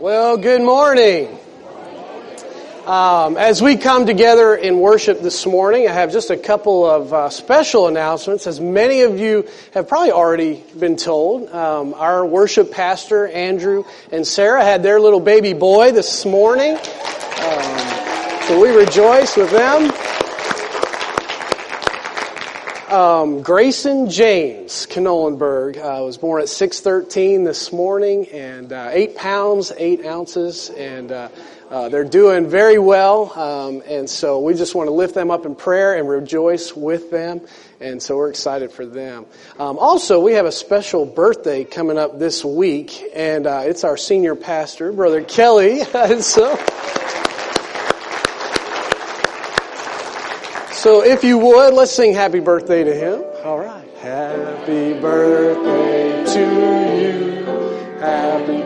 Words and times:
Well, 0.00 0.38
good 0.38 0.62
morning. 0.62 1.28
Um, 2.86 3.36
as 3.36 3.60
we 3.60 3.76
come 3.76 4.06
together 4.06 4.54
in 4.54 4.78
worship 4.80 5.20
this 5.20 5.44
morning, 5.44 5.86
I 5.88 5.92
have 5.92 6.10
just 6.10 6.30
a 6.30 6.38
couple 6.38 6.86
of 6.86 7.12
uh, 7.12 7.28
special 7.28 7.86
announcements. 7.86 8.46
As 8.46 8.62
many 8.62 9.02
of 9.02 9.20
you 9.20 9.46
have 9.74 9.88
probably 9.88 10.12
already 10.12 10.64
been 10.78 10.96
told, 10.96 11.50
um, 11.50 11.92
our 11.92 12.24
worship 12.24 12.72
pastor, 12.72 13.28
Andrew 13.28 13.84
and 14.10 14.26
Sarah, 14.26 14.64
had 14.64 14.82
their 14.82 15.00
little 15.00 15.20
baby 15.20 15.52
boy 15.52 15.92
this 15.92 16.24
morning. 16.24 16.76
Um, 16.76 17.78
so 18.48 18.58
we 18.58 18.70
rejoice 18.70 19.36
with 19.36 19.50
them. 19.50 19.92
Um, 22.90 23.42
Grayson 23.42 24.10
James 24.10 24.84
Knolenberg 24.88 25.76
uh, 25.76 26.02
was 26.02 26.18
born 26.18 26.42
at 26.42 26.48
6:13 26.48 27.44
this 27.44 27.72
morning, 27.72 28.26
and 28.30 28.72
uh, 28.72 28.88
eight 28.90 29.14
pounds 29.14 29.72
eight 29.78 30.04
ounces, 30.04 30.70
and 30.70 31.12
uh, 31.12 31.28
uh, 31.70 31.88
they're 31.88 32.02
doing 32.02 32.48
very 32.48 32.80
well. 32.80 33.32
Um, 33.38 33.84
and 33.86 34.10
so 34.10 34.40
we 34.40 34.54
just 34.54 34.74
want 34.74 34.88
to 34.88 34.92
lift 34.92 35.14
them 35.14 35.30
up 35.30 35.46
in 35.46 35.54
prayer 35.54 35.94
and 35.94 36.08
rejoice 36.08 36.74
with 36.74 37.12
them. 37.12 37.42
And 37.80 38.02
so 38.02 38.16
we're 38.16 38.30
excited 38.30 38.72
for 38.72 38.84
them. 38.84 39.24
Um, 39.60 39.78
also, 39.78 40.18
we 40.18 40.32
have 40.32 40.46
a 40.46 40.52
special 40.52 41.06
birthday 41.06 41.62
coming 41.62 41.96
up 41.96 42.18
this 42.18 42.44
week, 42.44 43.04
and 43.14 43.46
uh, 43.46 43.62
it's 43.66 43.84
our 43.84 43.96
senior 43.96 44.34
pastor, 44.34 44.92
Brother 44.92 45.22
Kelly. 45.22 45.82
and 45.94 46.24
so. 46.24 46.58
So 50.80 51.04
if 51.04 51.22
you 51.24 51.36
would, 51.36 51.74
let's 51.74 51.92
sing 51.92 52.14
happy 52.14 52.40
birthday 52.40 52.82
to 52.82 52.94
him. 52.94 53.22
All 53.44 53.58
right. 53.58 53.86
Happy 53.98 54.98
birthday 54.98 56.24
to 56.24 56.40
you. 57.02 57.44
Happy 58.00 58.59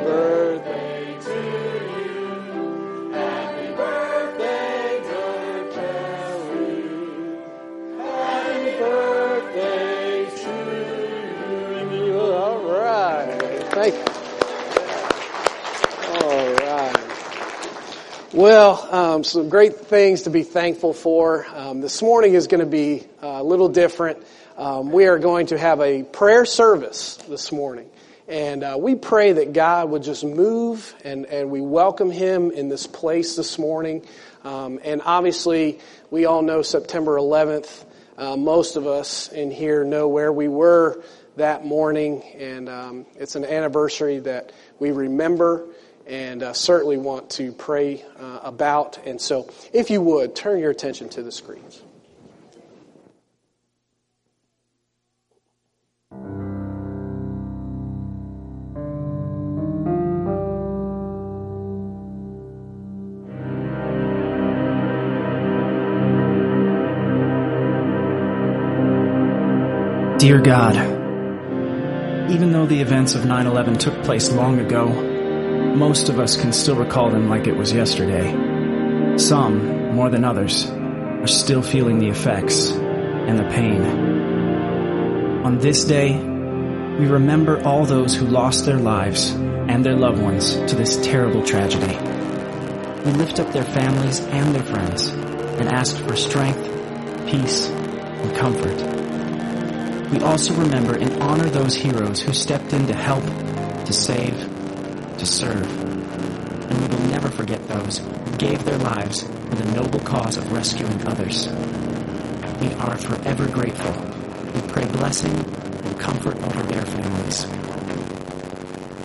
Well, 18.45 18.95
um, 18.95 19.25
some 19.25 19.48
great 19.48 19.75
things 19.75 20.25
to 20.25 20.31
be 20.31 20.42
thankful 20.42 20.92
for. 20.92 21.47
Um, 21.55 21.81
this 21.81 22.03
morning 22.03 22.34
is 22.34 22.47
going 22.47 22.61
to 22.61 22.67
be 22.67 23.05
a 23.23 23.42
little 23.42 23.70
different. 23.70 24.23
Um, 24.59 24.92
we 24.92 25.06
are 25.06 25.19
going 25.19 25.47
to 25.47 25.56
have 25.56 25.81
a 25.81 26.03
prayer 26.03 26.45
service 26.45 27.17
this 27.27 27.53
morning. 27.53 27.89
And 28.28 28.62
uh, 28.62 28.77
we 28.78 28.97
pray 28.97 29.33
that 29.33 29.55
God 29.55 29.89
would 29.89 30.03
just 30.03 30.25
move 30.25 30.95
and, 31.05 31.25
and 31.25 31.50
we 31.50 31.62
welcome 31.62 32.11
Him 32.11 32.50
in 32.50 32.69
this 32.69 32.87
place 32.87 33.34
this 33.34 33.59
morning. 33.59 34.05
Um, 34.45 34.78
and 34.84 35.00
obviously, 35.06 35.81
we 36.11 36.27
all 36.27 36.42
know 36.42 36.61
September 36.61 37.17
11th. 37.17 37.87
Uh, 38.19 38.37
most 38.37 38.77
of 38.77 38.87
us 38.87 39.28
in 39.33 39.53
here 39.53 39.84
know 39.84 40.06
where 40.09 40.31
we 40.31 40.48
were 40.48 41.03
that 41.37 41.65
morning. 41.65 42.22
And 42.39 42.69
um, 42.69 43.06
it's 43.17 43.37
an 43.37 43.47
anniversary 43.47 44.19
that 44.19 44.53
we 44.78 44.91
remember 44.91 45.67
and 46.06 46.42
uh, 46.42 46.52
certainly 46.52 46.97
want 46.97 47.30
to 47.30 47.52
pray 47.52 48.05
uh, 48.19 48.41
about. 48.42 48.98
And 49.06 49.20
so, 49.20 49.50
if 49.72 49.91
you 49.91 50.00
would, 50.00 50.34
turn 50.34 50.58
your 50.60 50.70
attention 50.70 51.08
to 51.10 51.22
the 51.22 51.33
screens. 51.33 51.83
Dear 70.19 70.41
God, 70.41 70.76
even 72.31 72.53
though 72.53 72.64
the 72.64 72.81
events 72.81 73.14
of 73.14 73.26
9 73.26 73.47
11 73.47 73.76
took 73.76 74.04
place 74.04 74.32
long 74.32 74.59
ago, 74.59 75.13
most 75.75 76.09
of 76.09 76.21
us 76.21 76.37
can 76.37 76.53
still 76.53 76.77
recall 76.77 77.11
them 77.11 77.29
like 77.29 77.47
it 77.47 77.57
was 77.57 77.73
yesterday. 77.73 79.19
Some, 79.19 79.95
more 79.95 80.09
than 80.09 80.25
others, 80.25 80.67
are 80.71 81.27
still 81.27 81.62
feeling 81.62 81.99
the 81.99 82.09
effects 82.09 82.71
and 82.71 83.39
the 83.39 83.45
pain. 83.45 83.83
On 85.45 85.59
this 85.59 85.85
day, 85.85 86.17
we 86.17 87.07
remember 87.07 87.61
all 87.65 87.85
those 87.85 88.15
who 88.15 88.27
lost 88.27 88.67
their 88.67 88.79
lives 88.79 89.31
and 89.31 89.85
their 89.85 89.97
loved 89.97 90.23
ones 90.23 90.55
to 90.55 90.77
this 90.77 90.97
terrible 91.05 91.43
tragedy. 91.43 91.97
We 93.05 93.12
lift 93.12 93.41
up 93.41 93.53
their 93.53 93.65
families 93.65 94.21
and 94.21 94.55
their 94.55 94.62
friends 94.62 95.09
and 95.09 95.69
ask 95.69 95.97
for 95.97 96.17
strength, 96.17 96.62
peace, 97.29 97.69
and 97.69 98.37
comfort. 98.37 100.11
We 100.12 100.21
also 100.21 100.55
remember 100.55 100.97
and 100.97 101.21
honor 101.23 101.51
those 101.51 101.75
heroes 101.75 102.21
who 102.21 102.33
stepped 102.33 102.73
in 102.73 102.87
to 102.87 102.95
help, 102.95 103.25
to 103.87 103.93
save, 103.93 104.53
to 105.25 105.33
serve. 105.33 106.71
And 106.71 106.81
we 106.81 106.97
will 106.97 107.09
never 107.09 107.31
forget 107.31 107.67
those 107.67 107.99
who 107.99 108.37
gave 108.37 108.62
their 108.65 108.77
lives 108.79 109.23
for 109.23 109.55
the 109.55 109.73
noble 109.73 110.01
cause 110.01 110.37
of 110.37 110.53
rescuing 110.53 111.01
others. 111.07 111.47
We 112.61 112.73
are 112.75 112.97
forever 112.99 113.49
grateful. 113.49 113.93
We 114.53 114.61
pray 114.69 114.85
blessing 114.87 115.35
and 115.35 115.99
comfort 115.99 116.37
over 116.37 116.62
their 116.65 116.85
families. 116.85 117.47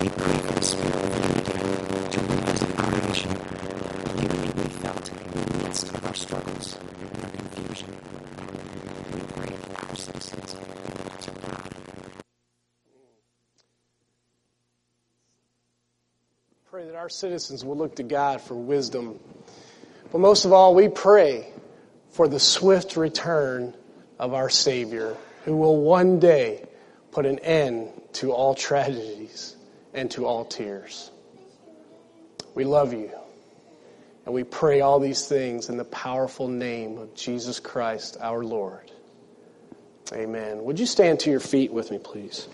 We 0.02 0.10
pray 0.10 0.38
for 0.40 0.54
the 0.56 0.62
spirit 0.62 0.96
of 0.96 1.16
unity 1.16 2.12
to 2.12 2.20
revisit 2.20 2.80
our 2.80 2.92
nation, 3.08 3.32
the 4.04 4.22
unity 4.22 4.62
we 4.62 4.70
felt 4.84 5.10
in 5.10 5.42
the 5.42 5.58
midst 5.64 5.88
of 5.88 6.06
our 6.06 6.16
struggles 6.16 6.78
and 7.14 7.24
our 7.24 7.30
confusion. 7.32 7.96
We 9.14 9.22
pray 9.22 9.56
for 9.56 9.86
our 9.88 9.96
citizens 9.96 10.54
to 11.22 11.32
God. 11.48 11.80
Pray 16.70 16.86
that 16.86 16.89
our 17.00 17.08
citizens 17.08 17.64
will 17.64 17.78
look 17.78 17.96
to 17.96 18.04
God 18.04 18.42
for 18.42 18.56
wisdom. 18.56 19.22
But 20.12 20.20
most 20.20 20.44
of 20.44 20.52
all, 20.52 20.76
we 20.76 20.90
pray 20.90 21.48
for 22.10 22.28
the 22.28 22.42
swift 22.42 22.98
return 22.98 23.74
of 24.20 24.34
our 24.34 24.50
Savior, 24.50 25.16
who 25.46 25.56
will 25.56 25.78
one 25.78 26.20
day 26.20 26.68
put 27.12 27.26
an 27.26 27.40
end 27.40 27.90
to 28.16 28.34
all 28.34 28.54
tragedies 28.54 29.56
and 29.94 30.12
to 30.12 30.26
all 30.26 30.44
tears. 30.44 31.10
We 32.54 32.66
love 32.66 32.92
you. 32.92 33.12
And 34.26 34.36
we 34.36 34.44
pray 34.44 34.82
all 34.82 35.00
these 35.00 35.26
things 35.26 35.70
in 35.70 35.78
the 35.78 35.86
powerful 35.86 36.50
name 36.50 36.98
of 36.98 37.16
Jesus 37.16 37.62
Christ, 37.62 38.18
our 38.20 38.44
Lord. 38.44 38.92
Amen. 40.12 40.66
Would 40.66 40.82
you 40.82 40.86
stand 40.86 41.22
to 41.22 41.32
your 41.32 41.40
feet 41.40 41.72
with 41.72 41.92
me, 41.92 41.98
please? 41.98 42.50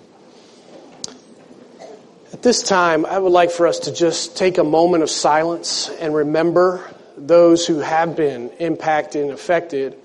At 2.36 2.44
this 2.44 2.62
time, 2.62 3.06
I 3.06 3.18
would 3.18 3.32
like 3.32 3.50
for 3.50 3.66
us 3.66 3.80
to 3.80 3.94
just 3.94 4.36
take 4.36 4.58
a 4.58 4.64
moment 4.66 5.04
of 5.04 5.10
silence 5.10 5.90
and 6.02 6.14
remember 6.14 6.84
those 7.16 7.66
who 7.66 7.80
have 7.80 8.18
been 8.18 8.50
impacted 8.60 9.22
and 9.22 9.32
affected 9.32 9.96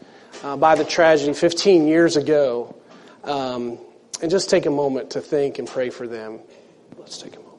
uh, 0.45 0.57
by 0.57 0.77
the 0.77 0.85
tragedy 0.85 1.33
15 1.33 1.89
years 1.89 2.17
ago, 2.17 2.77
um, 3.25 3.79
and 4.23 4.31
just 4.31 4.49
take 4.49 4.67
a 4.67 4.71
moment 4.71 5.11
to 5.11 5.21
think 5.21 5.59
and 5.59 5.67
pray 5.67 5.91
for 5.91 6.07
them. 6.07 6.39
Let's 6.99 7.19
take 7.19 7.35
a 7.35 7.41
moment. 7.41 7.50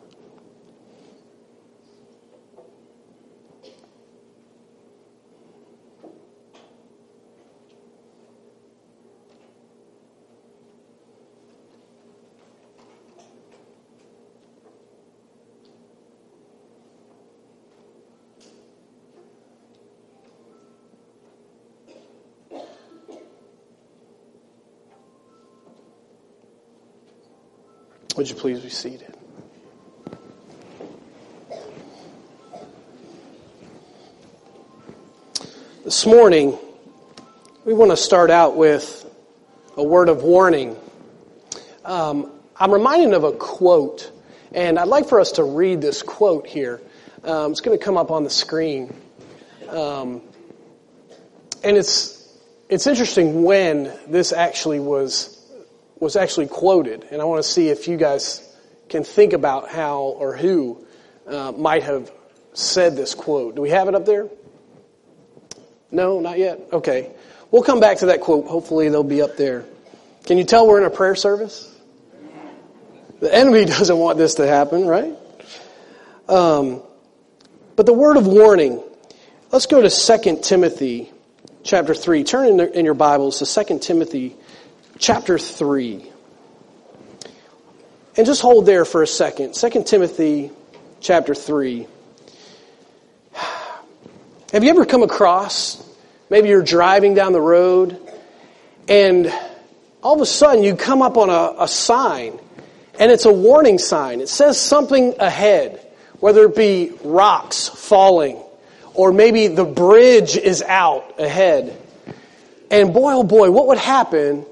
Would 28.22 28.30
you 28.30 28.36
please 28.36 28.60
be 28.60 28.70
seated? 28.70 29.16
This 35.84 36.06
morning, 36.06 36.56
we 37.66 37.74
want 37.74 37.90
to 37.90 37.98
start 37.98 38.30
out 38.30 38.56
with 38.56 39.12
a 39.76 39.84
word 39.84 40.08
of 40.08 40.22
warning. 40.22 40.78
Um, 41.84 42.32
I'm 42.56 42.70
reminded 42.70 43.16
of 43.16 43.24
a 43.24 43.32
quote, 43.32 44.12
and 44.52 44.78
I'd 44.78 44.88
like 44.88 45.10
for 45.10 45.20
us 45.20 45.32
to 45.32 45.44
read 45.44 45.82
this 45.82 46.04
quote 46.04 46.46
here. 46.46 46.80
Um, 47.24 47.54
it's 47.54 47.62
going 47.62 47.76
to 47.76 47.84
come 47.84 47.98
up 47.98 48.12
on 48.12 48.24
the 48.24 48.30
screen. 48.30 48.96
Um, 49.68 50.22
and 51.64 51.76
it's, 51.76 52.32
it's 52.70 52.86
interesting 52.86 53.42
when 53.42 53.92
this 54.08 54.32
actually 54.32 54.80
was 54.80 55.41
was 56.02 56.16
actually 56.16 56.48
quoted, 56.48 57.06
and 57.12 57.22
I 57.22 57.26
want 57.26 57.44
to 57.44 57.50
see 57.50 57.70
if 57.70 57.88
you 57.88 57.96
guys 57.96 58.42
can 58.90 59.04
think 59.04 59.34
about 59.34 59.70
how 59.70 60.00
or 60.00 60.36
who 60.36 60.84
uh, 61.28 61.52
might 61.54 61.84
have 61.84 62.12
said 62.54 62.98
this 62.98 63.14
quote. 63.14 63.56
Do 63.56 63.62
we 63.62 63.70
have 63.70 63.88
it 63.88 63.94
up 63.94 64.06
there? 64.06 64.28
No, 65.92 66.20
not 66.20 66.40
yet? 66.40 66.60
Okay. 66.74 67.12
We'll 67.52 67.62
come 67.62 67.80
back 67.80 68.00
to 68.00 68.08
that 68.08 68.22
quote. 68.22 68.48
Hopefully, 68.48 68.90
they'll 68.90 69.04
be 69.04 69.22
up 69.22 69.38
there. 69.38 69.64
Can 70.26 70.40
you 70.40 70.44
tell 70.44 70.68
we're 70.68 70.80
in 70.80 70.86
a 70.86 70.90
prayer 70.90 71.16
service? 71.16 71.72
The 73.20 73.34
enemy 73.34 73.66
doesn't 73.78 73.98
want 73.98 74.18
this 74.18 74.36
to 74.36 74.48
happen, 74.48 74.88
right? 74.88 75.16
Um, 76.28 76.82
but 77.76 77.86
the 77.86 77.94
word 77.94 78.18
of 78.18 78.26
warning. 78.26 78.84
Let's 79.52 79.68
go 79.68 79.82
to 79.82 79.90
2 79.90 80.40
Timothy 80.42 81.12
chapter 81.62 81.94
3. 81.94 82.24
Turn 82.24 82.48
in, 82.48 82.74
in 82.74 82.86
your 82.86 82.96
Bibles 82.96 83.40
to 83.40 83.66
2 83.66 83.80
Timothy 83.80 84.36
chapter 85.02 85.40
3. 85.40 86.10
And 88.18 88.26
just 88.26 88.42
hold 88.42 88.68
there 88.68 88.86
for 88.86 89.02
a 89.02 89.08
second. 89.08 89.56
2 89.56 89.84
Timothy 89.84 90.52
chapter 91.02 91.34
3. 91.34 91.88
Have 94.54 94.64
you 94.64 94.70
ever 94.70 94.86
come 94.86 95.02
across, 95.02 95.84
maybe 96.30 96.50
you're 96.50 96.62
driving 96.62 97.16
down 97.16 97.34
the 97.34 97.42
road, 97.42 97.98
and 98.88 99.34
all 100.04 100.16
of 100.16 100.22
a 100.22 100.26
sudden 100.26 100.64
you 100.64 100.76
come 100.76 101.02
up 101.02 101.18
on 101.18 101.30
a, 101.32 101.64
a 101.64 101.68
sign, 101.68 102.40
and 103.00 103.12
it's 103.12 103.26
a 103.26 103.34
warning 103.34 103.80
sign. 103.80 104.22
It 104.22 104.30
says 104.30 104.62
something 104.62 105.16
ahead, 105.20 105.84
whether 106.20 106.46
it 106.46 106.56
be 106.56 106.92
rocks 107.04 107.70
falling, 107.70 108.38
or 108.94 109.12
maybe 109.12 109.48
the 109.48 109.66
bridge 109.66 110.38
is 110.38 110.62
out 110.62 111.20
ahead. 111.20 111.76
And 112.70 112.94
boy, 112.94 113.14
oh 113.14 113.24
boy, 113.24 113.50
what 113.50 113.68
would 113.68 113.80
happen 113.80 114.46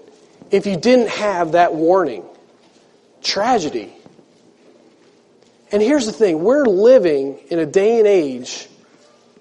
if 0.51 0.65
you 0.65 0.77
didn't 0.77 1.09
have 1.09 1.53
that 1.53 1.73
warning? 1.73 2.23
Tragedy. 3.21 3.93
And 5.71 5.81
here's 5.81 6.05
the 6.05 6.11
thing 6.11 6.43
we're 6.43 6.65
living 6.65 7.39
in 7.49 7.59
a 7.59 7.65
day 7.65 7.99
and 7.99 8.07
age 8.07 8.67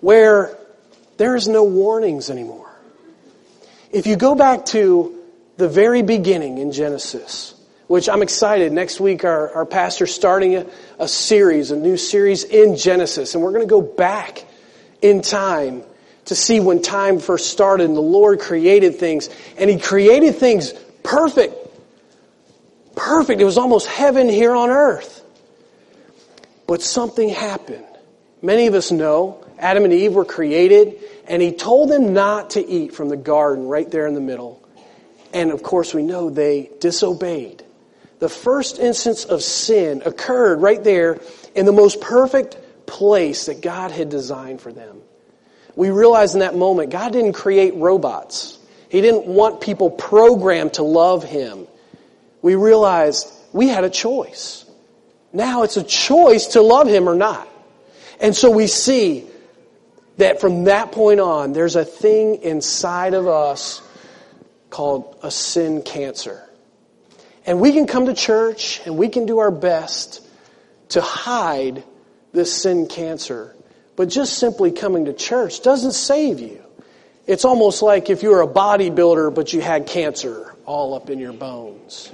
where 0.01 0.57
there 1.17 1.35
is 1.35 1.49
no 1.49 1.65
warnings 1.65 2.31
anymore. 2.31 2.71
If 3.91 4.07
you 4.07 4.17
go 4.17 4.35
back 4.35 4.67
to 4.67 5.19
the 5.57 5.69
very 5.69 6.03
beginning 6.03 6.59
in 6.59 6.73
Genesis, 6.73 7.55
which 7.87 8.09
I'm 8.09 8.23
excited, 8.23 8.73
next 8.73 9.01
week 9.01 9.25
our, 9.25 9.53
our 9.55 9.67
pastor's 9.67 10.15
starting 10.15 10.57
a, 10.57 10.67
a 10.99 11.09
series, 11.09 11.71
a 11.71 11.77
new 11.77 11.97
series 11.97 12.45
in 12.45 12.77
Genesis, 12.77 13.35
and 13.35 13.43
we're 13.43 13.53
going 13.53 13.67
to 13.67 13.71
go 13.71 13.81
back 13.81 14.45
in 15.01 15.23
time 15.23 15.83
to 16.27 16.35
see 16.35 16.61
when 16.61 16.83
time 16.83 17.19
first 17.19 17.49
started 17.51 17.85
and 17.85 17.97
the 17.97 18.03
Lord 18.03 18.41
created 18.41 18.97
things, 18.97 19.31
and 19.57 19.71
He 19.71 19.79
created 19.79 20.37
things 20.37 20.75
perfect. 21.03 21.55
Perfect. 22.97 23.41
It 23.41 23.45
was 23.45 23.59
almost 23.59 23.87
heaven 23.87 24.29
here 24.29 24.55
on 24.55 24.71
earth. 24.71 25.25
But 26.67 26.83
something 26.83 27.29
happened. 27.29 27.85
Many 28.43 28.67
of 28.67 28.75
us 28.75 28.93
know 28.93 29.45
Adam 29.59 29.85
and 29.85 29.93
Eve 29.93 30.15
were 30.15 30.25
created, 30.25 30.97
and 31.27 31.43
he 31.43 31.53
told 31.53 31.89
them 31.91 32.13
not 32.13 32.51
to 32.51 32.67
eat 32.67 32.95
from 32.95 33.09
the 33.09 33.17
garden 33.17 33.67
right 33.67 33.91
there 33.91 34.07
in 34.07 34.15
the 34.15 34.21
middle. 34.21 34.63
And 35.33 35.51
of 35.51 35.63
course, 35.63 35.93
we 35.95 36.03
know 36.03 36.31
they 36.31 36.71
disobeyed. 36.81 37.65
The 38.19 38.29
first 38.29 38.79
instance 38.79 39.25
of 39.25 39.43
sin 39.43 40.03
occurred 40.05 40.61
right 40.61 40.83
there 40.83 41.21
in 41.55 41.67
the 41.67 41.73
most 41.73 42.01
perfect 42.01 42.59
place 42.87 43.47
that 43.47 43.61
God 43.61 43.91
had 43.91 44.09
designed 44.09 44.61
for 44.61 44.73
them. 44.73 45.03
We 45.77 45.91
realize 45.91 46.35
in 46.35 46.41
that 46.41 46.57
moment, 46.57 46.91
God 46.91 47.13
didn't 47.13 47.35
create 47.35 47.75
robots. 47.75 48.58
He 48.89 49.01
didn't 49.01 49.27
want 49.27 49.61
people 49.61 49.91
programmed 49.91 50.75
to 50.75 50.83
love 50.83 51.25
Him. 51.25 51.67
We 52.43 52.55
realized 52.55 53.31
we 53.53 53.69
had 53.69 53.85
a 53.85 53.91
choice. 53.91 54.65
Now 55.33 55.63
it's 55.63 55.77
a 55.77 55.83
choice 55.83 56.49
to 56.49 56.63
love 56.63 56.89
Him 56.89 57.09
or 57.09 57.15
not. 57.15 57.49
And 58.21 58.35
so 58.35 58.51
we 58.51 58.67
see 58.67 59.27
that 60.17 60.41
from 60.41 60.65
that 60.65 60.93
point 60.93 61.21
on, 61.21 61.53
there's 61.53 61.77
a 61.77 61.85
thing 61.85 62.43
inside 62.43 63.15
of 63.15 63.29
us 63.29 63.83
called 64.71 65.17
a 65.23 65.31
sin 65.31 65.83
cancer. 65.83 66.45
And 67.47 67.61
we 67.61 67.73
can 67.73 67.87
come 67.87 68.07
to 68.07 68.15
church 68.15 68.81
and 68.85 68.99
we 68.99 69.09
can 69.09 69.27
do 69.27 69.39
our 69.39 69.51
best 69.51 70.27
to 70.91 71.01
hide 71.01 71.85
this 72.33 72.53
sin 72.53 72.87
cancer. 72.87 73.55
But 73.97 74.09
just 74.09 74.39
simply 74.39 74.71
coming 74.71 75.07
to 75.07 75.13
church 75.13 75.63
doesn't 75.63 75.93
save 75.93 76.41
you. 76.41 76.63
It's 77.29 77.45
almost 77.45 77.83
like 77.83 78.09
if 78.09 78.23
you 78.23 78.31
were 78.31 78.41
a 78.41 78.49
bodybuilder 78.49 79.35
but 79.35 79.53
you 79.53 79.61
had 79.61 79.87
cancer 79.87 80.55
all 80.65 80.95
up 80.95 81.11
in 81.11 81.19
your 81.19 81.35
bones. 81.35 82.11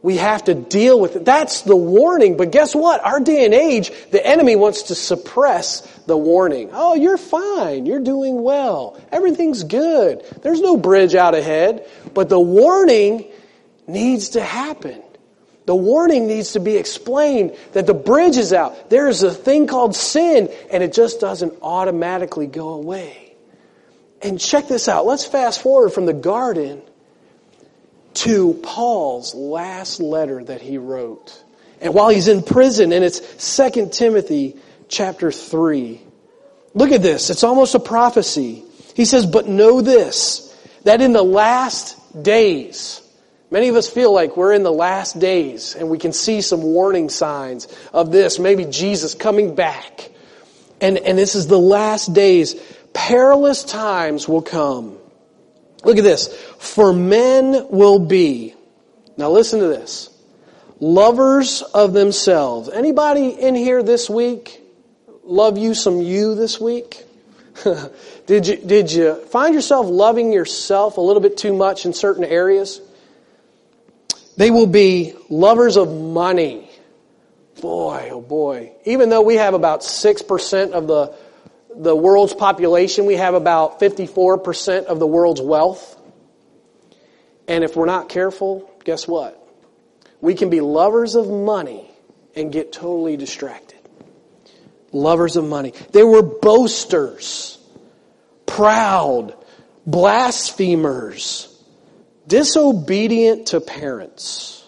We 0.00 0.16
have 0.16 0.44
to 0.44 0.54
deal 0.54 0.98
with 0.98 1.14
it. 1.14 1.24
That's 1.24 1.62
the 1.62 1.76
warning. 1.76 2.36
But 2.36 2.50
guess 2.50 2.74
what? 2.74 3.04
Our 3.04 3.20
day 3.20 3.44
and 3.44 3.54
age, 3.54 3.92
the 4.10 4.26
enemy 4.26 4.56
wants 4.56 4.84
to 4.84 4.96
suppress 4.96 5.82
the 6.06 6.16
warning. 6.16 6.70
Oh, 6.72 6.94
you're 6.94 7.18
fine. 7.18 7.86
You're 7.86 8.00
doing 8.00 8.42
well. 8.42 9.00
Everything's 9.12 9.62
good. 9.62 10.24
There's 10.42 10.60
no 10.60 10.76
bridge 10.76 11.14
out 11.14 11.36
ahead. 11.36 11.86
But 12.14 12.28
the 12.28 12.40
warning 12.40 13.30
needs 13.86 14.30
to 14.30 14.42
happen. 14.42 15.00
The 15.66 15.76
warning 15.76 16.26
needs 16.26 16.54
to 16.54 16.60
be 16.60 16.76
explained 16.76 17.56
that 17.72 17.86
the 17.86 17.94
bridge 17.94 18.36
is 18.36 18.52
out. 18.52 18.90
There 18.90 19.08
is 19.08 19.22
a 19.22 19.30
thing 19.32 19.68
called 19.68 19.94
sin, 19.94 20.52
and 20.72 20.82
it 20.82 20.92
just 20.92 21.20
doesn't 21.20 21.54
automatically 21.62 22.48
go 22.48 22.70
away. 22.70 23.31
And 24.22 24.38
check 24.38 24.68
this 24.68 24.88
out. 24.88 25.04
Let's 25.04 25.24
fast 25.24 25.62
forward 25.62 25.90
from 25.90 26.06
the 26.06 26.12
garden 26.12 26.82
to 28.14 28.54
Paul's 28.62 29.34
last 29.34 30.00
letter 30.00 30.44
that 30.44 30.60
he 30.60 30.78
wrote. 30.78 31.42
And 31.80 31.94
while 31.94 32.08
he's 32.08 32.28
in 32.28 32.42
prison, 32.42 32.92
and 32.92 33.04
it's 33.04 33.56
2 33.56 33.88
Timothy 33.90 34.56
chapter 34.88 35.32
3. 35.32 36.00
Look 36.74 36.92
at 36.92 37.02
this. 37.02 37.30
It's 37.30 37.42
almost 37.42 37.74
a 37.74 37.80
prophecy. 37.80 38.62
He 38.94 39.04
says, 39.04 39.26
But 39.26 39.48
know 39.48 39.80
this, 39.80 40.56
that 40.84 41.00
in 41.00 41.12
the 41.12 41.22
last 41.22 42.22
days, 42.22 43.00
many 43.50 43.68
of 43.68 43.74
us 43.74 43.88
feel 43.88 44.12
like 44.12 44.36
we're 44.36 44.52
in 44.52 44.62
the 44.62 44.72
last 44.72 45.18
days, 45.18 45.74
and 45.74 45.88
we 45.90 45.98
can 45.98 46.12
see 46.12 46.40
some 46.40 46.62
warning 46.62 47.08
signs 47.08 47.66
of 47.92 48.12
this, 48.12 48.38
maybe 48.38 48.64
Jesus 48.66 49.14
coming 49.14 49.54
back. 49.54 50.10
And, 50.80 50.98
and 50.98 51.16
this 51.16 51.34
is 51.34 51.46
the 51.46 51.58
last 51.58 52.12
days. 52.12 52.54
Perilous 52.92 53.64
times 53.64 54.28
will 54.28 54.42
come. 54.42 54.98
Look 55.84 55.98
at 55.98 56.04
this. 56.04 56.28
For 56.58 56.92
men 56.92 57.68
will 57.70 57.98
be, 57.98 58.54
now 59.16 59.30
listen 59.30 59.60
to 59.60 59.66
this, 59.66 60.10
lovers 60.80 61.62
of 61.62 61.92
themselves. 61.92 62.68
Anybody 62.68 63.28
in 63.28 63.54
here 63.54 63.82
this 63.82 64.08
week 64.08 64.60
love 65.24 65.58
you 65.58 65.74
some 65.74 66.00
you 66.00 66.34
this 66.34 66.60
week? 66.60 67.04
did 68.26 68.46
you, 68.46 68.56
did 68.56 68.92
you 68.92 69.14
find 69.26 69.54
yourself 69.54 69.86
loving 69.88 70.32
yourself 70.32 70.96
a 70.96 71.00
little 71.00 71.22
bit 71.22 71.36
too 71.36 71.52
much 71.52 71.84
in 71.84 71.92
certain 71.92 72.24
areas? 72.24 72.80
They 74.36 74.50
will 74.50 74.66
be 74.66 75.14
lovers 75.28 75.76
of 75.76 75.92
money. 75.92 76.70
Boy, 77.60 78.08
oh 78.12 78.20
boy. 78.20 78.72
Even 78.84 79.10
though 79.10 79.22
we 79.22 79.36
have 79.36 79.54
about 79.54 79.82
6% 79.82 80.72
of 80.72 80.86
the 80.86 81.14
the 81.76 81.94
world's 81.94 82.34
population, 82.34 83.06
we 83.06 83.16
have 83.16 83.34
about 83.34 83.80
54% 83.80 84.84
of 84.84 84.98
the 84.98 85.06
world's 85.06 85.40
wealth. 85.40 85.98
And 87.48 87.64
if 87.64 87.76
we're 87.76 87.86
not 87.86 88.08
careful, 88.08 88.70
guess 88.84 89.06
what? 89.06 89.38
We 90.20 90.34
can 90.34 90.50
be 90.50 90.60
lovers 90.60 91.14
of 91.14 91.28
money 91.28 91.90
and 92.34 92.52
get 92.52 92.72
totally 92.72 93.16
distracted. 93.16 93.78
Lovers 94.92 95.36
of 95.36 95.44
money. 95.44 95.72
They 95.90 96.04
were 96.04 96.22
boasters, 96.22 97.58
proud, 98.46 99.34
blasphemers, 99.86 101.48
disobedient 102.26 103.48
to 103.48 103.60
parents, 103.60 104.64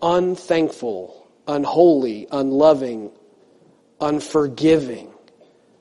unthankful, 0.00 1.28
unholy, 1.46 2.26
unloving, 2.30 3.10
unforgiving, 4.00 5.12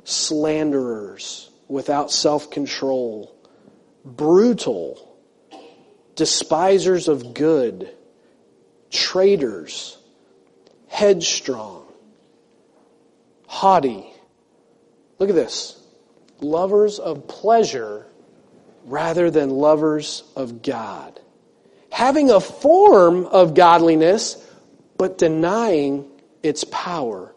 slanderers, 0.03 1.49
without 1.67 2.11
self 2.11 2.49
control, 2.49 3.35
brutal, 4.05 5.17
despisers 6.15 7.07
of 7.07 7.33
good, 7.33 7.93
traitors, 8.89 9.97
headstrong, 10.87 11.85
haughty. 13.47 14.05
Look 15.19 15.29
at 15.29 15.35
this. 15.35 15.81
Lovers 16.39 16.99
of 16.99 17.27
pleasure 17.27 18.05
rather 18.85 19.29
than 19.29 19.49
lovers 19.49 20.23
of 20.35 20.61
God. 20.61 21.19
Having 21.91 22.29
a 22.29 22.39
form 22.39 23.25
of 23.25 23.53
godliness, 23.53 24.43
but 24.97 25.17
denying 25.17 26.05
its 26.43 26.63
power 26.65 27.33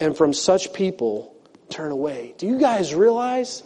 and 0.00 0.16
from 0.16 0.32
such 0.32 0.72
people 0.72 1.34
turn 1.68 1.92
away. 1.92 2.34
Do 2.38 2.46
you 2.46 2.58
guys 2.58 2.94
realize? 2.94 3.62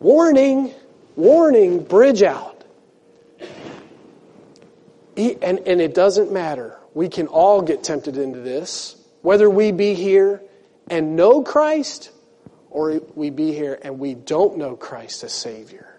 Warning, 0.00 0.72
warning, 1.14 1.82
bridge 1.82 2.22
out. 2.22 2.64
And, 5.16 5.60
and 5.60 5.80
it 5.80 5.94
doesn't 5.94 6.32
matter. 6.32 6.78
We 6.94 7.08
can 7.08 7.26
all 7.26 7.62
get 7.62 7.82
tempted 7.82 8.16
into 8.18 8.40
this. 8.40 8.96
Whether 9.22 9.48
we 9.48 9.72
be 9.72 9.94
here 9.94 10.42
and 10.88 11.16
know 11.16 11.42
Christ, 11.42 12.10
or 12.70 13.00
we 13.14 13.30
be 13.30 13.52
here 13.52 13.78
and 13.82 13.98
we 13.98 14.14
don't 14.14 14.58
know 14.58 14.76
Christ 14.76 15.24
as 15.24 15.32
Savior. 15.32 15.98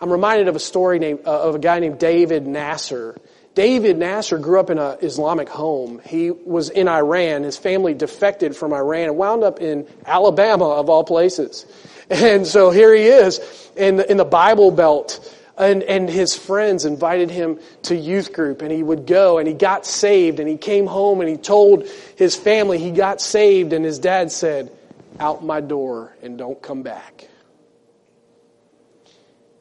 I'm 0.00 0.10
reminded 0.10 0.48
of 0.48 0.56
a 0.56 0.60
story 0.60 0.98
named, 0.98 1.20
uh, 1.26 1.42
of 1.42 1.56
a 1.56 1.58
guy 1.58 1.80
named 1.80 1.98
David 1.98 2.46
Nasser. 2.46 3.16
David 3.58 3.98
Nasser 3.98 4.38
grew 4.38 4.60
up 4.60 4.70
in 4.70 4.78
an 4.78 4.98
Islamic 5.00 5.48
home. 5.48 6.00
He 6.06 6.30
was 6.30 6.70
in 6.70 6.86
Iran. 6.86 7.42
His 7.42 7.56
family 7.56 7.92
defected 7.92 8.54
from 8.54 8.72
Iran 8.72 9.08
and 9.08 9.16
wound 9.16 9.42
up 9.42 9.60
in 9.60 9.84
Alabama, 10.06 10.68
of 10.68 10.88
all 10.88 11.02
places. 11.02 11.66
And 12.08 12.46
so 12.46 12.70
here 12.70 12.94
he 12.94 13.02
is 13.02 13.40
in 13.76 13.96
the, 13.96 14.08
in 14.08 14.16
the 14.16 14.24
Bible 14.24 14.70
Belt. 14.70 15.36
And, 15.58 15.82
and 15.82 16.08
his 16.08 16.36
friends 16.36 16.84
invited 16.84 17.32
him 17.32 17.58
to 17.82 17.96
youth 17.96 18.32
group 18.32 18.62
and 18.62 18.70
he 18.70 18.84
would 18.84 19.06
go 19.08 19.38
and 19.38 19.48
he 19.48 19.54
got 19.54 19.84
saved 19.84 20.38
and 20.38 20.48
he 20.48 20.56
came 20.56 20.86
home 20.86 21.20
and 21.20 21.28
he 21.28 21.36
told 21.36 21.88
his 22.14 22.36
family 22.36 22.78
he 22.78 22.92
got 22.92 23.20
saved 23.20 23.72
and 23.72 23.84
his 23.84 23.98
dad 23.98 24.30
said, 24.30 24.70
out 25.18 25.44
my 25.44 25.60
door 25.60 26.14
and 26.22 26.38
don't 26.38 26.62
come 26.62 26.82
back. 26.82 27.28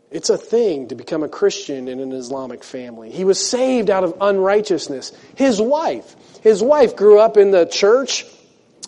It's 0.09 0.29
a 0.29 0.37
thing 0.37 0.87
to 0.87 0.95
become 0.95 1.23
a 1.23 1.27
Christian 1.27 1.87
in 1.87 1.99
an 1.99 2.13
Islamic 2.13 2.63
family. 2.63 3.11
He 3.11 3.25
was 3.25 3.45
saved 3.45 3.89
out 3.89 4.03
of 4.03 4.15
unrighteousness. 4.21 5.11
His 5.35 5.61
wife, 5.61 6.15
his 6.41 6.63
wife 6.63 6.95
grew 6.95 7.19
up 7.19 7.35
in 7.35 7.51
the 7.51 7.65
church. 7.65 8.25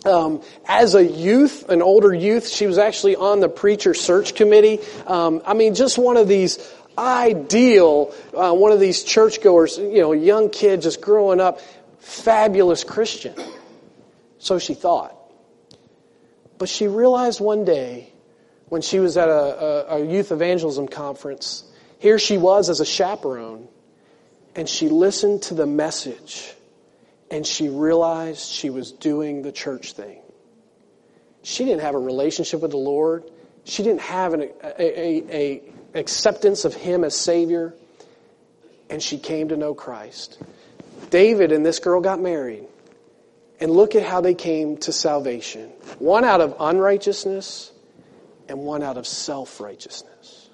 Um, 0.04 0.42
as 0.66 0.94
a 0.94 1.04
youth, 1.04 1.68
an 1.68 1.82
older 1.82 2.14
youth, 2.14 2.48
she 2.48 2.66
was 2.66 2.78
actually 2.78 3.16
on 3.16 3.40
the 3.40 3.50
preacher 3.50 3.92
search 3.92 4.34
committee. 4.34 4.80
Um, 5.06 5.42
I 5.44 5.52
mean, 5.52 5.74
just 5.74 5.98
one 5.98 6.16
of 6.16 6.26
these 6.26 6.58
ideal, 6.96 8.14
uh, 8.34 8.54
one 8.54 8.72
of 8.72 8.80
these 8.80 9.04
churchgoers, 9.04 9.76
you 9.76 10.00
know, 10.00 10.12
young 10.12 10.48
kid 10.48 10.80
just 10.80 11.02
growing 11.02 11.38
up, 11.38 11.60
fabulous 11.98 12.82
Christian. 12.82 13.34
So 14.38 14.58
she 14.58 14.72
thought. 14.72 15.14
But 16.56 16.70
she 16.70 16.88
realized 16.88 17.40
one 17.40 17.66
day 17.66 18.09
when 18.70 18.82
she 18.82 19.00
was 19.00 19.16
at 19.16 19.28
a, 19.28 19.32
a, 19.32 19.96
a 19.96 20.06
youth 20.06 20.32
evangelism 20.32 20.88
conference. 20.88 21.64
Here 21.98 22.18
she 22.18 22.38
was 22.38 22.70
as 22.70 22.80
a 22.80 22.86
chaperone, 22.86 23.68
and 24.54 24.66
she 24.66 24.88
listened 24.88 25.42
to 25.42 25.54
the 25.54 25.66
message, 25.66 26.54
and 27.30 27.46
she 27.46 27.68
realized 27.68 28.48
she 28.48 28.70
was 28.70 28.92
doing 28.92 29.42
the 29.42 29.52
church 29.52 29.92
thing. 29.92 30.22
She 31.42 31.64
didn't 31.64 31.82
have 31.82 31.94
a 31.94 31.98
relationship 31.98 32.60
with 32.60 32.70
the 32.70 32.76
Lord. 32.76 33.24
She 33.64 33.82
didn't 33.82 34.02
have 34.02 34.34
an 34.34 34.42
a, 34.62 35.36
a, 35.36 35.62
acceptance 35.94 36.64
of 36.64 36.72
Him 36.72 37.02
as 37.02 37.14
Savior, 37.14 37.74
and 38.88 39.02
she 39.02 39.18
came 39.18 39.48
to 39.48 39.56
know 39.56 39.74
Christ. 39.74 40.38
David 41.10 41.50
and 41.50 41.66
this 41.66 41.80
girl 41.80 42.00
got 42.00 42.20
married. 42.20 42.64
And 43.58 43.70
look 43.70 43.94
at 43.94 44.02
how 44.02 44.22
they 44.22 44.32
came 44.32 44.78
to 44.78 44.92
salvation. 44.92 45.68
One 45.98 46.24
out 46.24 46.40
of 46.40 46.56
unrighteousness, 46.58 47.69
and 48.50 48.60
one 48.60 48.82
out 48.82 48.98
of 48.98 49.06
self 49.06 49.60
righteousness. 49.60 50.50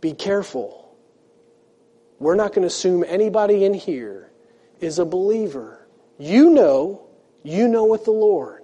Be 0.00 0.14
careful. 0.14 0.96
We're 2.18 2.36
not 2.36 2.50
going 2.52 2.62
to 2.62 2.68
assume 2.68 3.04
anybody 3.06 3.64
in 3.64 3.74
here 3.74 4.30
is 4.80 4.98
a 4.98 5.04
believer. 5.04 5.86
You 6.18 6.50
know, 6.50 7.02
you 7.42 7.68
know 7.68 7.84
with 7.84 8.04
the 8.04 8.12
Lord. 8.12 8.62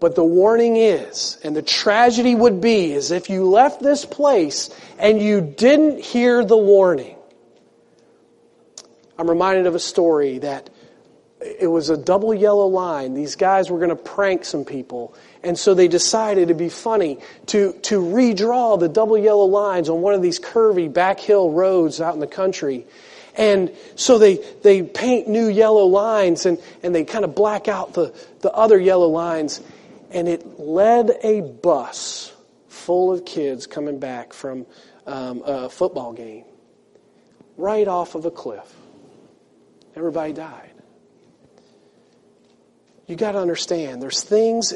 But 0.00 0.14
the 0.14 0.24
warning 0.24 0.76
is, 0.76 1.38
and 1.44 1.54
the 1.54 1.62
tragedy 1.62 2.34
would 2.34 2.60
be, 2.60 2.92
is 2.92 3.10
if 3.10 3.28
you 3.28 3.44
left 3.44 3.82
this 3.82 4.06
place 4.06 4.70
and 4.98 5.20
you 5.20 5.40
didn't 5.40 6.00
hear 6.00 6.42
the 6.44 6.56
warning. 6.56 7.16
I'm 9.18 9.28
reminded 9.28 9.66
of 9.66 9.74
a 9.74 9.80
story 9.80 10.38
that 10.38 10.70
it 11.40 11.66
was 11.66 11.90
a 11.90 11.96
double 11.96 12.32
yellow 12.32 12.66
line. 12.66 13.12
These 13.12 13.36
guys 13.36 13.70
were 13.70 13.78
going 13.78 13.90
to 13.90 13.96
prank 13.96 14.44
some 14.44 14.64
people. 14.64 15.14
And 15.42 15.58
so 15.58 15.72
they 15.74 15.88
decided 15.88 16.48
to 16.48 16.54
be 16.54 16.68
funny 16.68 17.18
to, 17.46 17.72
to 17.84 18.00
redraw 18.00 18.78
the 18.78 18.88
double 18.88 19.16
yellow 19.16 19.46
lines 19.46 19.88
on 19.88 20.02
one 20.02 20.14
of 20.14 20.22
these 20.22 20.38
curvy 20.38 20.92
back 20.92 21.18
hill 21.18 21.50
roads 21.50 22.00
out 22.00 22.14
in 22.14 22.20
the 22.20 22.26
country. 22.26 22.86
And 23.36 23.72
so 23.94 24.18
they, 24.18 24.36
they 24.62 24.82
paint 24.82 25.28
new 25.28 25.48
yellow 25.48 25.86
lines 25.86 26.44
and, 26.44 26.58
and 26.82 26.94
they 26.94 27.04
kind 27.04 27.24
of 27.24 27.34
black 27.34 27.68
out 27.68 27.94
the, 27.94 28.14
the 28.40 28.52
other 28.52 28.78
yellow 28.78 29.08
lines. 29.08 29.62
And 30.10 30.28
it 30.28 30.58
led 30.58 31.10
a 31.22 31.40
bus 31.40 32.32
full 32.68 33.12
of 33.12 33.24
kids 33.24 33.66
coming 33.66 33.98
back 33.98 34.34
from 34.34 34.66
um, 35.06 35.42
a 35.44 35.70
football 35.70 36.12
game 36.12 36.44
right 37.56 37.88
off 37.88 38.14
of 38.14 38.26
a 38.26 38.30
cliff. 38.30 38.74
Everybody 39.96 40.32
died. 40.32 40.70
You 43.06 43.16
got 43.16 43.32
to 43.32 43.38
understand, 43.38 44.00
there's 44.00 44.22
things 44.22 44.74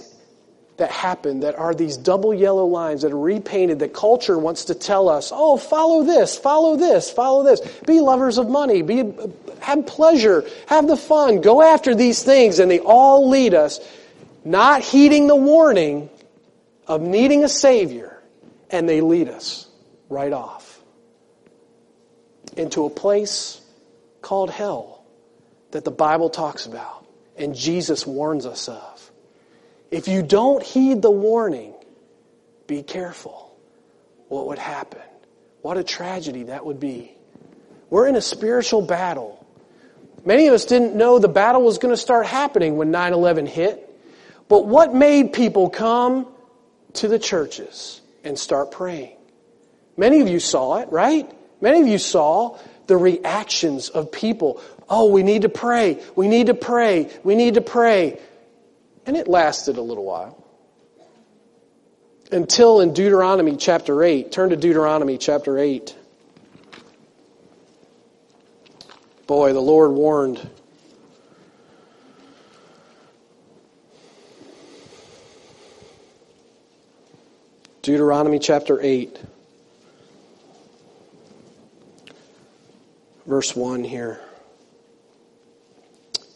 that 0.76 0.90
happen 0.90 1.40
that 1.40 1.56
are 1.56 1.74
these 1.74 1.96
double 1.96 2.34
yellow 2.34 2.66
lines 2.66 3.02
that 3.02 3.12
are 3.12 3.18
repainted 3.18 3.78
that 3.78 3.92
culture 3.92 4.36
wants 4.36 4.66
to 4.66 4.74
tell 4.74 5.08
us, 5.08 5.30
oh, 5.32 5.56
follow 5.56 6.02
this, 6.02 6.36
follow 6.36 6.76
this, 6.76 7.10
follow 7.10 7.44
this. 7.44 7.60
Be 7.86 8.00
lovers 8.00 8.38
of 8.38 8.48
money, 8.48 8.82
be, 8.82 9.12
have 9.60 9.86
pleasure, 9.86 10.44
have 10.66 10.88
the 10.88 10.96
fun, 10.96 11.40
go 11.40 11.62
after 11.62 11.94
these 11.94 12.22
things, 12.22 12.58
and 12.58 12.70
they 12.70 12.80
all 12.80 13.28
lead 13.28 13.54
us 13.54 13.80
not 14.44 14.82
heeding 14.82 15.26
the 15.26 15.36
warning 15.36 16.10
of 16.86 17.00
needing 17.00 17.44
a 17.44 17.48
Savior, 17.48 18.20
and 18.70 18.88
they 18.88 19.00
lead 19.00 19.28
us 19.28 19.68
right 20.08 20.32
off 20.32 20.82
into 22.56 22.84
a 22.84 22.90
place 22.90 23.60
called 24.22 24.50
hell 24.50 25.04
that 25.70 25.84
the 25.84 25.90
Bible 25.90 26.30
talks 26.30 26.66
about 26.66 27.06
and 27.36 27.54
Jesus 27.54 28.06
warns 28.06 28.46
us 28.46 28.68
of. 28.68 28.93
If 29.94 30.08
you 30.08 30.22
don't 30.22 30.60
heed 30.60 31.02
the 31.02 31.10
warning, 31.10 31.72
be 32.66 32.82
careful. 32.82 33.56
What 34.26 34.48
would 34.48 34.58
happen? 34.58 35.02
What 35.62 35.76
a 35.76 35.84
tragedy 35.84 36.44
that 36.44 36.66
would 36.66 36.80
be. 36.80 37.12
We're 37.90 38.08
in 38.08 38.16
a 38.16 38.20
spiritual 38.20 38.82
battle. 38.82 39.46
Many 40.24 40.48
of 40.48 40.54
us 40.54 40.64
didn't 40.64 40.96
know 40.96 41.20
the 41.20 41.28
battle 41.28 41.62
was 41.62 41.78
going 41.78 41.94
to 41.94 42.00
start 42.00 42.26
happening 42.26 42.76
when 42.76 42.90
9 42.90 43.12
11 43.12 43.46
hit. 43.46 43.88
But 44.48 44.66
what 44.66 44.92
made 44.92 45.32
people 45.32 45.70
come 45.70 46.26
to 46.94 47.06
the 47.06 47.20
churches 47.20 48.00
and 48.24 48.36
start 48.36 48.72
praying? 48.72 49.16
Many 49.96 50.20
of 50.22 50.28
you 50.28 50.40
saw 50.40 50.78
it, 50.78 50.90
right? 50.90 51.30
Many 51.60 51.82
of 51.82 51.86
you 51.86 51.98
saw 51.98 52.58
the 52.88 52.96
reactions 52.96 53.90
of 53.90 54.10
people 54.10 54.60
Oh, 54.88 55.10
we 55.10 55.22
need 55.22 55.42
to 55.42 55.48
pray. 55.48 56.02
We 56.14 56.28
need 56.28 56.48
to 56.48 56.54
pray. 56.54 57.10
We 57.22 57.34
need 57.34 57.54
to 57.54 57.60
pray. 57.60 58.18
And 59.06 59.16
it 59.16 59.28
lasted 59.28 59.76
a 59.76 59.82
little 59.82 60.04
while. 60.04 60.42
Until 62.32 62.80
in 62.80 62.92
Deuteronomy 62.94 63.56
chapter 63.56 64.02
8, 64.02 64.32
turn 64.32 64.50
to 64.50 64.56
Deuteronomy 64.56 65.18
chapter 65.18 65.58
8. 65.58 65.94
Boy, 69.26 69.52
the 69.52 69.60
Lord 69.60 69.92
warned. 69.92 70.48
Deuteronomy 77.84 78.38
chapter 78.38 78.80
8, 78.80 79.20
verse 83.26 83.54
1 83.54 83.84
here. 83.84 84.20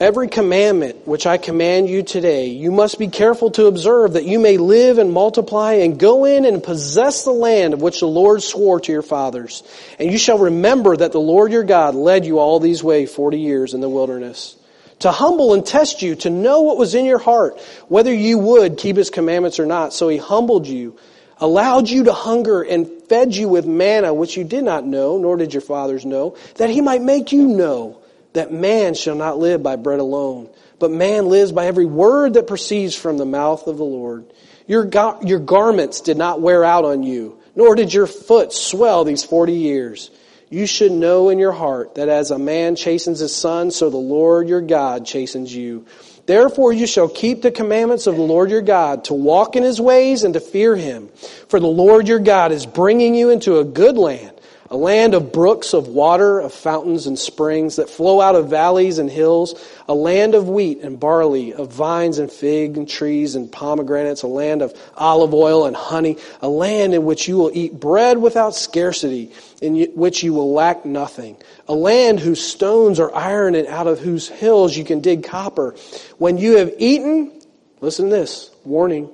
Every 0.01 0.29
commandment 0.29 1.09
which 1.09 1.27
I 1.27 1.39
command 1.39 1.89
you 1.89 2.05
today, 2.05 2.47
you 2.51 2.71
must 2.71 3.01
be 3.01 3.09
careful 3.09 3.51
to 3.53 3.67
observe 3.67 4.13
that 4.13 4.25
you 4.25 4.39
may 4.39 4.57
live 4.57 4.99
and 4.99 5.13
multiply 5.13 5.73
and 5.73 5.99
go 5.99 6.25
in 6.25 6.45
and 6.45 6.63
possess 6.63 7.25
the 7.25 7.33
land 7.33 7.75
of 7.75 7.83
which 7.83 7.99
the 7.99 8.07
Lord 8.07 8.41
swore 8.45 8.79
to 8.79 8.93
your 8.93 9.03
fathers. 9.03 9.65
And 9.99 10.13
you 10.13 10.17
shall 10.17 10.39
remember 10.39 10.97
that 10.97 11.11
the 11.11 11.21
Lord 11.21 11.51
your 11.51 11.65
God 11.65 11.97
led 11.97 12.25
you 12.25 12.39
all 12.39 12.61
these 12.61 12.81
way 12.81 13.07
forty 13.07 13.41
years 13.41 13.75
in 13.75 13.81
the 13.81 13.89
wilderness. 13.89 14.55
To 15.01 15.11
humble 15.11 15.53
and 15.53 15.67
test 15.67 16.01
you, 16.01 16.15
to 16.17 16.31
know 16.31 16.61
what 16.61 16.79
was 16.79 16.95
in 16.95 17.05
your 17.05 17.19
heart, 17.19 17.61
whether 17.89 18.15
you 18.15 18.39
would 18.39 18.79
keep 18.79 18.97
his 18.97 19.11
commandments 19.11 19.59
or 19.59 19.67
not. 19.67 19.93
So 19.93 20.09
he 20.09 20.17
humbled 20.17 20.69
you, 20.69 20.97
allowed 21.39 21.89
you 21.89 22.05
to 22.05 22.13
hunger 22.13 22.63
and 22.63 22.89
fed 23.09 23.35
you 23.35 23.49
with 23.49 23.67
manna 23.67 24.15
which 24.15 24.37
you 24.37 24.45
did 24.45 24.63
not 24.63 24.87
know, 24.87 25.19
nor 25.19 25.37
did 25.37 25.53
your 25.53 25.61
fathers 25.61 26.07
know, 26.07 26.37
that 26.55 26.71
he 26.71 26.83
might 26.83 27.03
make 27.03 27.33
you 27.33 27.49
know 27.49 27.98
that 28.39 28.53
man 28.53 28.95
shall 28.95 29.15
not 29.15 29.39
live 29.39 29.63
by 29.63 29.77
bread 29.77 30.01
alone, 30.01 30.49
but 30.79 30.91
man 30.91 31.29
lives 31.29 31.53
by 31.53 31.67
every 31.67 31.87
word 31.87 32.35
that 32.35 32.47
proceeds 32.47 32.95
from 32.95 33.19
the 33.19 33.27
mouth 33.27 33.67
of 33.67 33.77
the 33.77 33.85
Lord. 33.85 34.25
Your, 34.67 34.89
your 35.23 35.41
garments 35.41 36.01
did 36.01 36.17
not 36.17 36.41
wear 36.41 36.65
out 36.65 36.85
on 36.85 37.03
you, 37.03 37.39
nor 37.55 37.75
did 37.75 37.93
your 37.93 38.07
foot 38.07 38.53
swell 38.53 39.05
these 39.05 39.25
forty 39.25 39.55
years. 39.55 40.11
You 40.51 40.67
should 40.67 40.93
know 40.93 41.29
in 41.29 41.39
your 41.39 41.53
heart 41.53 41.97
that 41.97 42.09
as 42.09 42.31
a 42.31 42.39
man 42.39 42.75
chastens 42.75 43.19
his 43.19 43.35
son, 43.35 43.71
so 43.71 43.91
the 43.91 43.99
Lord 43.99 44.49
your 44.49 44.63
God 44.63 45.05
chastens 45.05 45.55
you. 45.55 45.85
Therefore 46.25 46.73
you 46.73 46.87
shall 46.87 47.09
keep 47.09 47.43
the 47.43 47.51
commandments 47.51 48.07
of 48.07 48.17
the 48.17 48.23
Lord 48.23 48.51
your 48.51 48.63
God, 48.63 49.05
to 49.05 49.15
walk 49.15 49.57
in 49.57 49.63
his 49.63 49.81
ways 49.81 50.25
and 50.25 50.35
to 50.35 50.41
fear 50.41 50.77
him. 50.77 51.09
For 51.49 51.61
the 51.61 51.67
Lord 51.67 52.09
your 52.09 52.19
God 52.19 52.53
is 52.53 52.65
bringing 52.65 53.15
you 53.15 53.31
into 53.31 53.59
a 53.59 53.65
good 53.65 53.99
land, 53.99 54.38
a 54.71 54.77
land 54.77 55.15
of 55.15 55.33
brooks 55.33 55.73
of 55.73 55.89
water, 55.89 56.41
of 56.41 56.53
fountains 56.53 57.07
and 57.07 57.19
springs 57.19 57.77
that 57.77 57.89
flow 57.89 58.21
out 58.21 58.35
of 58.35 58.51
valleys 58.51 58.99
and 58.99 59.11
hills, 59.11 59.55
a 59.89 59.95
land 59.95 60.35
of 60.35 60.49
wheat 60.49 60.81
and 60.81 61.01
barley, 61.01 61.55
of 61.55 61.73
vines 61.73 62.19
and 62.19 62.31
fig 62.31 62.87
trees 62.89 63.35
and 63.35 63.51
pomegranates, 63.51 64.23
a 64.23 64.27
land 64.27 64.61
of 64.61 64.75
olive 64.95 65.33
oil 65.33 65.65
and 65.65 65.75
honey, 65.75 66.19
a 66.43 66.49
land 66.49 66.95
in 66.95 67.05
which 67.05 67.29
you 67.29 67.37
will 67.37 67.51
eat 67.55 67.81
bread 67.81 68.19
without 68.19 68.55
scarcity, 68.55 69.33
in 69.63 69.85
which 69.95 70.23
you 70.23 70.35
will 70.35 70.53
lack 70.53 70.85
nothing, 70.85 71.37
a 71.67 71.75
land 71.75 72.21
whose 72.21 72.45
stones 72.45 73.01
are 73.01 73.15
iron 73.15 73.55
and 73.55 73.67
out 73.69 73.87
of 73.87 73.99
whose 73.99 74.29
hills 74.29 74.77
you 74.77 74.85
can 74.85 75.01
dig 75.01 75.25
copper. 75.25 75.75
When 76.19 76.37
you 76.37 76.59
have 76.59 76.75
eaten, 76.79 77.41
listen 77.81 78.11
to 78.11 78.17
this, 78.17 78.51
warning, 78.65 79.09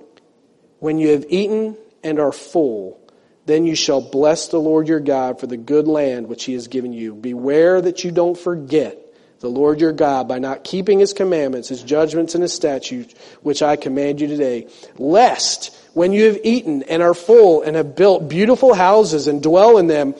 when 0.80 0.98
you 0.98 1.10
have 1.10 1.24
eaten 1.28 1.76
and 2.02 2.18
are 2.18 2.32
full, 2.32 3.00
then 3.46 3.66
you 3.66 3.74
shall 3.74 4.00
bless 4.00 4.48
the 4.48 4.60
Lord 4.60 4.88
your 4.88 5.00
God 5.00 5.40
for 5.40 5.46
the 5.46 5.56
good 5.56 5.86
land 5.86 6.28
which 6.28 6.44
he 6.44 6.54
has 6.54 6.68
given 6.68 6.92
you. 6.92 7.14
Beware 7.14 7.80
that 7.80 8.04
you 8.04 8.10
don't 8.10 8.38
forget 8.38 8.98
the 9.40 9.50
Lord 9.50 9.80
your 9.80 9.92
God 9.92 10.26
by 10.26 10.38
not 10.38 10.64
keeping 10.64 10.98
his 10.98 11.12
commandments, 11.12 11.68
his 11.68 11.82
judgments, 11.82 12.34
and 12.34 12.40
his 12.40 12.54
statutes, 12.54 13.14
which 13.42 13.60
I 13.60 13.76
command 13.76 14.20
you 14.20 14.26
today, 14.26 14.68
lest 14.96 15.76
when 15.92 16.12
you 16.12 16.24
have 16.26 16.38
eaten 16.44 16.82
and 16.84 17.02
are 17.02 17.12
full 17.12 17.60
and 17.60 17.76
have 17.76 17.94
built 17.94 18.28
beautiful 18.28 18.72
houses 18.72 19.26
and 19.28 19.42
dwell 19.42 19.76
in 19.76 19.86
them, 19.86 20.14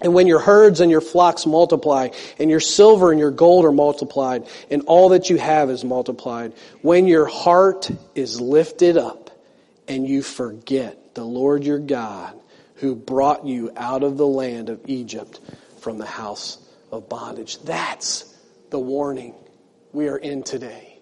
and 0.00 0.14
when 0.14 0.26
your 0.26 0.38
herds 0.40 0.80
and 0.80 0.90
your 0.90 1.02
flocks 1.02 1.44
multiply, 1.44 2.08
and 2.38 2.50
your 2.50 2.60
silver 2.60 3.10
and 3.10 3.20
your 3.20 3.30
gold 3.30 3.66
are 3.66 3.72
multiplied, 3.72 4.48
and 4.70 4.82
all 4.86 5.10
that 5.10 5.28
you 5.28 5.36
have 5.36 5.68
is 5.68 5.84
multiplied, 5.84 6.54
when 6.80 7.06
your 7.06 7.26
heart 7.26 7.90
is 8.14 8.40
lifted 8.40 8.96
up, 8.96 9.30
and 9.86 10.08
you 10.08 10.22
forget 10.22 11.14
the 11.14 11.24
Lord 11.24 11.64
your 11.64 11.78
God, 11.78 12.32
who 12.82 12.96
brought 12.96 13.46
you 13.46 13.70
out 13.76 14.02
of 14.02 14.16
the 14.16 14.26
land 14.26 14.68
of 14.68 14.80
Egypt 14.86 15.40
from 15.78 15.98
the 15.98 16.04
house 16.04 16.58
of 16.90 17.08
bondage. 17.08 17.62
That's 17.62 18.24
the 18.70 18.78
warning 18.80 19.36
we 19.92 20.08
are 20.08 20.16
in 20.16 20.42
today. 20.42 20.98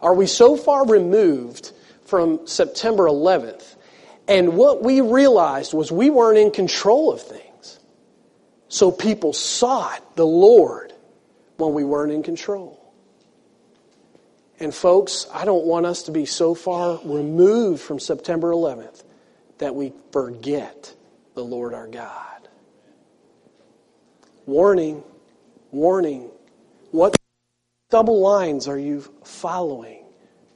Are 0.00 0.14
we 0.14 0.28
so 0.28 0.56
far 0.56 0.86
removed 0.86 1.72
from 2.04 2.46
September 2.46 3.06
11th? 3.08 3.64
And 4.28 4.56
what 4.56 4.84
we 4.84 5.00
realized 5.00 5.74
was 5.74 5.90
we 5.90 6.08
weren't 6.08 6.38
in 6.38 6.52
control 6.52 7.12
of 7.12 7.20
things. 7.20 7.80
So 8.68 8.92
people 8.92 9.32
sought 9.32 10.14
the 10.14 10.24
Lord 10.24 10.92
when 11.56 11.74
we 11.74 11.82
weren't 11.82 12.12
in 12.12 12.22
control. 12.22 12.80
And 14.60 14.72
folks, 14.72 15.26
I 15.34 15.44
don't 15.44 15.66
want 15.66 15.84
us 15.84 16.04
to 16.04 16.12
be 16.12 16.26
so 16.26 16.54
far 16.54 17.00
removed 17.04 17.82
from 17.82 17.98
September 17.98 18.52
11th 18.52 19.02
that 19.58 19.74
we 19.74 19.92
forget 20.12 20.93
the 21.34 21.44
Lord 21.44 21.74
our 21.74 21.86
God. 21.86 22.48
Warning, 24.46 25.02
warning. 25.70 26.30
What 26.90 27.16
double 27.90 28.20
lines 28.20 28.68
are 28.68 28.78
you 28.78 29.04
following 29.24 30.04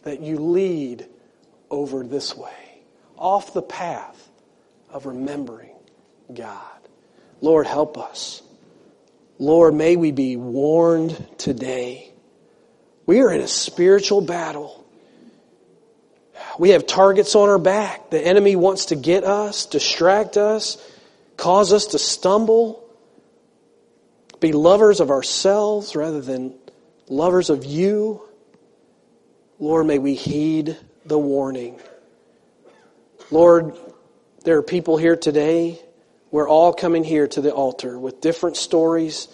that 0.02 0.20
you 0.20 0.38
lead 0.38 1.06
over 1.70 2.04
this 2.04 2.37
way? 2.37 2.82
Off 3.16 3.52
the 3.52 3.62
path 3.62 4.28
of 4.90 5.06
remembering 5.06 5.75
God. 6.32 6.62
Lord, 7.40 7.66
help 7.66 7.99
us. 7.99 8.42
Lord, 9.38 9.75
may 9.75 9.97
we 9.97 10.11
be 10.12 10.37
warned 10.37 11.38
today. 11.38 12.12
We 13.06 13.20
are 13.20 13.32
in 13.32 13.40
a 13.40 13.49
spiritual 13.49 14.20
battle. 14.20 14.77
We 16.58 16.70
have 16.70 16.86
targets 16.86 17.36
on 17.36 17.48
our 17.48 17.58
back. 17.58 18.10
The 18.10 18.20
enemy 18.20 18.56
wants 18.56 18.86
to 18.86 18.96
get 18.96 19.22
us, 19.22 19.66
distract 19.66 20.36
us, 20.36 20.76
cause 21.36 21.72
us 21.72 21.86
to 21.86 21.98
stumble, 21.98 22.84
be 24.40 24.52
lovers 24.52 24.98
of 25.00 25.10
ourselves 25.10 25.94
rather 25.94 26.20
than 26.20 26.54
lovers 27.09 27.48
of 27.48 27.64
you. 27.64 28.22
Lord, 29.61 29.87
may 29.87 29.98
we 29.98 30.14
heed 30.14 30.76
the 31.04 31.18
warning. 31.18 31.80
Lord, 33.30 33.76
there 34.44 34.59
are 34.59 34.62
people 34.62 34.96
here 34.96 35.16
today. 35.16 35.80
We're 36.30 36.48
all 36.48 36.72
coming 36.72 37.04
here 37.04 37.28
to 37.28 37.40
the 37.40 37.52
altar 37.52 37.98
with 37.98 38.20
different 38.20 38.56
stories, 38.56 39.28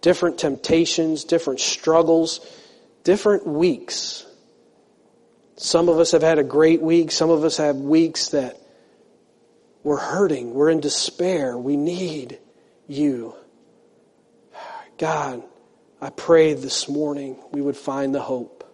different 0.00 0.38
temptations, 0.38 1.24
different 1.24 1.60
struggles, 1.60 2.40
different 3.02 3.46
weeks. 3.46 4.24
Some 5.58 5.88
of 5.88 5.98
us 5.98 6.12
have 6.12 6.22
had 6.22 6.38
a 6.38 6.44
great 6.44 6.80
week. 6.80 7.10
Some 7.10 7.30
of 7.30 7.42
us 7.42 7.56
have 7.56 7.76
weeks 7.76 8.28
that 8.28 8.56
we're 9.82 9.98
hurting. 9.98 10.54
We're 10.54 10.70
in 10.70 10.78
despair. 10.80 11.58
We 11.58 11.76
need 11.76 12.38
you. 12.86 13.34
God, 14.98 15.42
I 16.00 16.10
pray 16.10 16.54
this 16.54 16.88
morning 16.88 17.36
we 17.50 17.60
would 17.60 17.76
find 17.76 18.14
the 18.14 18.20
hope. 18.20 18.72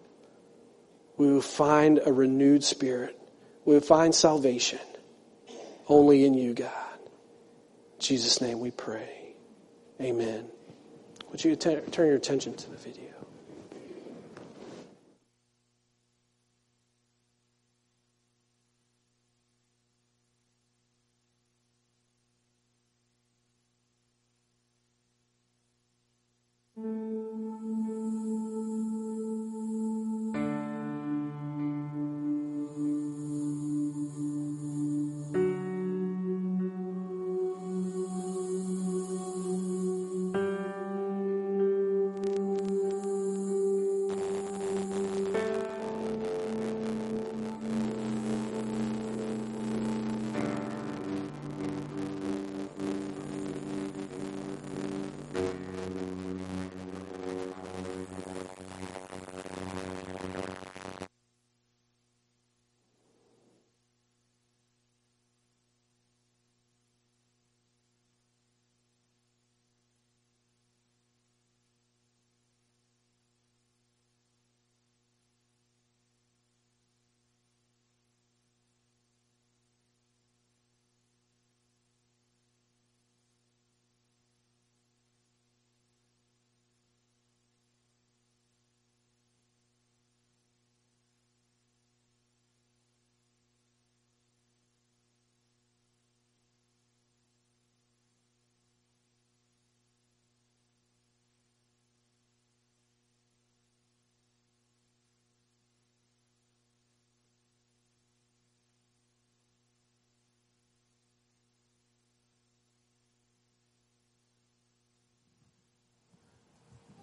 We 1.16 1.32
would 1.32 1.44
find 1.44 2.00
a 2.04 2.12
renewed 2.12 2.62
spirit. 2.64 3.18
We 3.64 3.74
would 3.74 3.84
find 3.84 4.14
salvation 4.14 4.80
only 5.88 6.26
in 6.26 6.34
you, 6.34 6.52
God. 6.52 6.98
In 7.94 8.00
Jesus' 8.00 8.42
name 8.42 8.60
we 8.60 8.70
pray. 8.70 9.34
Amen. 10.02 10.48
Would 11.30 11.44
you 11.44 11.56
turn 11.56 11.82
your 11.96 12.14
attention 12.16 12.54
to 12.54 12.70
the 12.70 12.76
video? 12.76 13.23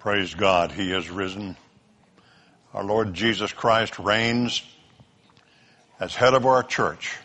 Praise 0.01 0.33
God, 0.33 0.71
He 0.71 0.89
has 0.93 1.11
risen. 1.11 1.55
Our 2.73 2.83
Lord 2.83 3.13
Jesus 3.13 3.53
Christ 3.53 3.99
reigns 3.99 4.63
as 5.99 6.15
head 6.15 6.33
of 6.33 6.47
our 6.47 6.63
church. 6.63 7.15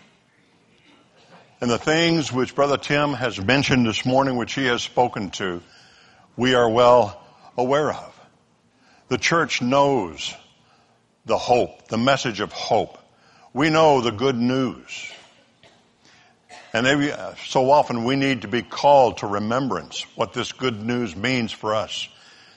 And 1.63 1.71
the 1.71 1.79
things 1.79 2.31
which 2.31 2.55
Brother 2.55 2.77
Tim 2.77 3.15
has 3.15 3.41
mentioned 3.41 3.87
this 3.87 4.05
morning, 4.05 4.37
which 4.37 4.53
he 4.53 4.67
has 4.67 4.83
spoken 4.83 5.31
to, 5.31 5.63
we 6.37 6.55
are 6.55 6.69
well 6.69 7.19
aware 7.57 7.91
of. 7.91 8.21
The 9.09 9.17
church 9.17 9.63
knows 9.63 10.35
the 11.25 11.39
hope, 11.39 11.89
the 11.89 11.97
message 11.97 12.41
of 12.41 12.53
hope. 12.53 12.99
We 13.55 13.71
know 13.71 14.03
the 14.03 14.13
good 14.13 14.37
news. 14.37 15.11
And 16.75 16.87
every, 16.87 17.11
uh, 17.11 17.37
so 17.37 17.71
often 17.71 18.05
we 18.05 18.17
need 18.17 18.43
to 18.43 18.49
be 18.49 18.61
called 18.61 19.17
to 19.19 19.27
remembrance 19.27 20.05
what 20.15 20.35
this 20.35 20.53
good 20.53 20.85
news 20.85 21.17
means 21.17 21.53
for 21.53 21.75
us. 21.75 22.11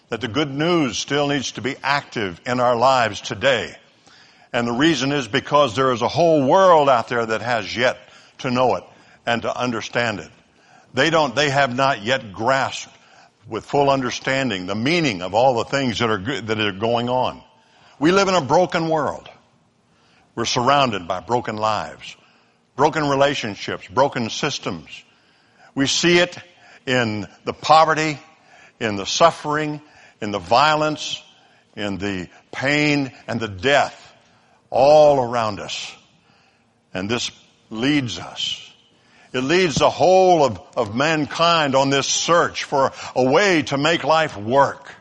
That 0.10 0.22
the 0.22 0.28
good 0.28 0.52
news 0.52 0.98
still 0.98 1.28
needs 1.28 1.54
to 1.54 1.62
be 1.62 1.76
active 1.84 2.41
in 2.45 2.60
our 2.60 2.76
lives 2.76 3.22
today. 3.22 3.76
And 4.52 4.67
the 4.67 4.74
reason 4.74 5.12
is 5.12 5.28
because 5.28 5.76
there 5.76 5.91
is 5.91 6.02
a 6.02 6.08
whole 6.08 6.48
world 6.48 6.89
out 6.89 7.08
there 7.08 7.26
that 7.26 7.41
has 7.41 7.76
yet 7.76 7.98
to 8.39 8.50
know 8.50 8.76
it 8.76 8.84
and 9.26 9.43
to 9.43 9.56
understand 9.56 10.19
it. 10.19 10.32
They 10.93 11.12
don't, 11.12 11.36
they 11.36 11.52
have 11.52 11.76
not 11.76 12.02
yet 12.04 12.34
grasped 12.34 12.95
with 13.48 13.65
full 13.65 13.89
understanding 13.89 14.65
the 14.65 14.76
meaning 14.76 15.22
of 15.22 15.34
all 15.34 15.56
the 15.56 15.65
things 15.65 16.00
that 16.00 16.10
are, 16.10 16.41
that 16.41 16.60
are 16.60 16.72
going 16.72 17.10
on. 17.10 17.43
We 18.00 18.12
live 18.12 18.28
in 18.28 18.34
a 18.34 18.41
broken 18.41 18.89
world. 18.89 19.30
We're 20.36 20.45
surrounded 20.45 21.08
by 21.08 21.19
broken 21.19 21.58
lives, 21.58 22.15
broken 22.76 23.08
relationships, 23.08 23.88
broken 23.88 24.30
systems. 24.30 25.04
We 25.76 25.86
see 25.86 26.17
it 26.19 26.38
in 26.86 27.28
the 27.43 27.54
poverty, 27.54 28.19
in 28.80 28.95
the 28.95 29.06
suffering, 29.06 29.82
in 30.22 30.32
the 30.32 30.40
violence, 30.40 31.22
in 31.76 31.98
the 31.98 32.28
pain 32.52 33.12
and 33.28 33.40
the 33.40 33.48
death 33.48 34.14
all 34.70 35.20
around 35.20 35.60
us. 35.60 35.94
And 36.94 37.10
this 37.10 37.32
leads 37.70 38.20
us. 38.20 38.66
It 39.32 39.42
leads 39.42 39.76
the 39.76 39.90
whole 39.90 40.44
of, 40.44 40.60
of 40.76 40.96
mankind 40.96 41.76
on 41.76 41.92
this 41.92 42.08
search 42.08 42.64
for 42.64 42.92
a 43.16 43.24
way 43.24 43.62
to 43.64 43.78
make 43.78 44.04
life 44.04 44.36
work. 44.36 44.92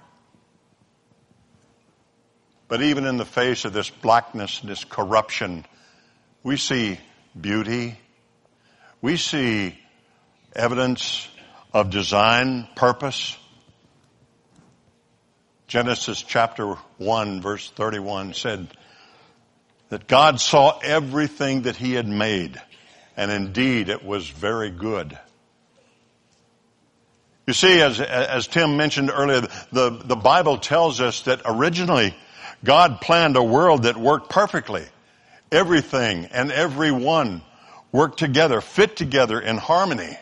But 2.68 2.82
even 2.82 3.06
in 3.06 3.16
the 3.16 3.24
face 3.24 3.64
of 3.64 3.72
this 3.72 3.88
blackness, 3.88 4.60
this 4.60 4.84
corruption, 4.84 5.64
we 6.42 6.58
see 6.58 7.00
beauty. 7.38 7.98
We 9.00 9.16
see 9.16 9.78
evidence 10.54 11.26
of 11.72 11.88
design, 11.88 12.68
purpose. 12.76 13.36
Genesis 15.68 16.22
chapter 16.22 16.76
1 16.96 17.42
verse 17.42 17.70
31 17.70 18.32
said 18.32 18.68
that 19.90 20.08
God 20.08 20.40
saw 20.40 20.78
everything 20.78 21.62
that 21.62 21.76
he 21.76 21.92
had 21.92 22.08
made 22.08 22.58
and 23.18 23.30
indeed 23.30 23.90
it 23.90 24.02
was 24.02 24.30
very 24.30 24.70
good. 24.70 25.18
You 27.46 27.52
see, 27.52 27.82
as, 27.82 28.00
as 28.00 28.46
Tim 28.46 28.78
mentioned 28.78 29.10
earlier, 29.12 29.42
the, 29.70 29.90
the 29.90 30.16
Bible 30.16 30.56
tells 30.56 31.02
us 31.02 31.22
that 31.22 31.42
originally 31.44 32.16
God 32.64 33.00
planned 33.02 33.36
a 33.36 33.42
world 33.42 33.82
that 33.82 33.96
worked 33.96 34.30
perfectly. 34.30 34.86
Everything 35.52 36.26
and 36.26 36.50
everyone 36.50 37.42
worked 37.92 38.18
together, 38.18 38.62
fit 38.62 38.96
together 38.96 39.38
in 39.38 39.58
harmony. 39.58 40.16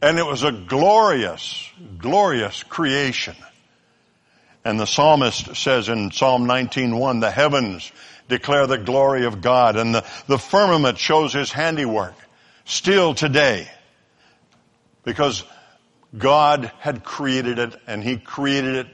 And 0.00 0.18
it 0.18 0.26
was 0.26 0.44
a 0.44 0.52
glorious, 0.52 1.68
glorious 1.98 2.62
creation. 2.62 3.34
And 4.66 4.80
the 4.80 4.84
psalmist 4.84 5.54
says 5.54 5.88
in 5.88 6.10
Psalm 6.10 6.48
19.1, 6.48 7.20
the 7.20 7.30
heavens 7.30 7.92
declare 8.28 8.66
the 8.66 8.76
glory 8.76 9.24
of 9.24 9.40
God 9.40 9.76
and 9.76 9.94
the, 9.94 10.04
the 10.26 10.38
firmament 10.38 10.98
shows 10.98 11.32
his 11.32 11.52
handiwork 11.52 12.14
still 12.64 13.14
today 13.14 13.70
because 15.04 15.44
God 16.18 16.72
had 16.80 17.04
created 17.04 17.60
it 17.60 17.76
and 17.86 18.02
he 18.02 18.16
created 18.16 18.74
it 18.74 18.86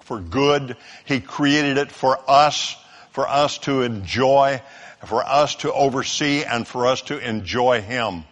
for 0.00 0.20
good. 0.20 0.78
He 1.04 1.20
created 1.20 1.76
it 1.76 1.92
for 1.92 2.18
us, 2.26 2.78
for 3.10 3.28
us 3.28 3.58
to 3.58 3.82
enjoy, 3.82 4.62
for 5.04 5.22
us 5.22 5.56
to 5.56 5.70
oversee 5.70 6.44
and 6.44 6.66
for 6.66 6.86
us 6.86 7.02
to 7.02 7.18
enjoy 7.18 7.82
him 7.82 8.24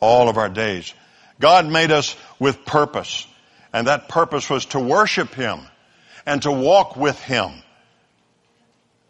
all 0.00 0.30
of 0.30 0.38
our 0.38 0.48
days. 0.48 0.94
God 1.38 1.66
made 1.66 1.92
us 1.92 2.16
with 2.38 2.64
purpose 2.64 3.26
and 3.72 3.86
that 3.86 4.08
purpose 4.08 4.48
was 4.48 4.66
to 4.66 4.80
worship 4.80 5.34
him 5.34 5.60
and 6.26 6.42
to 6.42 6.52
walk 6.52 6.96
with 6.96 7.20
him 7.20 7.52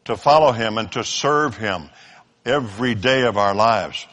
to 0.08 0.16
follow 0.16 0.52
Him 0.52 0.78
and 0.78 0.90
to 0.92 1.04
serve 1.04 1.56
Him 1.56 1.90
every 2.44 2.94
day 2.94 3.24
of 3.24 3.36
our 3.36 3.54
lives. 3.54 4.06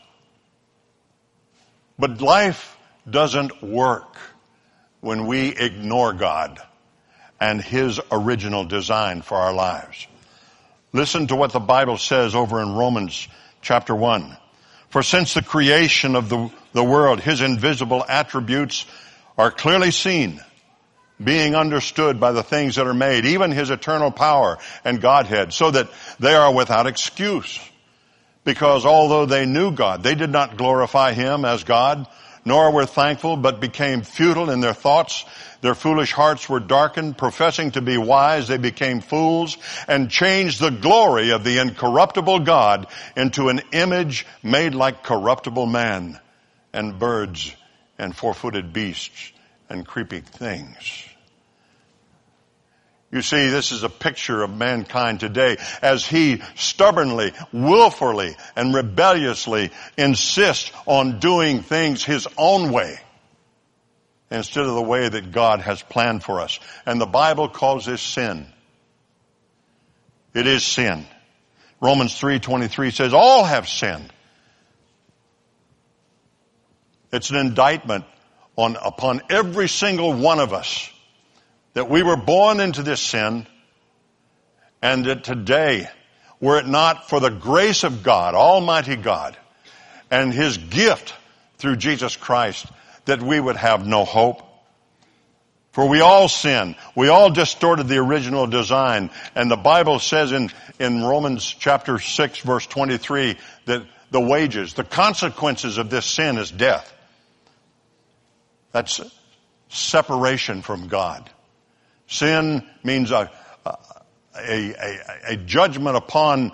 But 1.98 2.20
life 2.22 2.78
doesn't 3.10 3.64
work 3.64 4.18
when 5.00 5.26
we 5.26 5.56
ignore 5.56 6.12
God 6.12 6.60
and 7.40 7.62
His 7.62 8.02
original 8.12 8.66
design 8.66 9.22
for 9.22 9.38
our 9.38 9.54
lives. 9.54 10.06
Listen 10.92 11.28
to 11.28 11.36
what 11.38 11.54
the 11.54 11.62
Bible 11.62 11.98
says 11.98 12.36
over 12.36 12.62
in 12.62 12.74
Romans 12.74 13.30
chapter 13.62 13.96
1. 13.96 14.36
For 14.90 15.02
since 15.02 15.34
the 15.34 15.42
creation 15.42 16.18
of 16.18 16.28
the, 16.28 16.52
the 16.74 16.84
world, 16.84 17.22
His 17.22 17.40
invisible 17.40 18.04
attributes 18.06 18.86
are 19.38 19.52
clearly 19.52 19.92
seen, 19.92 20.42
being 21.24 21.56
understood 21.56 22.20
by 22.20 22.32
the 22.32 22.44
things 22.44 22.76
that 22.76 22.88
are 22.88 22.94
made, 22.94 23.26
even 23.26 23.52
his 23.52 23.70
eternal 23.70 24.12
power 24.12 24.58
and 24.84 25.02
Godhead, 25.02 25.54
so 25.54 25.72
that 25.72 25.90
they 26.20 26.34
are 26.34 26.54
without 26.54 26.88
excuse. 26.88 27.60
Because 28.44 28.86
although 28.86 29.26
they 29.26 29.46
knew 29.46 29.72
God, 29.72 30.04
they 30.04 30.16
did 30.16 30.30
not 30.30 30.58
glorify 30.58 31.14
him 31.14 31.46
as 31.46 31.64
God, 31.64 32.08
nor 32.46 32.72
were 32.72 32.86
thankful, 32.86 33.38
but 33.38 33.60
became 33.60 34.04
futile 34.04 34.52
in 34.52 34.62
their 34.62 34.74
thoughts. 34.74 35.26
Their 35.62 35.74
foolish 35.74 36.12
hearts 36.12 36.48
were 36.48 36.60
darkened. 36.60 37.18
Professing 37.18 37.72
to 37.72 37.82
be 37.82 37.98
wise, 37.98 38.48
they 38.48 38.58
became 38.58 39.02
fools 39.02 39.58
and 39.88 40.12
changed 40.12 40.62
the 40.62 40.70
glory 40.70 41.32
of 41.32 41.44
the 41.44 41.58
incorruptible 41.58 42.42
God 42.42 42.86
into 43.18 43.50
an 43.50 43.62
image 43.72 44.28
made 44.44 44.76
like 44.76 45.02
corruptible 45.02 45.66
man 45.66 46.20
and 46.72 47.00
birds 47.00 47.56
and 47.98 48.16
four-footed 48.16 48.74
beasts 48.74 49.32
and 49.70 49.86
creeping 49.86 50.24
things. 50.24 51.06
You 53.12 53.22
see, 53.22 53.48
this 53.48 53.72
is 53.72 53.84
a 53.84 53.90
picture 53.90 54.44
of 54.44 54.54
mankind 54.54 55.22
today 55.22 55.58
as 55.82 56.06
he 56.06 56.42
stubbornly, 56.56 57.32
willfully, 57.54 58.36
and 58.56 58.74
rebelliously 58.74 59.72
insists 59.98 60.72
on 60.86 61.20
doing 61.20 61.62
things 61.62 62.04
his 62.04 62.28
own 62.38 62.72
way 62.72 63.00
instead 64.30 64.66
of 64.66 64.74
the 64.74 64.82
way 64.82 65.08
that 65.08 65.32
God 65.32 65.62
has 65.62 65.82
planned 65.82 66.24
for 66.24 66.42
us. 66.42 66.60
And 66.86 67.00
the 67.00 67.06
Bible 67.06 67.48
calls 67.48 67.86
this 67.86 68.02
sin. 68.02 68.48
It 70.34 70.48
is 70.48 70.66
sin. 70.66 71.06
Romans 71.80 72.20
3:23 72.20 72.92
says 72.92 73.14
all 73.14 73.46
have 73.46 73.70
sinned. 73.70 74.12
It's 77.16 77.30
an 77.30 77.38
indictment 77.38 78.06
on, 78.58 78.76
upon 78.76 79.22
every 79.30 79.70
single 79.70 80.14
one 80.14 80.40
of 80.40 80.54
us 80.54 80.90
that 81.74 81.90
we 81.90 82.04
were 82.04 82.18
born 82.18 82.60
into 82.60 82.84
this 82.84 83.02
sin 83.02 83.48
and 84.82 85.06
that 85.06 85.24
today, 85.24 85.88
were 86.40 86.60
it 86.60 86.68
not 86.68 87.10
for 87.10 87.20
the 87.20 87.30
grace 87.30 87.84
of 87.84 88.04
God, 88.04 88.36
Almighty 88.36 88.96
God, 88.96 89.38
and 90.12 90.34
His 90.34 90.58
gift 90.58 91.14
through 91.58 91.78
Jesus 91.78 92.18
Christ, 92.18 92.66
that 93.06 93.22
we 93.22 93.40
would 93.40 93.56
have 93.56 93.88
no 93.88 94.04
hope. 94.04 94.42
For 95.72 95.88
we 95.88 96.02
all 96.02 96.30
sin. 96.30 96.76
We 96.96 97.10
all 97.10 97.30
distorted 97.30 97.88
the 97.88 97.98
original 97.98 98.48
design. 98.48 99.10
And 99.36 99.50
the 99.50 99.58
Bible 99.58 100.00
says 100.00 100.32
in, 100.32 100.52
in 100.80 101.04
Romans 101.04 101.46
chapter 101.46 102.00
6 102.00 102.40
verse 102.40 102.68
23 102.68 103.38
that 103.66 103.86
the 104.12 104.22
wages, 104.22 104.74
the 104.74 104.84
consequences 104.84 105.78
of 105.78 105.90
this 105.90 106.06
sin 106.06 106.38
is 106.38 106.52
death. 106.52 106.94
That's 108.76 109.00
separation 109.70 110.62
from 110.62 110.90
God. 110.90 111.30
Sin 112.08 112.62
means 112.84 113.10
a, 113.10 113.32
a, 113.66 113.78
a, 114.38 115.00
a, 115.28 115.38
judgment 115.38 115.96
upon 115.96 116.52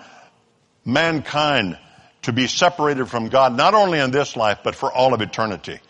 mankind 0.84 1.76
to 2.22 2.32
be 2.32 2.46
separated 2.46 3.06
from 3.06 3.28
God, 3.28 3.56
not 3.56 3.74
only 3.74 3.98
in 3.98 4.12
this 4.12 4.36
life, 4.36 4.60
but 4.62 4.76
for 4.76 4.92
all 4.92 5.14
of 5.14 5.20
eternity. 5.20 5.80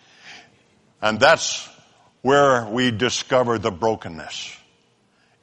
And 1.03 1.21
that's 1.21 1.69
where 2.23 2.65
we 2.65 2.93
discover 2.93 3.59
the 3.59 3.71
brokenness 3.71 4.57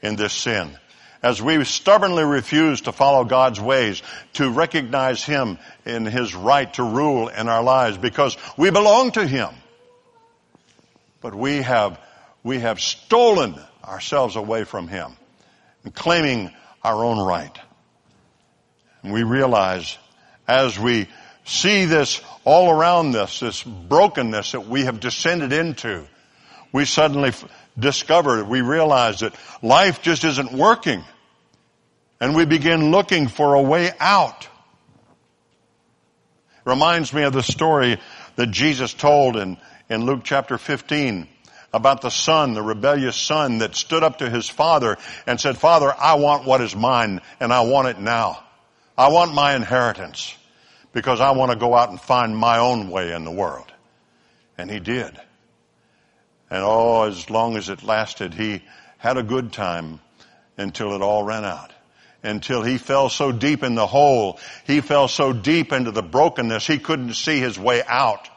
in 0.02 0.16
this 0.16 0.34
sin. 0.34 0.76
As 1.22 1.40
we 1.40 1.64
stubbornly 1.66 2.24
refuse 2.24 2.82
to 2.82 2.92
follow 2.94 3.26
God's 3.26 3.62
ways, 3.62 4.02
to 4.34 4.50
recognize 4.50 5.24
Him 5.24 5.60
in 5.86 6.08
His 6.08 6.34
right 6.34 6.74
to 6.74 6.84
rule 6.84 7.28
in 7.28 7.48
our 7.48 7.62
lives 7.62 8.00
because 8.00 8.36
we 8.58 8.72
belong 8.72 9.12
to 9.12 9.28
Him. 9.28 9.50
But 11.22 11.36
we 11.36 11.58
have, 11.58 12.00
we 12.44 12.60
have 12.60 12.80
stolen 12.80 13.56
ourselves 13.84 14.36
away 14.36 14.64
from 14.64 14.88
Him 14.88 15.14
and 15.84 15.94
claiming 15.94 16.52
our 16.84 17.04
own 17.04 17.20
right. 17.20 17.58
And 19.04 19.14
we 19.14 19.24
realize 19.24 19.98
as 20.48 20.80
we 20.80 21.08
see 21.46 21.86
this 21.86 22.22
all 22.46 22.72
around 22.72 23.16
us, 23.16 23.40
this 23.40 23.64
brokenness 23.64 24.54
that 24.54 24.68
we 24.68 24.86
have 24.86 25.00
descended 25.00 25.54
into, 25.54 26.06
we 26.72 26.86
suddenly 26.86 27.32
discover, 27.78 28.44
we 28.44 28.62
realize 28.62 29.20
that 29.22 29.36
life 29.62 30.02
just 30.02 30.24
isn't 30.24 30.54
working. 30.54 31.04
And 32.20 32.36
we 32.36 32.46
begin 32.46 32.92
looking 32.92 33.28
for 33.28 33.54
a 33.54 33.62
way 33.62 33.92
out. 34.00 34.48
Reminds 36.66 37.14
me 37.14 37.24
of 37.24 37.34
the 37.34 37.44
story 37.44 37.98
that 38.36 38.48
Jesus 38.52 38.94
told 38.94 39.38
in, 39.38 39.58
in 39.90 40.06
Luke 40.06 40.22
chapter 40.24 40.58
15 40.58 41.28
about 41.74 42.02
the 42.02 42.10
son, 42.10 42.54
the 42.54 42.62
rebellious 42.62 43.16
son 43.16 43.60
that 43.60 43.76
stood 43.76 44.04
up 44.04 44.20
to 44.20 44.30
his 44.30 44.48
father 44.48 44.98
and 45.28 45.40
said, 45.40 45.58
Father, 45.58 45.94
I 45.96 46.16
want 46.16 46.46
what 46.46 46.62
is 46.62 46.76
mine 46.76 47.22
and 47.40 47.52
I 47.52 47.62
want 47.62 47.88
it 47.88 48.00
now. 48.00 48.44
I 48.98 49.10
want 49.10 49.34
my 49.34 49.56
inheritance 49.56 50.36
because 50.94 51.22
I 51.22 51.32
want 51.32 51.52
to 51.52 51.58
go 51.58 51.76
out 51.76 51.90
and 51.90 52.00
find 52.00 52.36
my 52.36 52.60
own 52.60 52.90
way 52.90 53.14
in 53.14 53.24
the 53.24 53.32
world. 53.32 53.72
And 54.58 54.70
he 54.70 54.80
did. 54.80 55.18
And 56.50 56.64
oh, 56.64 57.04
as 57.04 57.30
long 57.30 57.56
as 57.56 57.70
it 57.70 57.84
lasted, 57.84 58.34
he 58.34 58.64
had 58.98 59.18
a 59.18 59.24
good 59.24 59.54
time 59.54 60.00
until 60.58 60.94
it 60.94 61.02
all 61.02 61.24
ran 61.24 61.46
out. 61.46 61.72
Until 62.22 62.64
he 62.64 62.78
fell 62.78 63.08
so 63.10 63.32
deep 63.32 63.64
in 63.64 63.76
the 63.76 63.88
hole, 63.88 64.40
he 64.66 64.82
fell 64.82 65.08
so 65.08 65.32
deep 65.32 65.72
into 65.72 65.92
the 65.92 66.04
brokenness, 66.04 66.68
he 66.68 66.78
couldn't 66.78 67.14
see 67.14 67.40
his 67.40 67.58
way 67.58 67.82
out. 67.88 68.28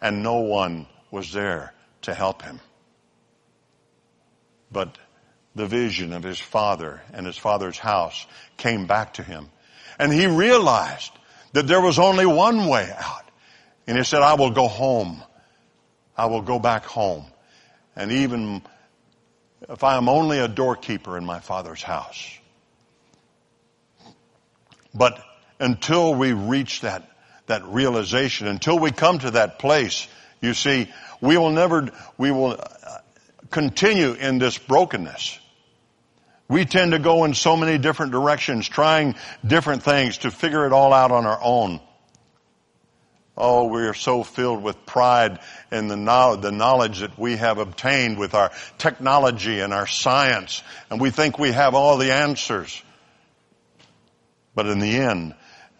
And 0.00 0.22
no 0.22 0.36
one 0.36 0.86
was 1.10 1.32
there 1.32 1.72
to 2.02 2.14
help 2.14 2.42
him. 2.42 2.60
But 4.70 4.98
the 5.54 5.66
vision 5.66 6.12
of 6.12 6.22
his 6.22 6.38
father 6.38 7.00
and 7.12 7.26
his 7.26 7.38
father's 7.38 7.78
house 7.78 8.26
came 8.56 8.86
back 8.86 9.14
to 9.14 9.22
him. 9.22 9.48
And 9.98 10.12
he 10.12 10.26
realized 10.26 11.12
that 11.52 11.66
there 11.66 11.80
was 11.80 11.98
only 11.98 12.26
one 12.26 12.66
way 12.66 12.90
out. 12.94 13.24
And 13.86 13.96
he 13.96 14.04
said, 14.04 14.20
I 14.20 14.34
will 14.34 14.50
go 14.50 14.68
home. 14.68 15.22
I 16.16 16.26
will 16.26 16.42
go 16.42 16.58
back 16.58 16.84
home. 16.84 17.24
And 17.94 18.12
even 18.12 18.62
if 19.68 19.82
I 19.82 19.96
am 19.96 20.08
only 20.08 20.38
a 20.38 20.48
doorkeeper 20.48 21.16
in 21.16 21.24
my 21.24 21.40
father's 21.40 21.82
house. 21.82 22.38
But 24.94 25.18
until 25.58 26.14
we 26.14 26.32
reach 26.32 26.82
that, 26.82 27.08
that 27.46 27.64
realization, 27.64 28.46
until 28.46 28.78
we 28.78 28.90
come 28.90 29.18
to 29.20 29.32
that 29.32 29.58
place, 29.58 30.06
you 30.40 30.54
see, 30.54 30.90
we 31.20 31.36
will 31.36 31.50
never, 31.50 31.90
we 32.18 32.30
will 32.30 32.52
uh, 32.52 32.98
continue 33.50 34.12
in 34.12 34.38
this 34.38 34.58
brokenness. 34.58 35.38
We 36.48 36.64
tend 36.64 36.92
to 36.92 36.98
go 36.98 37.24
in 37.24 37.34
so 37.34 37.56
many 37.56 37.78
different 37.78 38.12
directions, 38.12 38.68
trying 38.68 39.16
different 39.44 39.82
things 39.82 40.18
to 40.18 40.30
figure 40.30 40.66
it 40.66 40.72
all 40.72 40.92
out 40.92 41.10
on 41.10 41.26
our 41.26 41.40
own. 41.42 41.80
Oh, 43.36 43.66
we 43.66 43.82
are 43.82 43.94
so 43.94 44.22
filled 44.22 44.62
with 44.62 44.86
pride 44.86 45.40
in 45.70 45.88
the 45.88 45.96
knowledge, 45.96 46.40
the 46.40 46.52
knowledge 46.52 47.00
that 47.00 47.18
we 47.18 47.36
have 47.36 47.58
obtained 47.58 48.18
with 48.18 48.34
our 48.34 48.50
technology 48.78 49.60
and 49.60 49.74
our 49.74 49.86
science, 49.86 50.62
and 50.88 51.00
we 51.00 51.10
think 51.10 51.38
we 51.38 51.52
have 51.52 51.74
all 51.74 51.98
the 51.98 52.12
answers. 52.12 52.82
But 54.54 54.66
in 54.66 54.78
the 54.78 54.96
end, 54.96 55.34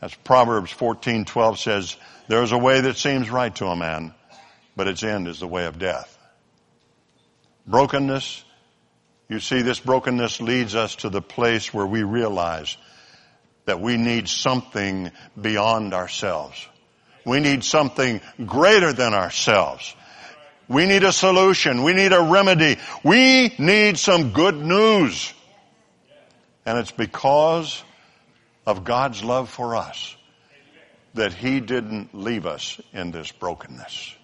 as 0.07 0.15
Proverbs 0.15 0.73
14:12 0.73 1.59
says, 1.59 1.97
there 2.29 2.45
is 2.45 2.53
a 2.53 2.59
way 2.59 2.81
that 2.81 2.97
seems 2.97 3.29
right 3.29 3.53
to 3.57 3.67
a 3.67 3.75
man, 3.75 4.15
but 4.77 4.87
its 4.87 5.03
end 5.03 5.27
is 5.27 5.41
the 5.41 5.49
way 5.49 5.67
of 5.67 5.81
death. 5.81 6.17
Brokenness, 7.67 8.45
you 9.29 9.41
see, 9.41 9.63
this 9.63 9.81
brokenness 9.81 10.41
leads 10.41 10.77
us 10.77 10.95
to 10.97 11.09
the 11.09 11.21
place 11.21 11.75
where 11.75 11.87
we 11.87 12.05
realize 12.05 12.77
that 13.65 13.81
we 13.81 13.97
need 13.97 14.29
something 14.29 15.11
beyond 15.41 15.93
ourselves. 15.93 16.65
We 17.25 17.41
need 17.41 17.65
something 17.65 18.21
greater 18.45 18.93
than 18.93 19.13
ourselves. 19.13 19.93
We 20.69 20.87
need 20.87 21.03
a 21.03 21.13
solution. 21.13 21.83
We 21.83 21.95
need 21.95 22.13
a 22.13 22.23
remedy. 22.23 22.77
We 23.03 23.53
need 23.59 23.99
some 23.99 24.31
good 24.31 24.55
news. 24.55 25.33
And 26.65 26.79
it's 26.79 26.93
because 26.93 27.83
of 28.67 28.85
God's 28.85 29.23
love 29.23 29.49
for 29.49 29.77
us 29.77 30.17
that 31.15 31.33
He 31.33 31.61
didn't 31.61 32.15
leave 32.15 32.47
us 32.47 32.81
in 32.93 33.11
this 33.11 33.33
brokenness. 33.33 34.15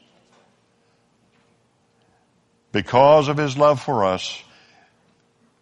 Because 2.72 3.28
of 3.28 3.36
His 3.36 3.56
love 3.56 3.80
for 3.80 4.04
us, 4.04 4.42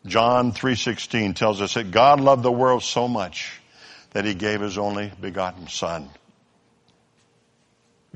John 0.07 0.53
3.16 0.53 1.37
tells 1.37 1.61
us 1.61 1.75
that 1.75 1.91
God 1.91 2.21
loved 2.21 2.43
the 2.43 2.53
world 2.53 2.83
so 2.83 3.07
much 3.07 3.53
that 4.13 4.25
He 4.25 4.35
gave 4.35 4.61
His 4.61 4.79
only 4.79 5.13
begotten 5.21 5.69
Son 5.69 6.09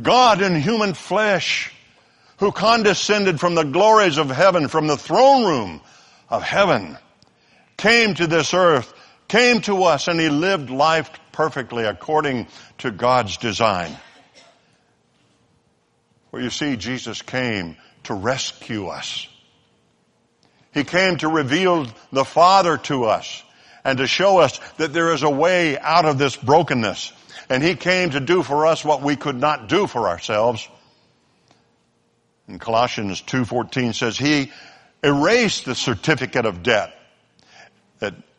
God 0.00 0.42
in 0.42 0.60
human 0.60 0.94
flesh 0.94 1.72
who 2.38 2.50
condescended 2.50 3.38
from 3.38 3.54
the 3.54 3.62
glories 3.62 4.18
of 4.18 4.28
heaven, 4.28 4.68
from 4.68 4.86
the 4.86 4.96
throne 4.96 5.44
room 5.44 5.80
of 6.28 6.42
heaven, 6.42 6.98
came 7.76 8.14
to 8.14 8.26
this 8.26 8.54
earth, 8.54 8.92
came 9.28 9.60
to 9.62 9.84
us, 9.84 10.08
and 10.08 10.18
he 10.20 10.28
lived 10.28 10.70
life 10.70 11.10
perfectly 11.32 11.84
according 11.84 12.46
to 12.78 12.90
God's 12.90 13.36
design. 13.36 13.96
Where 16.30 16.42
you 16.42 16.50
see, 16.50 16.76
Jesus 16.76 17.22
came 17.22 17.76
to 18.04 18.14
rescue 18.14 18.86
us. 18.86 19.26
He 20.72 20.84
came 20.84 21.16
to 21.18 21.28
reveal 21.28 21.86
the 22.12 22.24
Father 22.24 22.76
to 22.78 23.04
us 23.04 23.42
and 23.84 23.98
to 23.98 24.06
show 24.06 24.38
us 24.38 24.58
that 24.78 24.92
there 24.92 25.12
is 25.14 25.22
a 25.22 25.30
way 25.30 25.78
out 25.78 26.04
of 26.04 26.18
this 26.18 26.36
brokenness 26.36 27.12
and 27.48 27.62
He 27.62 27.74
came 27.74 28.10
to 28.10 28.20
do 28.20 28.42
for 28.42 28.66
us 28.66 28.84
what 28.84 29.02
we 29.02 29.16
could 29.16 29.36
not 29.36 29.68
do 29.68 29.86
for 29.86 30.08
ourselves. 30.08 30.68
And 32.48 32.60
Colossians 32.60 33.22
2.14 33.22 33.94
says 33.94 34.18
He 34.18 34.52
erased 35.02 35.64
the 35.64 35.74
certificate 35.74 36.46
of 36.46 36.62
debt 36.62 36.94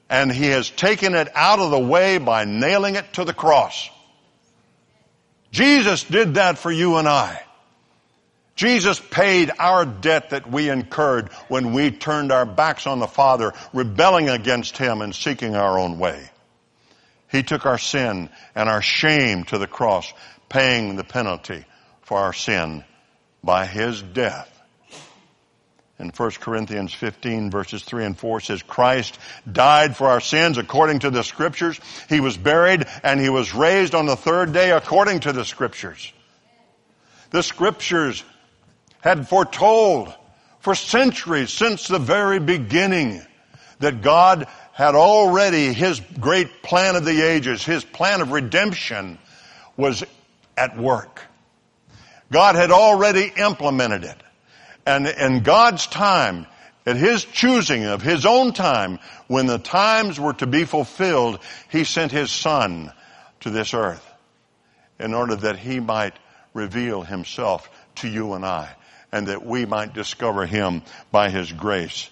and 0.09 0.31
He 0.31 0.47
has 0.47 0.69
taken 0.69 1.15
it 1.15 1.29
out 1.35 1.59
of 1.59 1.71
the 1.71 1.79
way 1.79 2.17
by 2.17 2.45
nailing 2.45 2.95
it 2.95 3.13
to 3.13 3.25
the 3.25 3.33
cross. 3.33 3.89
Jesus 5.51 6.03
did 6.03 6.35
that 6.35 6.57
for 6.57 6.71
you 6.71 6.97
and 6.97 7.07
I. 7.07 7.41
Jesus 8.55 8.99
paid 8.99 9.51
our 9.59 9.85
debt 9.85 10.29
that 10.29 10.49
we 10.49 10.69
incurred 10.69 11.29
when 11.49 11.73
we 11.73 11.91
turned 11.91 12.31
our 12.31 12.45
backs 12.45 12.87
on 12.87 12.99
the 12.99 13.07
Father, 13.07 13.53
rebelling 13.73 14.29
against 14.29 14.77
Him 14.77 15.01
and 15.01 15.13
seeking 15.13 15.55
our 15.55 15.77
own 15.77 15.99
way. 15.99 16.29
He 17.31 17.43
took 17.43 17.65
our 17.65 17.77
sin 17.77 18.29
and 18.53 18.69
our 18.69 18.81
shame 18.81 19.43
to 19.45 19.57
the 19.57 19.67
cross, 19.67 20.11
paying 20.47 20.95
the 20.95 21.03
penalty 21.03 21.65
for 22.03 22.19
our 22.19 22.33
sin 22.33 22.85
by 23.43 23.65
His 23.65 24.01
death. 24.01 24.51
In 25.97 26.09
1 26.09 26.31
Corinthians 26.41 26.93
15 26.93 27.49
verses 27.49 27.83
3 27.83 28.05
and 28.05 28.17
4 28.17 28.41
says, 28.41 28.61
Christ 28.61 29.17
died 29.49 29.95
for 29.95 30.07
our 30.07 30.19
sins 30.19 30.57
according 30.57 30.99
to 30.99 31.09
the 31.09 31.23
scriptures. 31.23 31.79
He 32.09 32.19
was 32.19 32.35
buried 32.35 32.85
and 33.03 33.19
He 33.19 33.29
was 33.29 33.53
raised 33.53 33.95
on 33.95 34.05
the 34.05 34.17
third 34.17 34.51
day 34.51 34.71
according 34.71 35.21
to 35.21 35.31
the 35.31 35.45
scriptures. 35.45 36.11
The 37.31 37.43
scriptures 37.43 38.23
had 38.99 39.29
foretold 39.29 40.13
for 40.59 40.75
centuries 40.75 41.51
since 41.51 41.87
the 41.87 41.99
very 41.99 42.39
beginning 42.39 43.21
that 43.79 44.01
God 44.01 44.47
had 44.73 44.95
already 44.95 45.71
his 45.71 46.01
great 46.19 46.61
plan 46.61 46.95
of 46.95 47.05
the 47.05 47.21
ages, 47.21 47.63
his 47.63 47.85
plan 47.85 48.19
of 48.19 48.31
redemption 48.31 49.17
was 49.77 50.03
at 50.57 50.77
work. 50.77 51.21
God 52.31 52.55
had 52.55 52.71
already 52.71 53.31
implemented 53.37 54.03
it. 54.03 54.17
And 54.85 55.07
in 55.07 55.41
God's 55.41 55.87
time, 55.87 56.47
at 56.85 56.97
his 56.97 57.25
choosing 57.25 57.85
of 57.85 58.01
his 58.01 58.25
own 58.25 58.53
time, 58.53 58.99
when 59.27 59.47
the 59.47 59.57
times 59.57 60.19
were 60.19 60.33
to 60.33 60.47
be 60.47 60.65
fulfilled, 60.65 61.39
he 61.69 61.83
sent 61.83 62.11
his 62.11 62.31
son 62.31 62.91
to 63.41 63.49
this 63.49 63.73
earth 63.73 64.05
in 64.99 65.13
order 65.13 65.35
that 65.35 65.57
he 65.57 65.79
might 65.79 66.13
reveal 66.53 67.01
himself 67.01 67.69
to 67.95 68.07
you 68.07 68.33
and 68.33 68.45
I 68.45 68.75
and 69.11 69.27
that 69.27 69.45
we 69.45 69.65
might 69.65 69.93
discover 69.93 70.45
him 70.45 70.83
by 71.11 71.29
his 71.29 71.51
grace. 71.51 72.09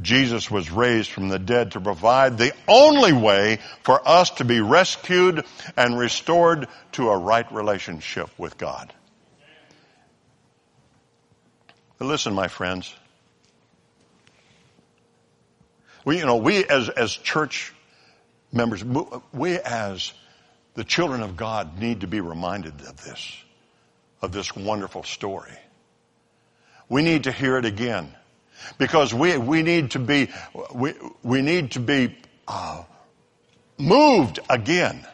Jesus 0.00 0.50
was 0.50 0.70
raised 0.70 1.10
from 1.10 1.28
the 1.28 1.38
dead 1.38 1.72
to 1.72 1.80
provide 1.80 2.38
the 2.38 2.52
only 2.66 3.12
way 3.12 3.58
for 3.82 4.06
us 4.06 4.30
to 4.30 4.44
be 4.44 4.60
rescued 4.60 5.44
and 5.76 5.98
restored 5.98 6.68
to 6.92 7.10
a 7.10 7.18
right 7.18 7.50
relationship 7.52 8.28
with 8.38 8.56
God. 8.58 8.92
But 12.02 12.08
listen, 12.08 12.34
my 12.34 12.48
friends. 12.48 12.92
We, 16.04 16.18
you 16.18 16.26
know, 16.26 16.34
we 16.34 16.64
as, 16.64 16.88
as 16.88 17.12
church 17.12 17.72
members, 18.52 18.84
we 19.32 19.60
as 19.60 20.12
the 20.74 20.82
children 20.82 21.22
of 21.22 21.36
God 21.36 21.78
need 21.78 22.00
to 22.00 22.08
be 22.08 22.20
reminded 22.20 22.80
of 22.80 23.00
this, 23.04 23.36
of 24.20 24.32
this 24.32 24.52
wonderful 24.56 25.04
story. 25.04 25.56
We 26.88 27.02
need 27.02 27.22
to 27.22 27.30
hear 27.30 27.56
it 27.56 27.66
again 27.66 28.12
because 28.78 29.14
we, 29.14 29.38
we 29.38 29.62
need 29.62 29.92
to 29.92 30.00
be, 30.00 30.28
we, 30.74 30.94
we 31.22 31.40
need 31.40 31.70
to 31.70 31.78
be 31.78 32.18
uh, 32.48 32.82
moved 33.78 34.40
again 34.50 35.06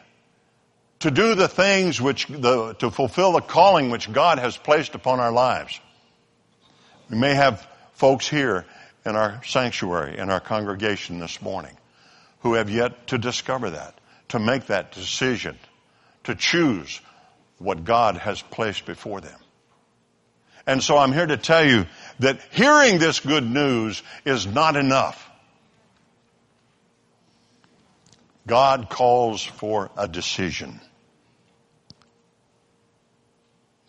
to 1.01 1.11
do 1.11 1.35
the 1.35 1.47
things 1.47 2.01
which, 2.01 2.25
the, 2.25 2.73
to 2.79 2.89
fulfill 2.89 3.33
the 3.33 3.41
calling 3.41 3.91
which 3.91 4.11
God 4.11 4.39
has 4.39 4.57
placed 4.57 4.95
upon 4.95 5.19
our 5.19 5.31
lives. 5.31 5.79
We 7.09 7.17
may 7.17 7.33
have 7.33 7.65
folks 7.93 8.27
here 8.27 8.65
in 9.05 9.15
our 9.15 9.43
sanctuary, 9.43 10.17
in 10.17 10.29
our 10.29 10.39
congregation 10.39 11.19
this 11.19 11.41
morning, 11.41 11.75
who 12.41 12.53
have 12.53 12.69
yet 12.69 13.07
to 13.07 13.17
discover 13.17 13.71
that, 13.71 13.99
to 14.29 14.39
make 14.39 14.67
that 14.67 14.91
decision, 14.91 15.57
to 16.25 16.35
choose 16.35 17.01
what 17.57 17.83
God 17.83 18.17
has 18.17 18.41
placed 18.41 18.85
before 18.85 19.21
them. 19.21 19.39
And 20.67 20.83
so 20.83 20.97
I'm 20.97 21.11
here 21.11 21.25
to 21.25 21.37
tell 21.37 21.65
you 21.65 21.87
that 22.19 22.39
hearing 22.51 22.99
this 22.99 23.19
good 23.19 23.49
news 23.49 24.03
is 24.23 24.45
not 24.45 24.75
enough. 24.75 25.25
God 28.45 28.89
calls 28.89 29.43
for 29.43 29.89
a 29.97 30.07
decision. 30.07 30.79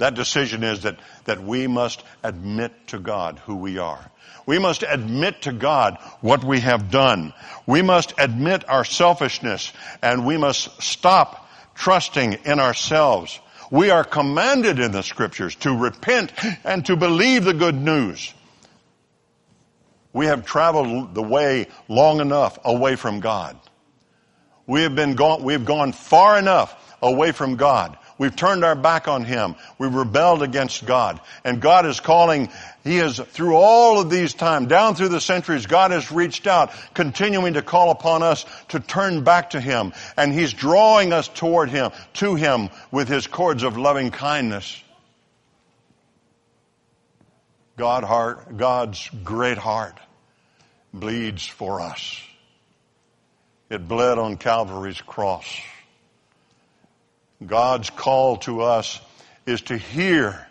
That 0.01 0.15
decision 0.15 0.65
is 0.65 0.85
that, 0.85 0.99
that 1.27 1.43
we 1.43 1.67
must 1.67 2.03
admit 2.23 2.73
to 2.87 2.99
God 2.99 3.39
who 3.41 3.57
we 3.57 3.77
are. 3.77 4.11
We 4.47 4.59
must 4.59 4.83
admit 4.83 5.43
to 5.43 5.53
God 5.53 5.99
what 6.23 6.43
we 6.43 6.61
have 6.61 6.91
done. 6.91 7.35
We 7.67 7.83
must 7.83 8.15
admit 8.17 8.67
our 8.67 8.87
selfishness 8.87 9.71
and 10.01 10.25
we 10.25 10.39
must 10.39 10.81
stop 10.81 11.47
trusting 11.75 12.33
in 12.47 12.61
ourselves. 12.61 13.39
We 13.71 13.91
are 13.91 14.03
commanded 14.03 14.79
in 14.79 14.91
the 14.91 15.03
scriptures 15.03 15.55
to 15.57 15.77
repent 15.77 16.33
and 16.65 16.85
to 16.87 16.97
believe 16.97 17.45
the 17.45 17.53
good 17.53 17.77
news. 17.77 18.33
We 20.15 20.27
have 20.27 20.47
traveled 20.47 21.15
the 21.15 21.23
way 21.23 21.69
long 21.89 22.23
enough 22.23 22.59
away 22.65 22.97
from 22.97 23.21
God. 23.21 23.61
We 24.67 24.81
have 24.81 24.95
been 24.95 25.15
gone, 25.15 25.43
we've 25.43 25.67
gone 25.67 25.93
far 25.93 26.39
enough 26.39 26.97
away 27.03 27.33
from 27.33 27.57
God. 27.57 27.99
We've 28.21 28.37
turned 28.37 28.65
our 28.65 28.75
back 28.75 29.09
on 29.09 29.25
Him. 29.25 29.55
We've 29.79 29.95
rebelled 29.95 30.43
against 30.43 30.85
God. 30.85 31.19
And 31.43 31.59
God 31.59 31.87
is 31.87 32.01
calling, 32.01 32.51
He 32.85 32.97
has, 32.97 33.19
through 33.19 33.57
all 33.57 33.99
of 33.99 34.11
these 34.11 34.35
times, 34.35 34.69
down 34.69 34.95
through 34.95 35.09
the 35.09 35.23
centuries, 35.23 35.65
God 35.65 35.91
has 35.91 36.13
reached 36.13 36.47
out, 36.47 36.71
continuing 36.93 37.55
to 37.55 37.63
call 37.63 37.91
upon 37.91 38.23
us 38.23 38.45
to 38.69 38.79
turn 38.79 39.25
back 39.25 39.51
to 39.51 39.61
Him. 39.61 39.95
And 40.19 40.35
He's 40.35 40.53
drawing 40.53 41.15
us 41.15 41.29
toward 41.29 41.71
Him, 41.71 41.93
to 42.13 42.35
Him, 42.35 42.69
with 42.91 43.09
His 43.09 43.27
cords 43.27 43.63
of 43.63 43.79
loving 43.79 44.11
kindness. 44.11 44.79
God 47.79 48.05
heart, 48.05 48.55
God's 48.55 49.09
great 49.25 49.57
heart 49.57 49.99
bleeds 50.93 51.47
for 51.47 51.81
us. 51.81 52.21
It 53.71 53.89
bled 53.89 54.19
on 54.19 54.37
Calvary's 54.37 55.01
cross. 55.01 55.47
God's 57.45 57.91
call 57.91 58.37
to 58.39 58.63
us 58.63 59.01
is 59.47 59.63
to 59.63 59.77
hear 59.77 60.47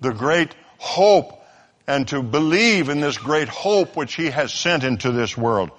the 0.00 0.12
great 0.12 0.54
hope 0.78 1.42
and 1.86 2.06
to 2.08 2.22
believe 2.22 2.88
in 2.88 3.00
this 3.00 3.16
great 3.18 3.48
hope 3.48 3.96
which 3.96 4.14
He 4.14 4.26
has 4.26 4.52
sent 4.52 4.84
into 4.84 5.10
this 5.12 5.36
world. 5.36 5.70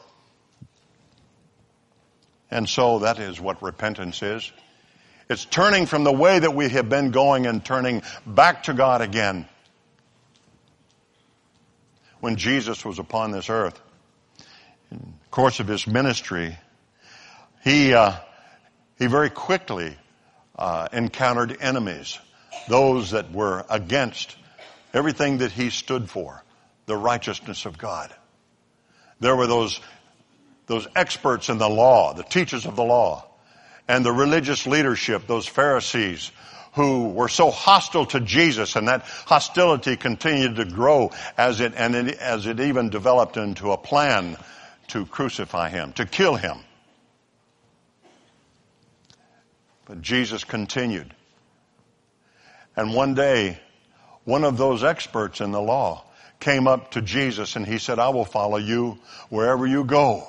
And 2.52 2.68
so 2.68 3.00
that 3.00 3.20
is 3.20 3.40
what 3.40 3.62
repentance 3.62 4.24
is. 4.24 4.52
It's 5.30 5.46
turning 5.46 5.86
from 5.86 6.04
the 6.04 6.12
way 6.12 6.40
that 6.40 6.56
we 6.56 6.70
have 6.70 6.90
been 6.90 7.12
going 7.12 7.46
and 7.46 7.64
turning 7.64 8.02
back 8.26 8.64
to 8.64 8.74
God 8.74 9.02
again. 9.02 9.48
When 12.20 12.36
Jesus 12.36 12.84
was 12.84 12.98
upon 12.98 13.32
this 13.32 13.50
earth, 13.50 13.80
in 14.92 14.98
the 14.98 15.30
course 15.30 15.60
of 15.60 15.68
his 15.68 15.86
ministry, 15.86 16.58
he, 17.64 17.94
uh, 17.94 18.14
he 18.98 19.06
very 19.06 19.30
quickly 19.30 19.96
uh, 20.60 20.90
encountered 20.92 21.58
enemies, 21.62 22.20
those 22.68 23.12
that 23.12 23.32
were 23.32 23.66
against 23.70 24.36
everything 24.94 25.40
that 25.40 25.52
he 25.52 25.70
stood 25.70 26.10
for, 26.10 26.44
the 26.86 26.98
righteousness 26.98 27.66
of 27.66 27.78
God. 27.78 28.14
There 29.22 29.36
were 29.36 29.48
those, 29.48 29.80
those 30.68 30.88
experts 30.96 31.50
in 31.50 31.58
the 31.58 31.70
law, 31.70 32.14
the 32.14 32.24
teachers 32.24 32.66
of 32.66 32.76
the 32.76 32.84
law, 32.84 33.26
and 33.88 34.06
the 34.06 34.12
religious 34.12 34.68
leadership, 34.68 35.28
those 35.28 35.48
Pharisees, 35.48 36.32
who 36.74 37.10
were 37.10 37.30
so 37.30 37.50
hostile 37.52 38.06
to 38.08 38.20
Jesus 38.20 38.76
and 38.76 38.88
that 38.90 39.04
hostility 39.26 39.96
continued 39.96 40.58
to 40.58 40.66
grow 40.66 41.12
as 41.38 41.62
it, 41.62 41.74
and 41.76 41.96
it, 41.96 42.18
as 42.20 42.46
it 42.46 42.60
even 42.60 42.90
developed 42.90 43.38
into 43.38 43.72
a 43.72 43.78
plan 43.78 44.38
to 44.90 45.06
crucify 45.06 45.70
him, 45.70 45.94
to 45.94 46.06
kill 46.06 46.36
him. 46.36 46.58
But 49.90 50.04
Jesus 50.04 50.44
continued. 50.44 51.12
And 52.78 52.94
one 52.94 53.16
day, 53.16 53.60
one 54.24 54.44
of 54.44 54.56
those 54.56 54.84
experts 54.84 55.42
in 55.42 55.52
the 55.52 55.60
law 55.60 56.06
came 56.40 56.68
up 56.68 56.92
to 56.92 57.02
Jesus 57.02 57.56
and 57.56 57.66
he 57.66 57.80
said, 57.80 57.98
I 57.98 58.10
will 58.10 58.24
follow 58.24 58.58
you 58.58 59.00
wherever 59.30 59.66
you 59.66 59.84
go. 59.84 60.28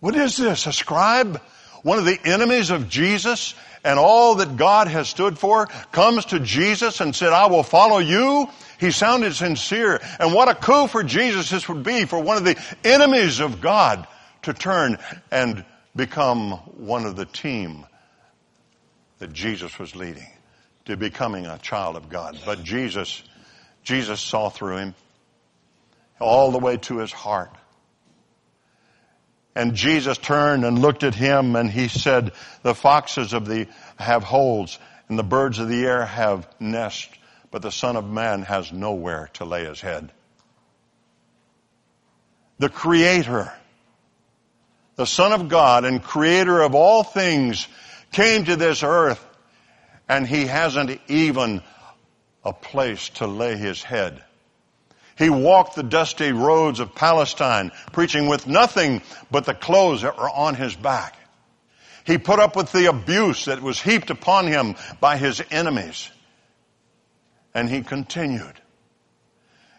What 0.00 0.16
is 0.16 0.36
this? 0.36 0.66
A 0.66 0.72
scribe? 0.72 1.40
One 1.84 2.00
of 2.00 2.04
the 2.06 2.18
enemies 2.24 2.70
of 2.70 2.88
Jesus 2.88 3.54
and 3.84 4.00
all 4.00 4.34
that 4.34 4.56
God 4.56 4.88
has 4.88 5.08
stood 5.08 5.38
for 5.38 5.66
comes 5.92 6.24
to 6.26 6.40
Jesus 6.40 7.00
and 7.00 7.14
said, 7.14 7.32
I 7.32 7.46
will 7.46 7.62
follow 7.62 7.98
you. 7.98 8.48
He 8.80 8.90
sounded 8.90 9.34
sincere. 9.34 10.00
And 10.18 10.34
what 10.34 10.48
a 10.48 10.56
coup 10.56 10.88
for 10.88 11.04
Jesus 11.04 11.50
this 11.50 11.68
would 11.68 11.84
be 11.84 12.04
for 12.04 12.20
one 12.20 12.36
of 12.36 12.44
the 12.44 12.60
enemies 12.82 13.38
of 13.38 13.60
God 13.60 14.08
to 14.42 14.52
turn 14.52 14.98
and 15.30 15.64
become 15.94 16.50
one 16.50 17.06
of 17.06 17.14
the 17.14 17.24
team 17.24 17.84
that 19.18 19.32
Jesus 19.32 19.78
was 19.78 19.96
leading 19.96 20.28
to 20.84 20.96
becoming 20.96 21.46
a 21.46 21.58
child 21.58 21.96
of 21.96 22.08
God. 22.08 22.38
But 22.46 22.62
Jesus, 22.62 23.22
Jesus 23.82 24.20
saw 24.20 24.48
through 24.48 24.76
him 24.76 24.94
all 26.20 26.50
the 26.50 26.58
way 26.58 26.76
to 26.78 26.98
his 26.98 27.12
heart. 27.12 27.50
And 29.54 29.74
Jesus 29.74 30.18
turned 30.18 30.64
and 30.64 30.78
looked 30.78 31.02
at 31.02 31.14
him 31.14 31.56
and 31.56 31.70
he 31.70 31.88
said, 31.88 32.32
the 32.62 32.74
foxes 32.74 33.32
of 33.32 33.46
the 33.46 33.66
have 33.96 34.22
holes 34.22 34.78
and 35.08 35.18
the 35.18 35.24
birds 35.24 35.58
of 35.58 35.68
the 35.68 35.84
air 35.84 36.04
have 36.04 36.48
nests, 36.60 37.08
but 37.50 37.62
the 37.62 37.72
son 37.72 37.96
of 37.96 38.08
man 38.08 38.42
has 38.42 38.72
nowhere 38.72 39.30
to 39.34 39.44
lay 39.44 39.64
his 39.64 39.80
head. 39.80 40.12
The 42.58 42.68
creator, 42.68 43.52
the 44.96 45.06
son 45.06 45.32
of 45.32 45.48
God 45.48 45.84
and 45.84 46.02
creator 46.02 46.60
of 46.60 46.74
all 46.74 47.02
things 47.02 47.66
came 48.12 48.44
to 48.44 48.56
this 48.56 48.82
earth 48.82 49.24
and 50.08 50.26
he 50.26 50.46
hasn't 50.46 51.00
even 51.08 51.62
a 52.44 52.52
place 52.52 53.10
to 53.10 53.26
lay 53.26 53.56
his 53.56 53.82
head. 53.82 54.22
He 55.16 55.30
walked 55.30 55.74
the 55.74 55.82
dusty 55.82 56.30
roads 56.30 56.78
of 56.78 56.94
Palestine, 56.94 57.72
preaching 57.92 58.28
with 58.28 58.46
nothing 58.46 59.02
but 59.30 59.44
the 59.44 59.54
clothes 59.54 60.02
that 60.02 60.16
were 60.16 60.30
on 60.30 60.54
his 60.54 60.74
back. 60.76 61.16
He 62.04 62.18
put 62.18 62.38
up 62.38 62.56
with 62.56 62.72
the 62.72 62.86
abuse 62.86 63.46
that 63.46 63.60
was 63.60 63.80
heaped 63.80 64.10
upon 64.10 64.46
him 64.46 64.76
by 65.00 65.16
his 65.16 65.42
enemies. 65.50 66.08
And 67.52 67.68
he 67.68 67.82
continued. 67.82 68.54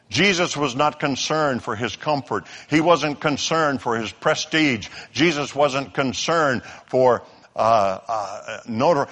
Jesus 0.09 0.57
was 0.57 0.75
not 0.75 0.99
concerned 0.99 1.63
for 1.63 1.75
his 1.75 1.95
comfort. 1.95 2.45
He 2.69 2.81
wasn't 2.81 3.21
concerned 3.21 3.81
for 3.81 3.97
his 3.97 4.11
prestige. 4.11 4.89
Jesus 5.13 5.55
wasn't 5.55 5.93
concerned 5.93 6.63
for 6.87 7.23
uh, 7.59 7.99
uh, 8.07 8.59
notor- 8.67 9.09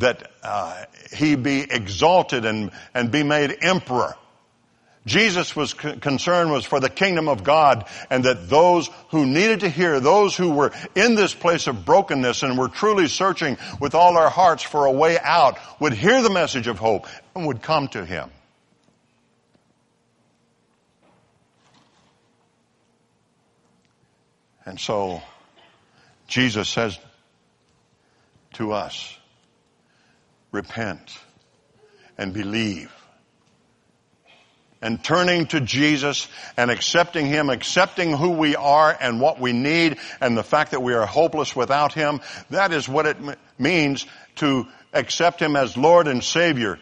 that 0.00 0.30
uh, 0.42 0.84
he 1.12 1.36
be 1.36 1.60
exalted 1.60 2.46
and, 2.46 2.70
and 2.94 3.10
be 3.10 3.22
made 3.22 3.58
emperor. 3.60 4.14
Jesus 5.06 5.54
was 5.54 5.74
concerned 5.74 6.50
was 6.50 6.64
for 6.64 6.80
the 6.80 6.88
kingdom 6.88 7.28
of 7.28 7.44
God 7.44 7.86
and 8.10 8.24
that 8.24 8.48
those 8.48 8.88
who 9.10 9.26
needed 9.26 9.60
to 9.60 9.68
hear, 9.68 10.00
those 10.00 10.36
who 10.36 10.50
were 10.50 10.72
in 10.94 11.14
this 11.14 11.34
place 11.34 11.66
of 11.66 11.84
brokenness 11.84 12.42
and 12.42 12.58
were 12.58 12.68
truly 12.68 13.06
searching 13.06 13.58
with 13.80 13.94
all 13.94 14.14
their 14.14 14.28
hearts 14.30 14.62
for 14.62 14.86
a 14.86 14.92
way 14.92 15.18
out 15.18 15.58
would 15.78 15.92
hear 15.92 16.22
the 16.22 16.30
message 16.30 16.68
of 16.68 16.78
hope 16.78 17.06
and 17.34 17.46
would 17.46 17.60
come 17.60 17.88
to 17.88 18.04
him. 18.04 18.30
And 24.64 24.78
so 24.78 25.22
Jesus 26.28 26.68
says 26.68 26.98
to 28.60 28.72
us, 28.72 29.16
repent 30.52 31.18
and 32.18 32.34
believe 32.34 32.92
and 34.82 35.02
turning 35.02 35.46
to 35.46 35.60
Jesus 35.60 36.28
and 36.56 36.70
accepting 36.70 37.26
Him, 37.26 37.50
accepting 37.50 38.12
who 38.12 38.30
we 38.30 38.56
are 38.56 38.96
and 38.98 39.20
what 39.20 39.40
we 39.40 39.52
need 39.52 39.98
and 40.20 40.36
the 40.36 40.42
fact 40.42 40.70
that 40.72 40.82
we 40.82 40.94
are 40.94 41.06
hopeless 41.06 41.54
without 41.54 41.92
Him, 41.92 42.20
that 42.50 42.72
is 42.72 42.88
what 42.88 43.06
it 43.06 43.16
means 43.58 44.06
to 44.36 44.66
accept 44.92 45.40
Him 45.40 45.56
as 45.56 45.76
Lord 45.76 46.06
and 46.06 46.22
Savior, 46.22 46.78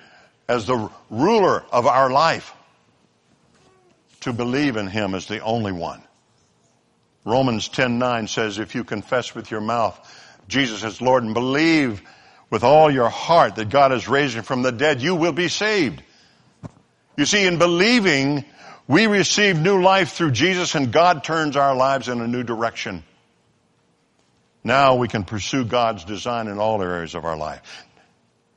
as 0.49 0.67
the 0.67 0.91
ruler 1.11 1.65
of 1.73 1.87
our 1.87 2.11
life. 2.11 2.53
To 4.23 4.33
believe 4.33 4.77
in 4.77 4.89
Him 4.89 5.15
as 5.15 5.27
the 5.27 5.41
only 5.41 5.73
one. 5.73 6.03
Romans 7.25 7.69
10:9 7.69 8.29
says 8.29 8.59
if 8.59 8.75
you 8.75 8.83
confess 8.83 9.35
with 9.35 9.51
your 9.51 9.61
mouth 9.61 9.97
Jesus 10.49 10.83
as 10.83 11.01
Lord 11.01 11.23
and 11.23 11.35
believe 11.35 12.03
with 12.51 12.65
all 12.65 12.91
your 12.91 13.11
heart 13.11 13.57
that 13.57 13.69
God 13.69 13.91
has 13.91 14.09
raised 14.09 14.35
him 14.35 14.45
from 14.45 14.63
the 14.63 14.73
dead, 14.73 15.03
you 15.03 15.15
will 15.15 15.33
be 15.33 15.49
saved. 15.49 16.03
You 17.17 17.27
see, 17.27 17.47
in 17.47 17.59
believing, 17.59 18.45
we 18.87 19.07
receive 19.07 19.61
new 19.61 19.83
life 19.83 20.13
through 20.13 20.31
Jesus 20.31 20.75
and 20.75 20.91
God 20.91 21.23
turns 21.23 21.57
our 21.57 21.77
lives 21.77 22.09
in 22.09 22.21
a 22.21 22.27
new 22.27 22.43
direction. 22.43 23.05
Now 24.65 24.97
we 24.97 25.09
can 25.09 25.25
pursue 25.25 25.65
God's 25.65 26.05
design 26.05 26.49
in 26.49 26.59
all 26.59 26.83
areas 26.83 27.15
of 27.15 27.25
our 27.25 27.37
life. 27.37 27.85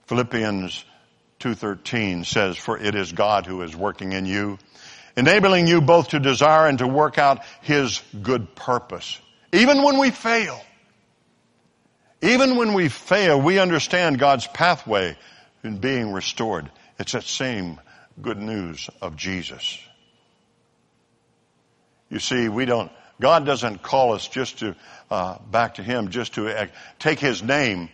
Philippians 0.08 0.84
2.13 1.40 2.26
says, 2.26 2.58
For 2.58 2.78
it 2.78 2.96
is 2.96 3.12
God 3.12 3.46
who 3.46 3.62
is 3.62 3.76
working 3.76 4.14
in 4.14 4.26
you, 4.26 4.58
enabling 5.18 5.68
you 5.68 5.82
both 5.82 6.10
to 6.10 6.20
desire 6.20 6.68
and 6.68 6.80
to 6.80 6.88
work 6.88 7.18
out 7.18 7.44
His 7.62 8.02
good 8.22 8.56
purpose. 8.56 9.20
Even 9.52 9.84
when 9.84 9.98
we 9.98 10.12
fail, 10.12 10.62
even 12.22 12.56
when 12.56 12.74
we 12.74 12.90
fail, 12.90 13.42
we 13.42 13.60
understand 13.60 14.20
God's 14.20 14.48
pathway 14.48 15.18
in 15.64 15.78
being 15.78 16.12
restored. 16.12 16.70
It's 17.00 17.14
that 17.14 17.24
same 17.24 17.80
good 18.22 18.38
news 18.38 18.90
of 19.02 19.16
Jesus. 19.16 19.80
You 22.10 22.20
see, 22.20 22.50
we 22.50 22.66
don't, 22.66 22.92
God 23.20 23.46
doesn't 23.46 23.82
call 23.82 24.14
us 24.14 24.28
just 24.28 24.60
to, 24.60 24.76
uh, 25.10 25.38
back 25.50 25.76
to 25.76 25.84
Him, 25.84 26.10
just 26.10 26.36
to 26.36 26.48
uh, 26.50 26.68
take 27.00 27.20
His 27.20 27.42
name 27.42 27.90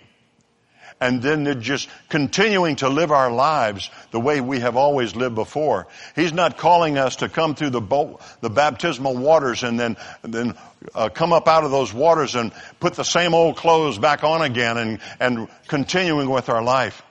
and 0.99 1.21
then 1.21 1.61
just 1.61 1.89
continuing 2.09 2.75
to 2.77 2.89
live 2.89 3.11
our 3.11 3.31
lives 3.31 3.89
the 4.11 4.19
way 4.19 4.41
we 4.41 4.59
have 4.59 4.75
always 4.75 5.15
lived 5.15 5.35
before. 5.35 5.87
He's 6.15 6.33
not 6.33 6.57
calling 6.57 6.97
us 6.97 7.17
to 7.17 7.29
come 7.29 7.55
through 7.55 7.69
the, 7.71 8.17
the 8.41 8.49
baptismal 8.49 9.15
waters 9.15 9.63
and 9.63 9.79
then, 9.79 9.97
then 10.23 10.55
uh, 10.95 11.09
come 11.09 11.33
up 11.33 11.47
out 11.47 11.63
of 11.63 11.71
those 11.71 11.93
waters 11.93 12.35
and 12.35 12.51
put 12.79 12.95
the 12.95 13.03
same 13.03 13.33
old 13.33 13.57
clothes 13.57 13.99
back 13.99 14.23
on 14.23 14.41
again 14.41 14.77
and, 14.77 14.99
and 15.19 15.47
continuing 15.67 16.29
with 16.29 16.49
our 16.49 16.63
life. 16.63 17.03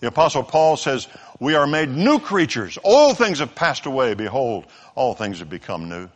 The 0.00 0.06
apostle 0.06 0.42
Paul 0.42 0.76
says, 0.76 1.08
we 1.40 1.54
are 1.54 1.66
made 1.66 1.90
new 1.90 2.18
creatures. 2.20 2.78
All 2.82 3.14
things 3.14 3.40
have 3.40 3.54
passed 3.54 3.86
away. 3.86 4.14
Behold, 4.14 4.66
all 4.94 5.14
things 5.14 5.40
have 5.40 5.50
become 5.50 5.88
new. 5.88 6.08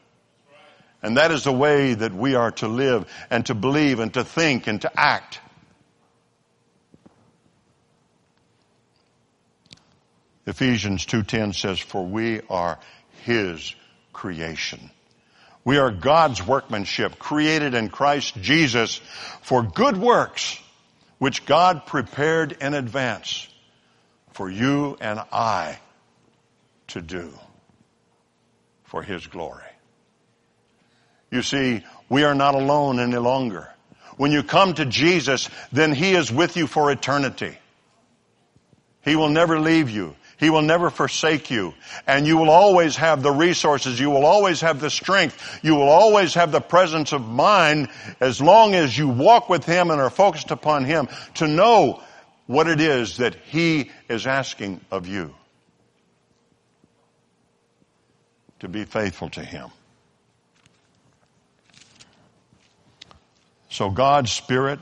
And 1.02 1.18
that 1.18 1.30
is 1.30 1.44
the 1.44 1.52
way 1.52 1.92
that 1.92 2.14
we 2.14 2.34
are 2.34 2.50
to 2.52 2.68
live 2.68 3.04
and 3.28 3.44
to 3.46 3.54
believe 3.54 4.00
and 4.00 4.14
to 4.14 4.24
think 4.24 4.66
and 4.66 4.80
to 4.82 4.90
act. 4.98 5.40
Ephesians 10.46 11.06
2:10 11.06 11.54
says 11.54 11.78
for 11.78 12.04
we 12.04 12.40
are 12.48 12.78
his 13.22 13.74
creation. 14.12 14.90
We 15.64 15.78
are 15.78 15.90
God's 15.90 16.46
workmanship 16.46 17.18
created 17.18 17.74
in 17.74 17.88
Christ 17.88 18.34
Jesus 18.40 19.00
for 19.42 19.62
good 19.62 19.96
works 19.96 20.58
which 21.18 21.46
God 21.46 21.86
prepared 21.86 22.52
in 22.52 22.74
advance 22.74 23.48
for 24.32 24.50
you 24.50 24.96
and 25.00 25.20
I 25.32 25.78
to 26.88 27.00
do 27.00 27.32
for 28.84 29.02
His 29.02 29.26
glory. 29.26 29.62
You 31.30 31.42
see, 31.42 31.84
we 32.08 32.24
are 32.24 32.34
not 32.34 32.54
alone 32.54 33.00
any 33.00 33.16
longer. 33.16 33.68
When 34.16 34.30
you 34.30 34.42
come 34.42 34.74
to 34.74 34.84
Jesus, 34.84 35.48
then 35.72 35.92
He 35.92 36.14
is 36.14 36.30
with 36.30 36.56
you 36.56 36.66
for 36.66 36.92
eternity. 36.92 37.56
He 39.02 39.16
will 39.16 39.30
never 39.30 39.58
leave 39.58 39.90
you. 39.90 40.14
He 40.44 40.50
will 40.50 40.60
never 40.60 40.90
forsake 40.90 41.50
you. 41.50 41.72
And 42.06 42.26
you 42.26 42.36
will 42.36 42.50
always 42.50 42.96
have 42.96 43.22
the 43.22 43.30
resources. 43.30 43.98
You 43.98 44.10
will 44.10 44.26
always 44.26 44.60
have 44.60 44.78
the 44.78 44.90
strength. 44.90 45.60
You 45.62 45.74
will 45.74 45.88
always 45.88 46.34
have 46.34 46.52
the 46.52 46.60
presence 46.60 47.14
of 47.14 47.26
mind 47.26 47.88
as 48.20 48.42
long 48.42 48.74
as 48.74 48.96
you 48.96 49.08
walk 49.08 49.48
with 49.48 49.64
Him 49.64 49.90
and 49.90 49.98
are 50.02 50.10
focused 50.10 50.50
upon 50.50 50.84
Him 50.84 51.08
to 51.36 51.48
know 51.48 52.02
what 52.46 52.68
it 52.68 52.78
is 52.78 53.16
that 53.16 53.36
He 53.46 53.90
is 54.10 54.26
asking 54.26 54.82
of 54.90 55.08
you. 55.08 55.34
To 58.60 58.68
be 58.68 58.84
faithful 58.84 59.30
to 59.30 59.42
Him. 59.42 59.70
So 63.70 63.88
God's 63.88 64.30
Spirit 64.30 64.78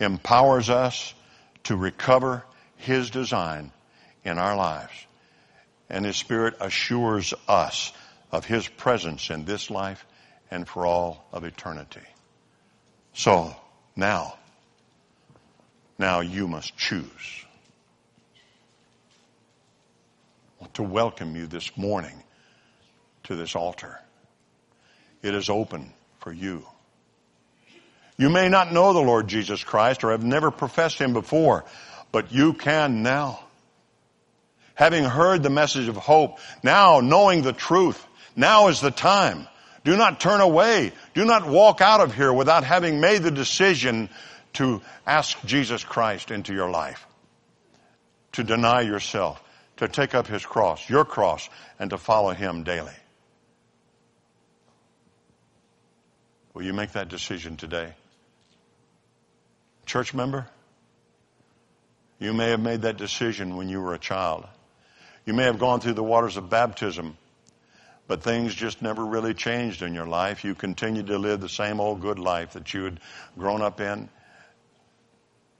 empowers 0.00 0.68
us 0.68 1.14
to 1.64 1.76
recover 1.76 2.42
His 2.78 3.10
design 3.10 3.70
in 4.28 4.38
our 4.38 4.56
lives. 4.56 4.92
And 5.90 6.04
His 6.04 6.16
Spirit 6.16 6.54
assures 6.60 7.34
us 7.48 7.92
of 8.30 8.44
His 8.44 8.68
presence 8.68 9.30
in 9.30 9.44
this 9.44 9.70
life 9.70 10.04
and 10.50 10.68
for 10.68 10.86
all 10.86 11.26
of 11.32 11.44
eternity. 11.44 12.06
So, 13.14 13.56
now, 13.96 14.38
now 15.98 16.20
you 16.20 16.46
must 16.46 16.76
choose. 16.76 17.44
I 20.58 20.64
want 20.64 20.74
to 20.74 20.82
welcome 20.82 21.34
you 21.34 21.46
this 21.46 21.76
morning 21.76 22.22
to 23.24 23.36
this 23.36 23.56
altar. 23.56 23.98
It 25.22 25.34
is 25.34 25.48
open 25.48 25.92
for 26.20 26.32
you. 26.32 26.66
You 28.16 28.30
may 28.30 28.48
not 28.48 28.72
know 28.72 28.92
the 28.92 29.00
Lord 29.00 29.28
Jesus 29.28 29.62
Christ 29.62 30.02
or 30.04 30.10
have 30.10 30.24
never 30.24 30.50
professed 30.50 30.98
Him 30.98 31.12
before, 31.12 31.64
but 32.10 32.32
you 32.32 32.52
can 32.52 33.02
now. 33.02 33.40
Having 34.78 35.06
heard 35.06 35.42
the 35.42 35.50
message 35.50 35.88
of 35.88 35.96
hope, 35.96 36.38
now 36.62 37.00
knowing 37.00 37.42
the 37.42 37.52
truth, 37.52 38.00
now 38.36 38.68
is 38.68 38.80
the 38.80 38.92
time. 38.92 39.48
Do 39.82 39.96
not 39.96 40.20
turn 40.20 40.40
away. 40.40 40.92
Do 41.14 41.24
not 41.24 41.48
walk 41.48 41.80
out 41.80 42.00
of 42.00 42.14
here 42.14 42.32
without 42.32 42.62
having 42.62 43.00
made 43.00 43.24
the 43.24 43.32
decision 43.32 44.08
to 44.52 44.80
ask 45.04 45.36
Jesus 45.44 45.82
Christ 45.82 46.30
into 46.30 46.54
your 46.54 46.70
life, 46.70 47.04
to 48.34 48.44
deny 48.44 48.82
yourself, 48.82 49.42
to 49.78 49.88
take 49.88 50.14
up 50.14 50.28
his 50.28 50.46
cross, 50.46 50.88
your 50.88 51.04
cross, 51.04 51.48
and 51.80 51.90
to 51.90 51.98
follow 51.98 52.30
him 52.30 52.62
daily. 52.62 52.94
Will 56.54 56.62
you 56.62 56.72
make 56.72 56.92
that 56.92 57.08
decision 57.08 57.56
today? 57.56 57.94
Church 59.86 60.14
member, 60.14 60.46
you 62.20 62.32
may 62.32 62.50
have 62.50 62.60
made 62.60 62.82
that 62.82 62.96
decision 62.96 63.56
when 63.56 63.68
you 63.68 63.80
were 63.80 63.94
a 63.94 63.98
child. 63.98 64.46
You 65.28 65.34
may 65.34 65.44
have 65.44 65.58
gone 65.58 65.80
through 65.80 65.92
the 65.92 66.02
waters 66.02 66.38
of 66.38 66.48
baptism, 66.48 67.18
but 68.06 68.22
things 68.22 68.54
just 68.54 68.80
never 68.80 69.04
really 69.04 69.34
changed 69.34 69.82
in 69.82 69.92
your 69.92 70.06
life. 70.06 70.42
You 70.42 70.54
continued 70.54 71.08
to 71.08 71.18
live 71.18 71.42
the 71.42 71.50
same 71.50 71.80
old 71.80 72.00
good 72.00 72.18
life 72.18 72.54
that 72.54 72.72
you 72.72 72.84
had 72.84 72.98
grown 73.36 73.60
up 73.60 73.78
in 73.78 74.08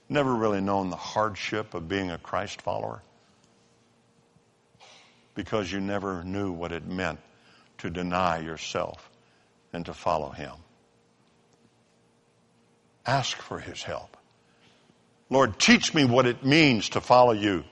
never 0.09 0.33
really 0.33 0.59
known 0.59 0.89
the 0.89 0.95
hardship 0.95 1.75
of 1.75 1.87
being 1.87 2.09
a 2.09 2.17
Christ 2.17 2.63
follower 2.63 3.03
because 5.35 5.71
you 5.71 5.79
never 5.79 6.23
knew 6.23 6.51
what 6.51 6.71
it 6.71 6.87
meant 6.87 7.19
to 7.77 7.91
deny 7.91 8.39
yourself 8.39 9.07
and 9.71 9.85
to 9.85 9.93
follow 9.93 10.31
Him. 10.31 10.53
Ask 13.05 13.37
for 13.37 13.59
His 13.59 13.83
help. 13.83 14.17
Lord, 15.29 15.59
teach 15.59 15.93
me 15.93 16.05
what 16.05 16.25
it 16.25 16.43
means 16.43 16.89
to 16.89 17.01
follow 17.01 17.33
you. 17.33 17.63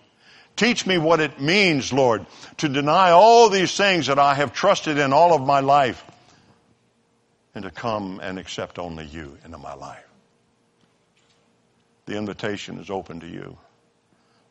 Teach 0.58 0.86
me 0.88 0.98
what 0.98 1.20
it 1.20 1.40
means, 1.40 1.94
Lord, 1.94 2.26
to 2.58 2.68
deny 2.68 3.12
all 3.12 3.50
these 3.50 3.78
things 3.78 4.08
that 4.08 4.20
I 4.20 4.34
have 4.34 4.54
trusted 4.54 4.98
in 4.98 5.14
all 5.14 5.34
of 5.34 5.42
my 5.46 5.62
life 5.62 6.04
and 7.56 7.64
to 7.64 7.72
come 7.72 8.20
and 8.22 8.38
accept 8.38 8.80
only 8.80 9.06
you 9.06 9.38
into 9.46 9.58
my 9.60 9.76
life. 9.76 10.04
The 12.08 12.18
invitation 12.18 12.80
is 12.80 12.90
open 12.90 13.20
to 13.20 13.28
you. 13.28 13.58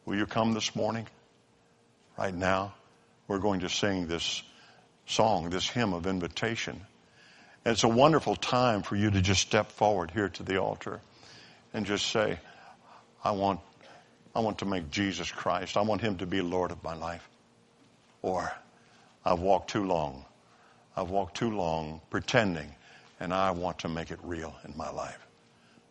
Will 0.05 0.17
you 0.17 0.27
come 0.27 0.55
this 0.55 0.77
morning? 0.77 1.07
Right 2.17 2.35
now, 2.35 2.75
we're 3.27 3.41
going 3.41 3.61
to 3.61 3.69
sing 3.69 4.07
this 4.07 4.43
song, 5.07 5.51
this 5.51 5.69
hymn 5.69 5.93
of 5.93 6.07
invitation. 6.07 6.81
And 7.65 7.73
it's 7.73 7.83
a 7.83 7.89
wonderful 7.89 8.37
time 8.37 8.83
for 8.83 8.95
you 8.95 9.11
to 9.11 9.21
just 9.21 9.41
step 9.41 9.73
forward 9.73 10.13
here 10.13 10.29
to 10.29 10.43
the 10.45 10.59
altar 10.61 11.01
and 11.75 11.85
just 11.85 12.07
say, 12.07 12.39
I 13.25 13.33
want, 13.33 13.59
I 14.37 14.41
want 14.41 14.59
to 14.59 14.67
make 14.67 14.91
Jesus 14.91 15.33
Christ. 15.33 15.77
I 15.77 15.81
want 15.81 16.01
him 16.01 16.19
to 16.19 16.27
be 16.27 16.41
Lord 16.41 16.71
of 16.71 16.85
my 16.85 16.95
life. 16.95 17.29
Or 18.23 18.53
I've 19.25 19.41
walked 19.41 19.71
too 19.71 19.85
long. 19.85 20.25
I've 20.97 21.11
walked 21.11 21.37
too 21.37 21.51
long 21.51 22.01
pretending 22.11 22.73
and 23.19 23.35
I 23.35 23.51
want 23.51 23.81
to 23.81 23.89
make 23.89 24.13
it 24.13 24.21
real 24.23 24.55
in 24.65 24.77
my 24.77 24.91
life. 24.91 25.19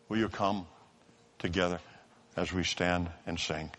Will 0.08 0.18
you 0.18 0.30
come? 0.30 0.66
together 1.40 1.80
as 2.36 2.52
we 2.52 2.64
stand 2.64 3.08
and 3.28 3.40
sing. 3.40 3.70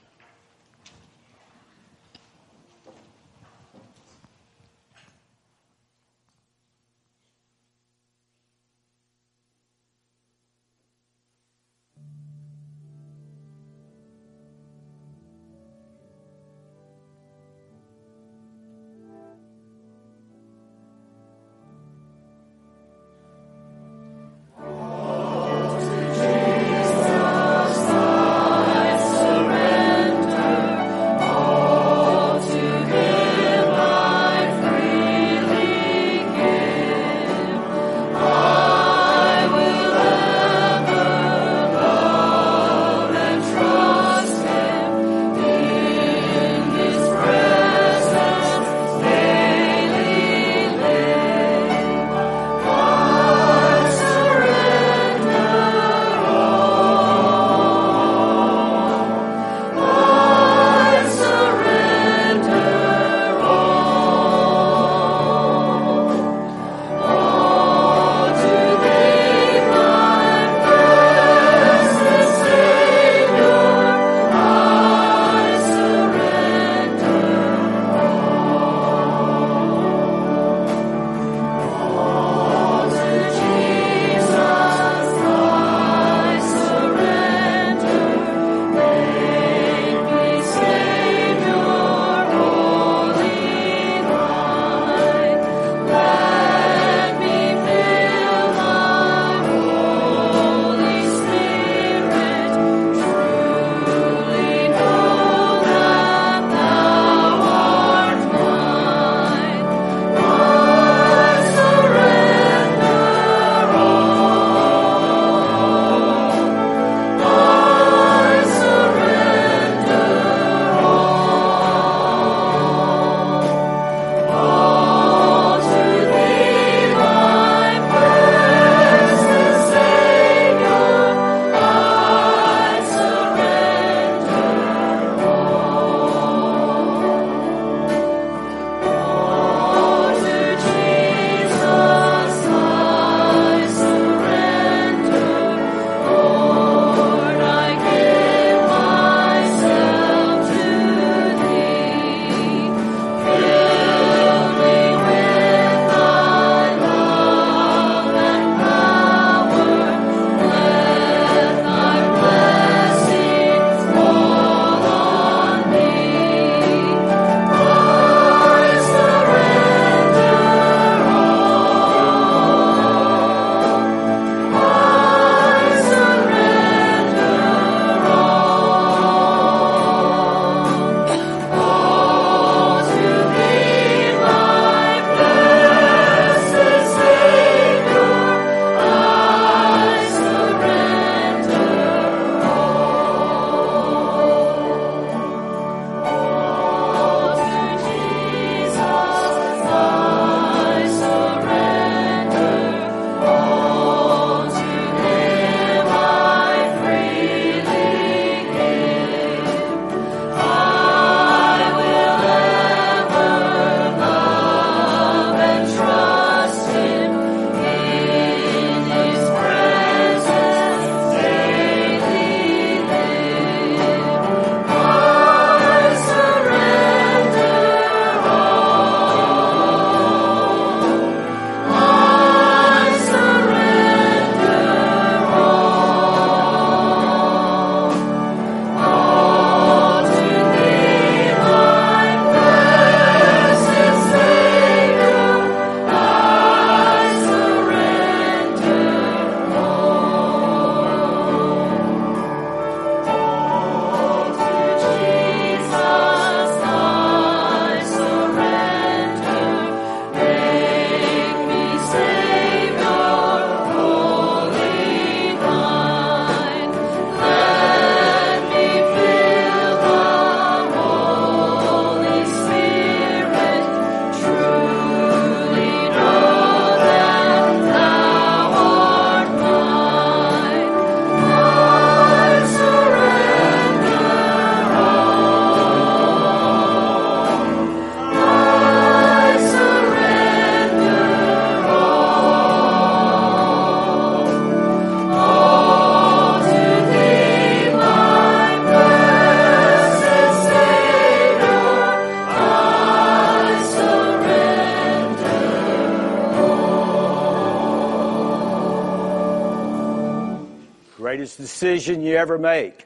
Decision 311.58 312.02
you 312.02 312.14
ever 312.16 312.36
make 312.36 312.84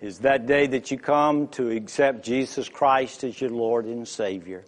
is 0.00 0.20
that 0.20 0.46
day 0.46 0.66
that 0.66 0.90
you 0.90 0.96
come 0.96 1.48
to 1.48 1.68
accept 1.68 2.24
Jesus 2.24 2.66
Christ 2.66 3.24
as 3.24 3.38
your 3.38 3.50
Lord 3.50 3.84
and 3.84 4.08
Savior. 4.08 4.64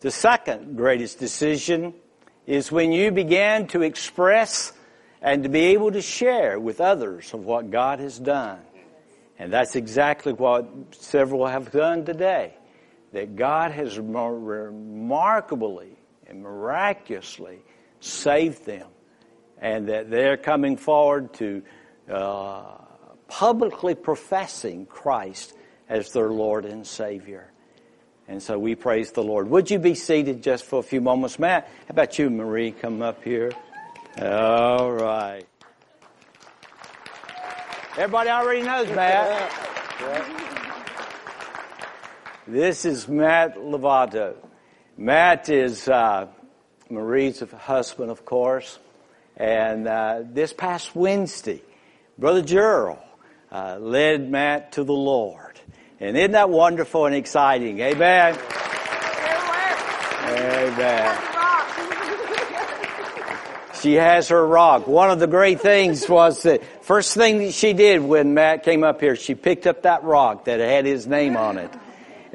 The 0.00 0.10
second 0.10 0.76
greatest 0.76 1.20
decision 1.20 1.94
is 2.44 2.72
when 2.72 2.90
you 2.90 3.12
begin 3.12 3.68
to 3.68 3.82
express 3.82 4.72
and 5.22 5.44
to 5.44 5.48
be 5.48 5.66
able 5.66 5.92
to 5.92 6.02
share 6.02 6.58
with 6.58 6.80
others 6.80 7.32
of 7.32 7.44
what 7.44 7.70
God 7.70 8.00
has 8.00 8.18
done. 8.18 8.58
And 9.38 9.52
that's 9.52 9.76
exactly 9.76 10.32
what 10.32 10.68
several 10.96 11.46
have 11.46 11.70
done 11.70 12.04
today. 12.04 12.54
That 13.12 13.36
God 13.36 13.70
has 13.70 14.00
remarkably 14.00 15.96
and 16.26 16.42
miraculously 16.42 17.60
saved 18.00 18.66
them. 18.66 18.88
And 19.58 19.90
that 19.90 20.10
they're 20.10 20.36
coming 20.36 20.76
forward 20.76 21.32
to 21.34 21.62
uh, 22.10 22.62
publicly 23.28 23.94
professing 23.94 24.86
Christ 24.86 25.54
as 25.88 26.12
their 26.12 26.30
Lord 26.30 26.64
and 26.64 26.86
Savior. 26.86 27.50
And 28.28 28.42
so 28.42 28.58
we 28.58 28.74
praise 28.74 29.12
the 29.12 29.22
Lord. 29.22 29.48
Would 29.50 29.70
you 29.70 29.78
be 29.78 29.94
seated 29.94 30.42
just 30.42 30.64
for 30.64 30.80
a 30.80 30.82
few 30.82 31.00
moments? 31.00 31.38
Matt, 31.38 31.64
how 31.66 31.90
about 31.90 32.18
you, 32.18 32.28
Marie? 32.28 32.72
Come 32.72 33.02
up 33.02 33.22
here. 33.22 33.52
All 34.20 34.90
right. 34.92 35.46
Everybody 37.92 38.30
already 38.30 38.62
knows 38.62 38.88
Matt. 38.88 39.52
This 42.46 42.84
is 42.84 43.08
Matt 43.08 43.56
Lovato. 43.56 44.36
Matt 44.96 45.48
is 45.48 45.88
uh, 45.88 46.26
Marie's 46.90 47.40
husband, 47.40 48.10
of 48.10 48.24
course. 48.24 48.78
And 49.36 49.86
uh, 49.86 50.22
this 50.24 50.52
past 50.52 50.94
Wednesday, 50.96 51.62
Brother 52.18 52.42
Gerald 52.42 52.98
uh, 53.52 53.78
led 53.78 54.30
Matt 54.30 54.72
to 54.72 54.84
the 54.84 54.92
Lord. 54.92 55.60
And 56.00 56.16
isn't 56.16 56.32
that 56.32 56.50
wonderful 56.50 57.06
and 57.06 57.14
exciting? 57.14 57.78
Amen. 57.80 58.38
Amen. 60.24 61.18
She 63.82 63.94
has 63.94 64.30
her 64.30 64.46
rock. 64.46 64.86
One 64.86 65.10
of 65.10 65.18
the 65.20 65.26
great 65.26 65.60
things 65.60 66.08
was 66.08 66.42
the 66.42 66.60
first 66.80 67.14
thing 67.14 67.38
that 67.38 67.52
she 67.52 67.74
did 67.74 68.02
when 68.02 68.32
Matt 68.34 68.62
came 68.62 68.82
up 68.82 69.00
here, 69.00 69.14
she 69.14 69.34
picked 69.34 69.66
up 69.66 69.82
that 69.82 70.02
rock 70.02 70.46
that 70.46 70.58
had 70.60 70.86
his 70.86 71.06
name 71.06 71.36
on 71.36 71.58
it 71.58 71.70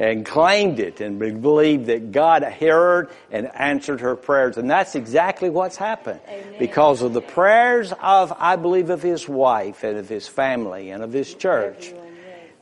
and 0.01 0.25
claimed 0.25 0.79
it 0.79 0.99
and 0.99 1.19
believed 1.19 1.85
that 1.85 2.11
God 2.11 2.41
heard 2.41 3.11
and 3.29 3.47
answered 3.53 4.01
her 4.01 4.15
prayers. 4.15 4.57
And 4.57 4.67
that's 4.67 4.95
exactly 4.95 5.51
what's 5.51 5.77
happened. 5.77 6.19
Amen. 6.27 6.55
Because 6.57 7.03
of 7.03 7.13
the 7.13 7.21
prayers 7.21 7.93
of, 8.01 8.33
I 8.35 8.55
believe, 8.55 8.89
of 8.89 9.03
his 9.03 9.29
wife 9.29 9.83
and 9.83 9.99
of 9.99 10.09
his 10.09 10.27
family 10.27 10.89
and 10.89 11.03
of 11.03 11.13
his 11.13 11.35
church 11.35 11.93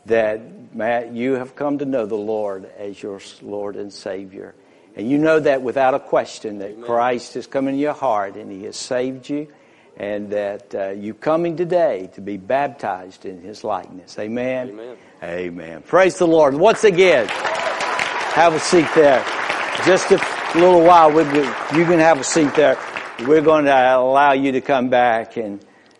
that 0.07 0.41
Matt, 0.75 1.13
you 1.13 1.35
have 1.35 1.55
come 1.55 1.77
to 1.77 1.85
know 1.85 2.05
the 2.05 2.15
Lord 2.15 2.69
as 2.77 3.01
your 3.01 3.21
Lord 3.41 3.77
and 3.77 3.93
Savior. 3.93 4.53
And 4.97 5.09
you 5.09 5.17
know 5.17 5.39
that 5.39 5.61
without 5.61 5.93
a 5.93 5.99
question 5.99 6.59
that 6.59 6.71
Amen. 6.71 6.83
Christ 6.83 7.35
has 7.35 7.47
come 7.47 7.69
into 7.69 7.79
your 7.79 7.93
heart 7.93 8.35
and 8.35 8.51
He 8.51 8.65
has 8.65 8.75
saved 8.75 9.29
you 9.29 9.47
and 9.95 10.31
that 10.31 10.75
uh, 10.75 10.89
you 10.89 11.13
coming 11.13 11.55
today 11.55 12.09
to 12.15 12.21
be 12.21 12.35
baptized 12.35 13.25
in 13.25 13.41
His 13.41 13.63
likeness. 13.63 14.19
Amen? 14.19 14.71
Amen. 14.71 14.97
Amen. 15.21 15.81
Praise 15.81 16.17
the 16.17 16.27
Lord. 16.27 16.53
Once 16.53 16.85
again, 16.85 17.27
have 17.27 18.53
a 18.53 18.59
seat 18.59 18.87
there. 18.95 19.21
Just 19.85 20.11
a 20.11 20.21
little 20.55 20.81
while, 20.81 21.11
you 21.11 21.85
can 21.85 21.99
have 21.99 22.21
a 22.21 22.23
seat 22.23 22.53
there. 22.55 22.77
We're 23.27 23.41
going 23.41 23.65
to 23.65 23.97
allow 23.97 24.31
you 24.31 24.53
to 24.53 24.61
come 24.61 24.89
back 24.89 25.35
and, 25.35 25.59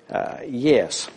uh, 0.10 0.38
yes. 0.48 1.10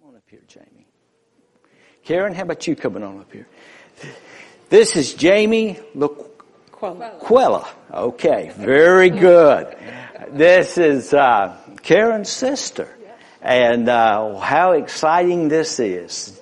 Come 0.00 0.08
on 0.08 0.16
up 0.16 0.22
here, 0.30 0.40
Jamie. 0.48 0.86
Karen, 2.04 2.34
how 2.34 2.44
about 2.44 2.66
you 2.66 2.74
coming 2.74 3.02
on 3.02 3.20
up 3.20 3.30
here? 3.30 3.46
This 4.70 4.96
is 4.96 5.12
Jamie 5.12 5.78
Quella. 6.72 7.68
Okay, 7.92 8.50
very 8.56 9.10
good. 9.10 9.76
This 10.30 10.78
is 10.78 11.12
uh, 11.12 11.54
Karen's 11.82 12.30
sister, 12.30 12.88
and 13.42 13.86
uh, 13.86 14.38
how 14.38 14.72
exciting 14.72 15.48
this 15.48 15.78
is. 15.78 16.40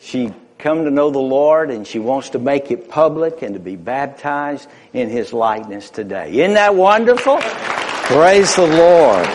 She 0.00 0.32
come 0.56 0.84
to 0.84 0.90
know 0.90 1.10
the 1.10 1.18
Lord, 1.18 1.70
and 1.70 1.86
she 1.86 1.98
wants 1.98 2.30
to 2.30 2.38
make 2.38 2.70
it 2.70 2.88
public 2.88 3.42
and 3.42 3.52
to 3.52 3.60
be 3.60 3.76
baptized 3.76 4.66
in 4.94 5.10
His 5.10 5.34
likeness 5.34 5.90
today. 5.90 6.30
Isn't 6.38 6.54
that 6.54 6.74
wonderful? 6.74 7.36
Praise 7.36 8.56
the 8.56 8.66
Lord. 8.66 9.26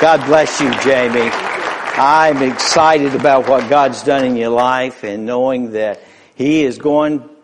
God 0.00 0.26
bless 0.26 0.60
you, 0.60 0.72
Jamie. 0.80 1.30
I'm 1.30 2.42
excited 2.42 3.14
about 3.14 3.48
what 3.48 3.70
God's 3.70 4.02
done 4.02 4.24
in 4.24 4.34
your 4.34 4.50
life 4.50 5.04
and 5.04 5.24
knowing 5.24 5.70
that 5.70 6.00
He 6.34 6.64
is 6.64 6.78
going 6.78 7.35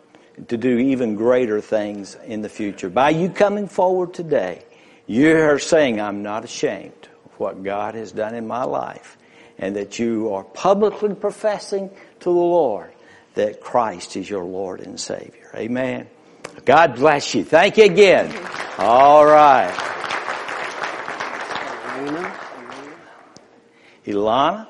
to 0.48 0.56
do 0.56 0.78
even 0.78 1.14
greater 1.14 1.60
things 1.60 2.16
in 2.26 2.42
the 2.42 2.48
future. 2.48 2.88
By 2.88 3.10
you 3.10 3.28
coming 3.28 3.68
forward 3.68 4.14
today, 4.14 4.64
you 5.06 5.36
are 5.36 5.58
saying, 5.58 6.00
I'm 6.00 6.22
not 6.22 6.44
ashamed 6.44 7.08
of 7.24 7.38
what 7.38 7.62
God 7.62 7.94
has 7.94 8.12
done 8.12 8.34
in 8.34 8.46
my 8.46 8.64
life 8.64 9.18
and 9.58 9.76
that 9.76 9.98
you 9.98 10.32
are 10.32 10.44
publicly 10.44 11.14
professing 11.14 11.90
to 12.20 12.24
the 12.24 12.30
Lord 12.30 12.92
that 13.34 13.60
Christ 13.60 14.16
is 14.16 14.28
your 14.28 14.44
Lord 14.44 14.80
and 14.80 14.98
Savior. 14.98 15.50
Amen. 15.54 16.08
God 16.64 16.96
bless 16.96 17.34
you. 17.34 17.44
Thank 17.44 17.76
you 17.76 17.84
again. 17.84 18.34
All 18.78 19.24
right. 19.24 19.72
Elena. 21.96 22.38
Ilana? 24.06 24.66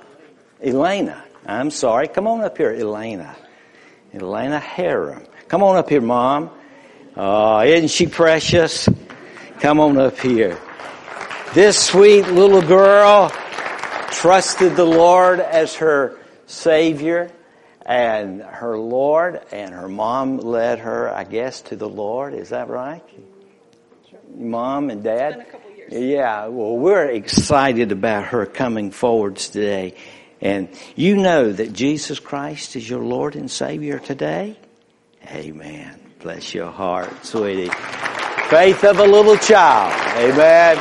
Elena. 0.62 1.24
I'm 1.46 1.70
sorry. 1.70 2.08
Come 2.08 2.26
on 2.26 2.42
up 2.42 2.56
here, 2.56 2.70
Elena. 2.70 3.34
Elena 4.12 4.60
Harem. 4.60 5.24
Come 5.52 5.64
on 5.64 5.76
up 5.76 5.90
here, 5.90 6.00
Mom. 6.00 6.50
Oh, 7.14 7.60
isn't 7.60 7.88
she 7.88 8.06
precious? 8.06 8.88
Come 9.60 9.80
on 9.80 9.98
up 9.98 10.18
here. 10.18 10.58
This 11.52 11.78
sweet 11.78 12.26
little 12.28 12.62
girl 12.62 13.28
trusted 14.10 14.76
the 14.76 14.86
Lord 14.86 15.40
as 15.40 15.74
her 15.74 16.18
Savior 16.46 17.30
and 17.84 18.40
her 18.40 18.78
Lord 18.78 19.42
and 19.52 19.74
her 19.74 19.90
mom 19.90 20.38
led 20.38 20.78
her, 20.78 21.10
I 21.10 21.24
guess, 21.24 21.60
to 21.64 21.76
the 21.76 21.86
Lord. 21.86 22.32
Is 22.32 22.48
that 22.48 22.70
right? 22.70 23.04
Mom 24.34 24.88
and 24.88 25.04
dad? 25.04 25.46
Yeah, 25.90 26.46
well, 26.46 26.78
we're 26.78 27.10
excited 27.10 27.92
about 27.92 28.28
her 28.28 28.46
coming 28.46 28.90
forwards 28.90 29.50
today. 29.50 29.96
And 30.40 30.70
you 30.96 31.18
know 31.18 31.52
that 31.52 31.74
Jesus 31.74 32.20
Christ 32.20 32.74
is 32.74 32.88
your 32.88 33.02
Lord 33.02 33.36
and 33.36 33.50
Savior 33.50 33.98
today? 33.98 34.56
Amen. 35.28 35.98
Bless 36.20 36.54
your 36.54 36.70
heart, 36.70 37.24
sweetie. 37.24 37.70
Faith 38.48 38.84
of 38.84 38.98
a 38.98 39.04
little 39.04 39.36
child. 39.36 39.92
Amen. 40.18 40.78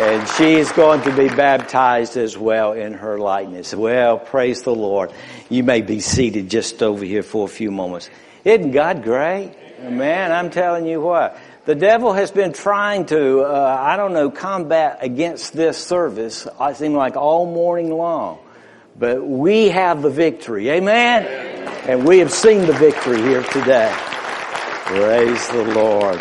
And 0.00 0.28
she 0.28 0.54
is 0.54 0.70
going 0.72 1.02
to 1.02 1.16
be 1.16 1.28
baptized 1.28 2.16
as 2.16 2.38
well 2.38 2.72
in 2.72 2.94
her 2.94 3.18
likeness. 3.18 3.74
Well, 3.74 4.18
praise 4.18 4.62
the 4.62 4.74
Lord. 4.74 5.12
You 5.50 5.64
may 5.64 5.82
be 5.82 6.00
seated 6.00 6.48
just 6.48 6.82
over 6.82 7.04
here 7.04 7.24
for 7.24 7.44
a 7.44 7.48
few 7.48 7.70
moments. 7.70 8.08
Isn't 8.44 8.70
God 8.70 9.02
great? 9.02 9.54
Man, 9.82 10.30
I'm 10.30 10.50
telling 10.50 10.86
you 10.86 11.00
what. 11.00 11.36
The 11.64 11.74
devil 11.74 12.12
has 12.12 12.30
been 12.30 12.52
trying 12.52 13.06
to, 13.06 13.40
uh, 13.40 13.78
I 13.80 13.96
don't 13.96 14.12
know, 14.14 14.30
combat 14.30 14.98
against 15.02 15.52
this 15.52 15.76
service, 15.76 16.46
I 16.58 16.72
seem 16.72 16.94
like 16.94 17.16
all 17.16 17.44
morning 17.44 17.90
long. 17.90 18.38
But 18.98 19.24
we 19.24 19.68
have 19.68 20.02
the 20.02 20.10
victory. 20.10 20.70
Amen? 20.70 21.24
And 21.86 22.04
we 22.04 22.18
have 22.18 22.32
seen 22.32 22.66
the 22.66 22.72
victory 22.72 23.20
here 23.22 23.44
today. 23.44 23.92
Praise 23.94 25.48
the 25.48 25.64
Lord. 25.64 26.20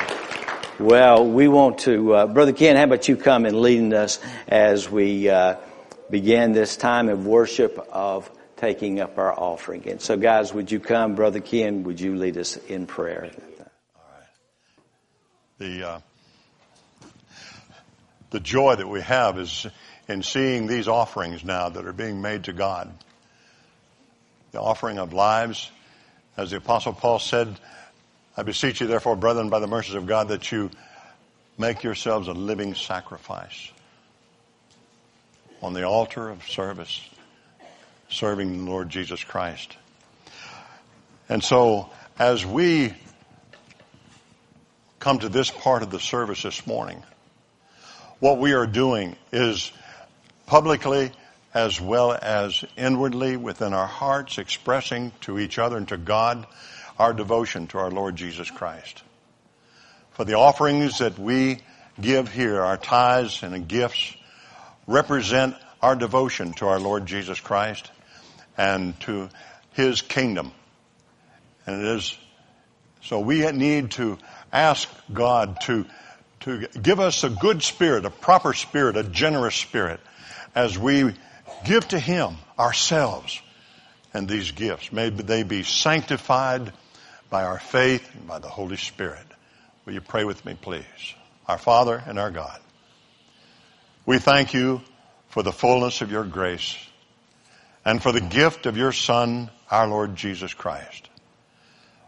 Well, 0.79 1.25
we 1.27 1.47
want 1.47 1.79
to, 1.79 2.13
uh, 2.13 2.27
Brother 2.27 2.53
Ken, 2.53 2.75
how 2.75 2.83
about 2.83 3.07
you 3.07 3.17
come 3.17 3.45
and 3.45 3.59
leading 3.61 3.93
us 3.93 4.19
as 4.47 4.89
we 4.91 5.27
uh, 5.27 5.55
begin 6.11 6.51
this 6.51 6.77
time 6.77 7.09
of 7.09 7.25
worship 7.25 7.79
of 7.91 8.29
taking 8.57 8.99
up 8.99 9.17
our 9.17 9.33
offering. 9.33 9.87
And 9.87 9.99
so, 9.99 10.15
guys, 10.15 10.53
would 10.53 10.71
you 10.71 10.79
come, 10.79 11.15
Brother 11.15 11.39
Ken? 11.39 11.83
Would 11.83 11.99
you 11.99 12.15
lead 12.15 12.37
us 12.37 12.57
in 12.57 12.85
prayer? 12.85 13.31
the 15.57 15.87
uh, 15.87 15.99
the 18.29 18.39
joy 18.39 18.75
that 18.75 18.87
we 18.87 19.01
have 19.01 19.39
is 19.39 19.65
in 20.07 20.23
seeing 20.23 20.67
these 20.67 20.87
offerings 20.87 21.43
now 21.43 21.69
that 21.69 21.85
are 21.85 21.93
being 21.93 22.21
made 22.21 22.45
to 22.45 22.53
God. 22.53 22.91
The 24.51 24.61
offering 24.61 24.99
of 24.99 25.13
lives, 25.13 25.69
as 26.37 26.51
the 26.51 26.57
apostle 26.57 26.93
Paul 26.93 27.19
said, 27.19 27.59
I 28.35 28.43
beseech 28.43 28.81
you 28.81 28.87
therefore, 28.87 29.15
brethren, 29.15 29.49
by 29.49 29.59
the 29.59 29.67
mercies 29.67 29.95
of 29.95 30.05
God, 30.05 30.29
that 30.29 30.51
you 30.51 30.69
make 31.57 31.83
yourselves 31.83 32.27
a 32.27 32.33
living 32.33 32.75
sacrifice 32.75 33.71
on 35.61 35.73
the 35.73 35.83
altar 35.83 36.29
of 36.29 36.47
service, 36.47 37.01
serving 38.09 38.65
the 38.65 38.71
Lord 38.71 38.89
Jesus 38.89 39.23
Christ. 39.23 39.75
And 41.27 41.43
so, 41.43 41.89
as 42.17 42.45
we 42.45 42.93
come 44.99 45.19
to 45.19 45.29
this 45.29 45.49
part 45.49 45.83
of 45.83 45.89
the 45.89 45.99
service 45.99 46.43
this 46.43 46.65
morning, 46.65 47.03
what 48.19 48.37
we 48.37 48.53
are 48.53 48.67
doing 48.67 49.15
is 49.31 49.71
publicly 50.47 51.11
as 51.53 51.79
well 51.79 52.17
as 52.19 52.63
inwardly 52.75 53.37
within 53.37 53.73
our 53.73 53.85
hearts 53.85 54.37
expressing 54.39 55.11
to 55.21 55.37
each 55.37 55.59
other 55.59 55.77
and 55.77 55.87
to 55.89 55.97
God 55.97 56.47
our 56.97 57.13
devotion 57.13 57.67
to 57.67 57.77
our 57.77 57.91
Lord 57.91 58.15
Jesus 58.15 58.49
Christ. 58.49 59.03
For 60.11 60.25
the 60.25 60.33
offerings 60.33 60.97
that 60.99 61.19
we 61.19 61.59
give 62.01 62.31
here, 62.31 62.61
our 62.61 62.77
tithes 62.77 63.43
and 63.43 63.67
gifts, 63.67 64.15
represent 64.87 65.55
our 65.81 65.95
devotion 65.95 66.53
to 66.53 66.67
our 66.67 66.79
Lord 66.79 67.05
Jesus 67.05 67.39
Christ 67.39 67.91
and 68.57 68.99
to 69.01 69.29
His 69.73 70.01
kingdom. 70.01 70.51
And 71.67 71.81
it 71.81 71.87
is, 71.97 72.17
so 73.03 73.19
we 73.19 73.51
need 73.51 73.91
to 73.91 74.17
ask 74.51 74.89
God 75.11 75.59
to, 75.61 75.85
to 76.41 76.67
give 76.81 76.99
us 76.99 77.23
a 77.23 77.29
good 77.29 77.61
spirit, 77.61 78.05
a 78.05 78.09
proper 78.09 78.53
spirit, 78.53 78.95
a 78.95 79.03
generous 79.03 79.55
spirit 79.55 79.99
as 80.57 80.75
we 80.75 81.13
give 81.65 81.87
to 81.87 81.99
Him 81.99 82.35
ourselves 82.57 83.39
and 84.11 84.27
these 84.27 84.51
gifts. 84.51 84.91
May 84.91 85.09
they 85.11 85.43
be 85.43 85.61
sanctified 85.61 86.73
by 87.29 87.43
our 87.43 87.59
faith 87.59 88.09
and 88.15 88.27
by 88.27 88.39
the 88.39 88.49
Holy 88.49 88.77
Spirit. 88.77 89.25
Will 89.85 89.93
you 89.93 90.01
pray 90.01 90.23
with 90.23 90.43
me, 90.45 90.57
please? 90.59 90.83
Our 91.47 91.59
Father 91.59 92.03
and 92.07 92.17
our 92.17 92.31
God, 92.31 92.59
we 94.07 94.17
thank 94.17 94.55
you 94.55 94.81
for 95.29 95.43
the 95.43 95.51
fullness 95.51 96.01
of 96.01 96.11
your 96.11 96.23
grace 96.23 96.75
and 97.85 98.01
for 98.01 98.11
the 98.11 98.19
gift 98.19 98.65
of 98.65 98.77
your 98.77 98.91
Son, 98.91 99.51
our 99.69 99.87
Lord 99.87 100.15
Jesus 100.15 100.55
Christ. 100.55 101.07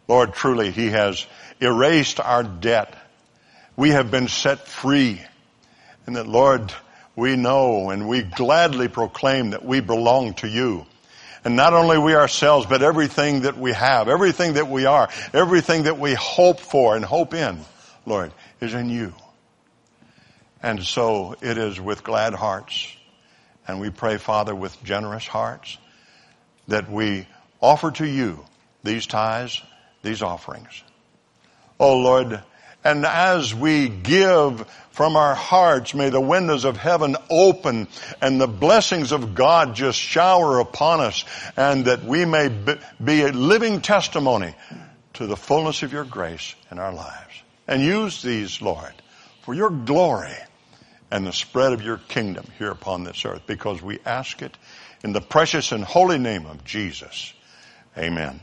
Lord, 0.08 0.34
truly, 0.34 0.72
He 0.72 0.88
has 0.88 1.24
erased 1.62 2.20
our 2.20 2.42
debt. 2.42 2.96
We 3.76 3.92
have 3.92 4.10
been 4.10 4.28
set 4.28 4.68
free. 4.68 5.22
And 6.08 6.16
that, 6.16 6.28
Lord, 6.28 6.74
we 7.20 7.36
know 7.36 7.90
and 7.90 8.08
we 8.08 8.24
gladly 8.24 8.88
proclaim 8.88 9.52
that 9.52 9.64
we 9.64 9.82
belong 9.82 10.34
to 10.36 10.48
you. 10.48 10.86
And 11.44 11.56
not 11.56 11.74
only 11.74 11.98
we 11.98 12.16
ourselves, 12.16 12.66
but 12.66 12.82
everything 12.82 13.42
that 13.42 13.58
we 13.58 13.74
have, 13.74 14.08
everything 14.08 14.54
that 14.54 14.68
we 14.68 14.86
are, 14.86 15.10
everything 15.34 15.84
that 15.84 16.00
we 16.00 16.14
hope 16.16 16.60
for 16.60 16.96
and 16.96 17.06
hope 17.06 17.34
in, 17.34 17.60
Lord, 18.06 18.34
is 18.60 18.74
in 18.74 18.90
you. 18.90 19.14
And 20.62 20.84
so 20.84 21.36
it 21.42 21.58
is 21.58 21.80
with 21.80 22.04
glad 22.04 22.34
hearts, 22.34 22.88
and 23.68 23.80
we 23.80 23.90
pray, 23.90 24.18
Father, 24.18 24.54
with 24.54 24.82
generous 24.84 25.26
hearts, 25.26 25.78
that 26.68 26.92
we 26.92 27.28
offer 27.62 27.92
to 27.92 28.06
you 28.06 28.46
these 28.84 29.08
tithes, 29.08 29.62
these 30.02 30.22
offerings. 30.22 30.84
Oh 31.80 31.98
Lord, 31.98 32.44
and 32.84 33.06
as 33.06 33.54
we 33.54 33.90
give 33.90 34.66
from 34.92 35.16
our 35.16 35.36
hearts, 35.36 35.94
may 35.94 36.10
the 36.10 36.22
windows 36.22 36.66
of 36.66 36.78
heaven 36.78 37.16
open 37.30 37.88
and 38.22 38.40
the 38.40 38.48
blessings 38.48 39.12
of 39.12 39.36
God 39.36 39.76
just 39.76 40.00
shower 40.00 40.60
upon 40.60 41.02
us 41.02 41.26
and 41.58 41.86
that 41.86 42.04
we 42.04 42.26
may 42.26 42.50
be 43.04 43.22
a 43.22 43.32
living 43.32 43.82
testimony 43.82 44.54
to 45.14 45.28
the 45.28 45.38
fullness 45.38 45.84
of 45.84 45.92
your 45.92 46.06
grace 46.06 46.56
in 46.72 46.80
our 46.80 46.94
lives. 46.94 47.34
And 47.68 47.82
use 47.82 48.22
these, 48.22 48.62
Lord, 48.62 48.94
for 49.42 49.54
your 49.54 49.70
glory 49.70 50.38
and 51.12 51.26
the 51.26 51.34
spread 51.34 51.74
of 51.74 51.82
your 51.82 51.98
kingdom 51.98 52.46
here 52.58 52.72
upon 52.72 53.04
this 53.04 53.26
earth 53.26 53.42
because 53.46 53.82
we 53.82 54.00
ask 54.06 54.42
it 54.42 54.58
in 55.04 55.14
the 55.14 55.22
precious 55.22 55.72
and 55.72 55.84
holy 55.84 56.18
name 56.18 56.46
of 56.46 56.64
Jesus. 56.64 57.34
Amen. 57.98 58.40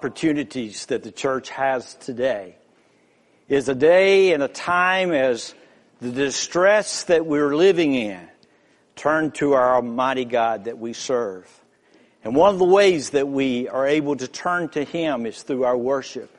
Opportunities 0.00 0.86
that 0.86 1.02
the 1.02 1.12
church 1.12 1.50
has 1.50 1.92
today 1.96 2.56
is 3.50 3.68
a 3.68 3.74
day 3.74 4.32
and 4.32 4.42
a 4.42 4.48
time 4.48 5.12
as 5.12 5.54
the 6.00 6.10
distress 6.10 7.04
that 7.04 7.26
we're 7.26 7.54
living 7.54 7.94
in 7.94 8.26
turn 8.96 9.30
to 9.30 9.52
our 9.52 9.74
Almighty 9.74 10.24
God 10.24 10.64
that 10.64 10.78
we 10.78 10.94
serve. 10.94 11.46
And 12.24 12.34
one 12.34 12.48
of 12.48 12.58
the 12.58 12.64
ways 12.64 13.10
that 13.10 13.28
we 13.28 13.68
are 13.68 13.86
able 13.86 14.16
to 14.16 14.26
turn 14.26 14.70
to 14.70 14.84
Him 14.84 15.26
is 15.26 15.42
through 15.42 15.64
our 15.64 15.76
worship. 15.76 16.34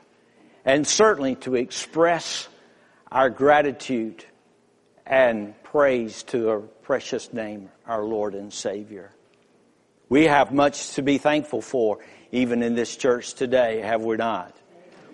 And 0.66 0.88
certainly 0.88 1.36
to 1.36 1.54
express 1.54 2.48
our 3.12 3.30
gratitude 3.30 4.26
and 5.06 5.54
praise 5.66 6.24
to 6.24 6.50
our 6.50 6.62
precious 6.62 7.32
name, 7.32 7.70
our 7.86 8.02
Lord 8.04 8.34
and 8.34 8.52
Savior. 8.52 9.12
We 10.10 10.26
have 10.26 10.52
much 10.52 10.94
to 10.94 11.04
be 11.04 11.20
thankful 11.20 11.62
for, 11.62 12.00
even 12.32 12.64
in 12.64 12.76
this 12.76 12.96
church 12.96 13.34
today, 13.34 13.82
have 13.82 14.02
we 14.02 14.18
not? 14.18 14.56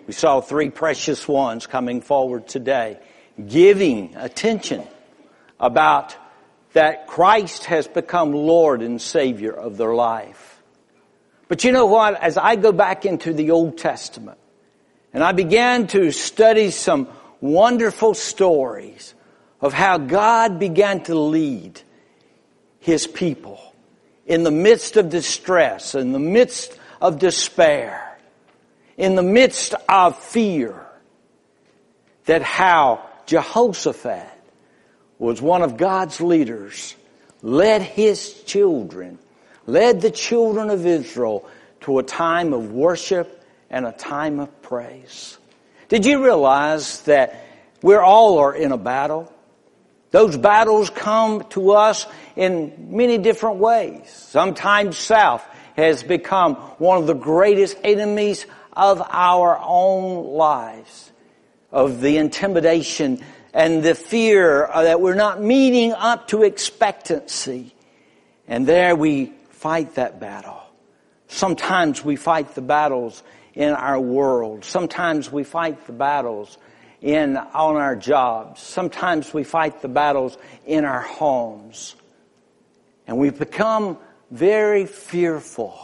We 0.06 0.12
saw 0.12 0.40
three 0.40 0.70
precious 0.70 1.26
ones 1.28 1.66
coming 1.66 2.00
forward 2.00 2.48
today, 2.48 2.98
giving 3.46 4.14
attention 4.16 4.86
about 5.60 6.16
that 6.72 7.06
Christ 7.06 7.64
has 7.64 7.88
become 7.88 8.32
Lord 8.32 8.82
and 8.82 9.00
Savior 9.00 9.52
of 9.52 9.76
their 9.76 9.94
life. 9.94 10.62
But 11.48 11.64
you 11.64 11.72
know 11.72 11.86
what? 11.86 12.20
As 12.22 12.36
I 12.36 12.56
go 12.56 12.72
back 12.72 13.04
into 13.04 13.32
the 13.32 13.50
Old 13.50 13.78
Testament 13.78 14.38
and 15.12 15.24
I 15.24 15.32
began 15.32 15.86
to 15.88 16.12
study 16.12 16.70
some 16.70 17.08
wonderful 17.40 18.14
stories 18.14 19.14
of 19.60 19.72
how 19.72 19.98
God 19.98 20.58
began 20.58 21.02
to 21.04 21.18
lead 21.18 21.80
His 22.80 23.06
people 23.06 23.60
in 24.26 24.42
the 24.42 24.50
midst 24.50 24.96
of 24.96 25.08
distress, 25.08 25.94
in 25.94 26.12
the 26.12 26.18
midst 26.18 26.77
of 27.00 27.18
despair, 27.18 28.18
in 28.96 29.14
the 29.14 29.22
midst 29.22 29.74
of 29.88 30.18
fear, 30.18 30.84
that 32.24 32.42
how 32.42 33.08
Jehoshaphat 33.26 34.28
was 35.18 35.40
one 35.40 35.62
of 35.62 35.76
God's 35.76 36.20
leaders, 36.20 36.94
led 37.42 37.82
his 37.82 38.42
children, 38.44 39.18
led 39.66 40.00
the 40.00 40.10
children 40.10 40.70
of 40.70 40.86
Israel 40.86 41.48
to 41.82 41.98
a 41.98 42.02
time 42.02 42.52
of 42.52 42.72
worship 42.72 43.42
and 43.70 43.86
a 43.86 43.92
time 43.92 44.40
of 44.40 44.62
praise. 44.62 45.38
Did 45.88 46.04
you 46.04 46.24
realize 46.24 47.02
that 47.02 47.44
we're 47.82 48.00
all 48.00 48.38
are 48.38 48.54
in 48.54 48.72
a 48.72 48.78
battle? 48.78 49.32
Those 50.10 50.36
battles 50.36 50.90
come 50.90 51.44
to 51.50 51.72
us 51.72 52.06
in 52.34 52.96
many 52.96 53.18
different 53.18 53.56
ways. 53.56 54.08
Sometimes 54.10 54.96
self 54.96 55.46
has 55.78 56.02
become 56.02 56.56
one 56.78 56.98
of 56.98 57.06
the 57.06 57.14
greatest 57.14 57.76
enemies 57.84 58.46
of 58.72 59.00
our 59.10 59.56
own 59.62 60.26
lives, 60.26 61.12
of 61.70 62.00
the 62.00 62.16
intimidation 62.16 63.22
and 63.54 63.82
the 63.82 63.94
fear 63.94 64.66
uh, 64.66 64.82
that 64.82 65.00
we're 65.00 65.14
not 65.14 65.40
meeting 65.40 65.92
up 65.92 66.28
to 66.28 66.42
expectancy. 66.42 67.74
And 68.48 68.66
there 68.66 68.96
we 68.96 69.32
fight 69.50 69.94
that 69.94 70.18
battle. 70.18 70.60
Sometimes 71.28 72.04
we 72.04 72.16
fight 72.16 72.56
the 72.56 72.60
battles 72.60 73.22
in 73.54 73.70
our 73.70 74.00
world. 74.00 74.64
Sometimes 74.64 75.30
we 75.30 75.44
fight 75.44 75.86
the 75.86 75.92
battles 75.92 76.58
in, 77.00 77.36
on 77.36 77.76
our 77.76 77.94
jobs. 77.94 78.60
Sometimes 78.60 79.32
we 79.32 79.44
fight 79.44 79.80
the 79.80 79.88
battles 79.88 80.38
in 80.66 80.84
our 80.84 81.02
homes. 81.02 81.94
And 83.06 83.16
we 83.16 83.30
become 83.30 83.98
very 84.30 84.86
fearful. 84.86 85.78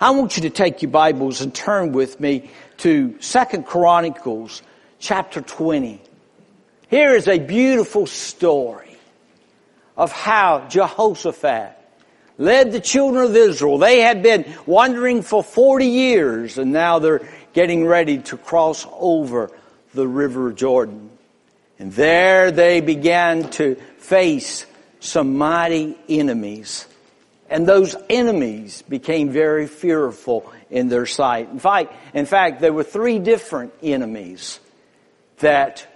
I 0.00 0.10
want 0.10 0.36
you 0.36 0.42
to 0.42 0.50
take 0.50 0.82
your 0.82 0.90
Bibles 0.90 1.40
and 1.40 1.54
turn 1.54 1.92
with 1.92 2.20
me 2.20 2.50
to 2.78 3.16
Second 3.20 3.64
Chronicles 3.64 4.62
chapter 4.98 5.40
20. 5.40 6.00
Here 6.88 7.14
is 7.14 7.28
a 7.28 7.38
beautiful 7.38 8.06
story 8.06 8.96
of 9.96 10.12
how 10.12 10.66
Jehoshaphat 10.68 11.72
led 12.36 12.72
the 12.72 12.80
children 12.80 13.24
of 13.24 13.36
Israel. 13.36 13.78
They 13.78 14.00
had 14.00 14.22
been 14.22 14.44
wandering 14.66 15.22
for 15.22 15.42
40 15.42 15.86
years 15.86 16.58
and 16.58 16.72
now 16.72 16.98
they're 16.98 17.26
getting 17.54 17.86
ready 17.86 18.18
to 18.18 18.36
cross 18.36 18.86
over 18.92 19.50
the 19.94 20.06
river 20.06 20.52
Jordan. 20.52 21.10
And 21.78 21.90
there 21.92 22.50
they 22.50 22.82
began 22.82 23.50
to 23.52 23.76
face 23.96 24.66
some 25.00 25.38
mighty 25.38 25.96
enemies. 26.08 26.86
And 27.48 27.66
those 27.66 27.94
enemies 28.10 28.82
became 28.82 29.30
very 29.30 29.66
fearful 29.66 30.52
in 30.70 30.88
their 30.88 31.06
sight. 31.06 31.48
In 31.50 31.58
fact, 31.58 31.94
in 32.12 32.26
fact, 32.26 32.60
there 32.60 32.72
were 32.72 32.84
three 32.84 33.18
different 33.18 33.72
enemies 33.82 34.58
that 35.38 35.86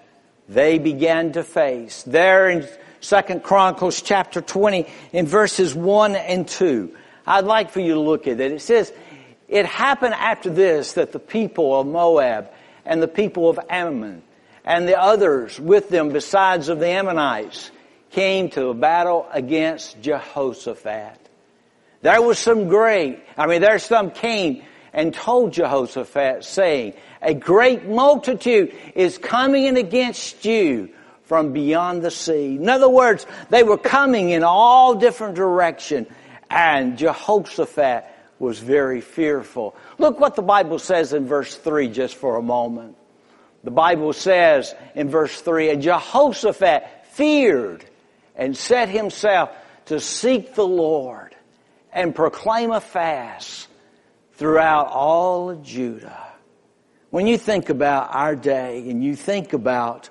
they 0.49 0.79
began 0.79 1.33
to 1.33 1.43
face. 1.43 2.03
There 2.05 2.49
in 2.49 2.69
Second 3.01 3.43
Chronicles 3.43 4.03
chapter 4.03 4.41
20 4.41 4.87
in 5.13 5.27
verses 5.27 5.75
1 5.75 6.17
and 6.17 6.47
2. 6.47 6.95
I'd 7.27 7.45
like 7.45 7.71
for 7.71 7.81
you 7.81 7.95
to 7.95 8.01
look 8.01 8.27
at 8.27 8.41
it. 8.41 8.53
It 8.53 8.61
says, 8.61 8.93
it 9.49 9.67
happened 9.67 10.15
after 10.15 10.51
this 10.51 10.93
that 10.95 11.13
the 11.13 11.19
people 11.19 11.79
of 11.79 11.87
Moab 11.87 12.51
and 12.85 13.03
the 13.03 13.09
people 13.09 13.49
of 13.49 13.59
Ammon 13.69 14.23
and 14.65 14.87
the 14.87 15.01
others 15.01 15.59
with 15.59 15.89
them 15.89 16.11
besides 16.11 16.69
of 16.69 16.79
the 16.79 16.89
Ammonites 16.89 17.71
came 18.11 18.51
to 18.51 18.69
a 18.69 18.75
battle 18.75 19.27
against 19.33 20.01
Jehoshaphat. 20.03 21.30
There 22.03 22.23
was 22.23 22.39
some 22.39 22.69
great, 22.69 23.23
I 23.37 23.47
mean, 23.47 23.61
there's 23.61 23.83
some 23.83 24.11
came 24.11 24.63
and 24.93 25.13
told 25.13 25.53
Jehoshaphat 25.53 26.45
saying, 26.45 26.95
a 27.21 27.35
great 27.35 27.87
multitude 27.87 28.75
is 28.95 29.19
coming 29.19 29.67
in 29.67 29.77
against 29.77 30.45
you 30.45 30.91
from 31.25 31.53
beyond 31.53 32.03
the 32.03 32.11
sea. 32.11 32.57
In 32.57 32.69
other 32.69 32.89
words, 32.89 33.27
they 33.51 33.63
were 33.63 33.77
coming 33.79 34.31
in 34.31 34.43
all 34.43 34.95
different 34.95 35.35
direction, 35.35 36.07
and 36.49 36.97
Jehoshaphat 36.97 38.05
was 38.39 38.59
very 38.59 39.03
fearful. 39.03 39.77
Look 39.99 40.19
what 40.19 40.35
the 40.35 40.43
Bible 40.43 40.79
says 40.79 41.13
in 41.13 41.27
verse 41.27 41.55
3 41.55 41.89
just 41.89 42.17
for 42.17 42.37
a 42.37 42.43
moment. 42.43 42.97
The 43.63 43.71
Bible 43.71 44.15
says 44.15 44.75
in 44.95 45.11
verse 45.11 45.39
3, 45.39 45.71
and 45.71 45.83
Jehoshaphat 45.83 47.07
feared 47.13 47.85
and 48.35 48.57
set 48.57 48.89
himself 48.89 49.51
to 49.87 50.01
seek 50.01 50.55
the 50.55 50.67
Lord 50.67 51.37
and 51.93 52.15
proclaim 52.15 52.71
a 52.71 52.81
fast 52.81 53.69
throughout 54.35 54.89
all 54.89 55.51
of 55.51 55.63
Judah. 55.63 56.27
When 57.11 57.27
you 57.27 57.37
think 57.37 57.69
about 57.69 58.15
our 58.15 58.37
day 58.37 58.89
and 58.89 59.03
you 59.03 59.17
think 59.17 59.53
about 59.53 60.09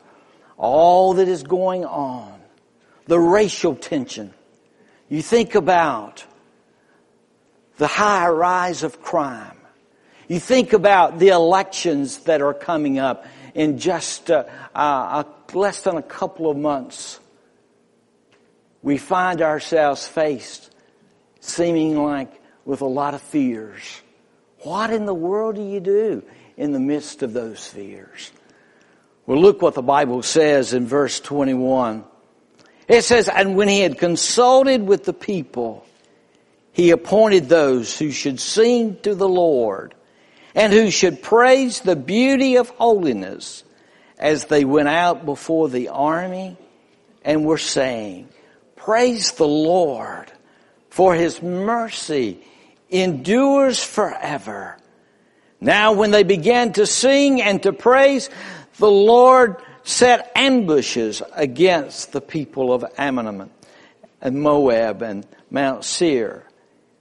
all 0.58 1.14
that 1.16 1.28
is 1.28 1.44
going 1.44 1.86
on, 1.86 2.40
the 3.06 3.20
racial 3.20 3.76
tension, 3.76 4.34
you 5.08 5.22
think 5.22 5.56
about 5.56 6.26
the 7.78 7.88
high 7.88 8.28
rise 8.28 8.84
of 8.84 9.02
crime, 9.02 9.58
you 10.28 10.40
think 10.40 10.74
about 10.74 11.18
the 11.18 11.30
elections 11.30 12.20
that 12.26 12.42
are 12.42 12.54
coming 12.54 13.00
up 13.00 13.26
in 13.56 13.80
just 13.80 14.30
uh, 14.30 14.44
uh, 14.76 15.24
less 15.54 15.82
than 15.82 15.98
a 15.98 16.04
couple 16.04 16.52
of 16.52 16.58
months. 16.58 17.20
We 18.84 18.98
find 18.98 19.42
ourselves 19.42 20.08
faced 20.08 20.69
seeming 21.50 22.02
like 22.02 22.32
with 22.66 22.82
a 22.82 22.86
lot 22.86 23.14
of 23.14 23.22
fears. 23.22 24.02
What 24.60 24.92
in 24.92 25.06
the 25.06 25.14
world 25.14 25.56
do 25.56 25.64
you 25.64 25.80
do 25.80 26.24
in 26.58 26.72
the 26.72 26.80
midst 26.80 27.24
of 27.24 27.34
those 27.34 27.66
fears? 27.66 28.32
Well, 29.26 29.40
look 29.40 29.62
what 29.62 29.76
the 29.76 29.82
Bible 29.82 30.24
says 30.24 30.74
in 30.74 30.88
verse 30.88 31.20
21. 31.20 32.04
It 32.88 33.04
says, 33.04 33.30
And 33.30 33.56
when 33.56 33.68
he 33.68 33.82
had 33.82 33.98
consulted 33.98 34.82
with 34.86 35.06
the 35.06 35.14
people, 35.14 35.86
he 36.72 36.92
appointed 36.92 37.48
those 37.48 37.98
who 37.98 38.12
should 38.12 38.40
sing 38.40 38.98
to 39.02 39.14
the 39.14 39.30
Lord 39.30 39.94
and 40.56 40.74
who 40.74 40.90
should 40.90 41.22
praise 41.22 41.82
the 41.82 41.96
beauty 41.96 42.56
of 42.56 42.70
holiness 42.70 43.64
as 44.18 44.46
they 44.46 44.66
went 44.66 44.88
out 44.88 45.26
before 45.26 45.70
the 45.70 45.90
army 45.90 46.58
and 47.24 47.46
were 47.46 47.58
saying, 47.58 48.28
Praise 48.76 49.34
the 49.34 49.48
Lord, 49.48 50.32
for 51.00 51.16
his 51.16 51.42
mercy 51.42 52.38
endures 52.90 53.82
forever. 53.82 54.76
Now 55.62 55.94
when 55.94 56.12
they 56.12 56.24
began 56.24 56.74
to 56.74 56.86
sing 56.86 57.42
and 57.42 57.64
to 57.64 57.72
praise, 57.72 58.30
the 58.80 58.92
Lord 58.92 59.56
set 59.84 60.30
ambushes 60.36 61.22
against 61.38 62.12
the 62.12 62.20
people 62.20 62.74
of 62.74 62.84
Ammon 62.98 63.50
and 64.20 64.42
Moab 64.42 65.02
and 65.02 65.26
Mount 65.50 65.86
Seir 65.86 66.44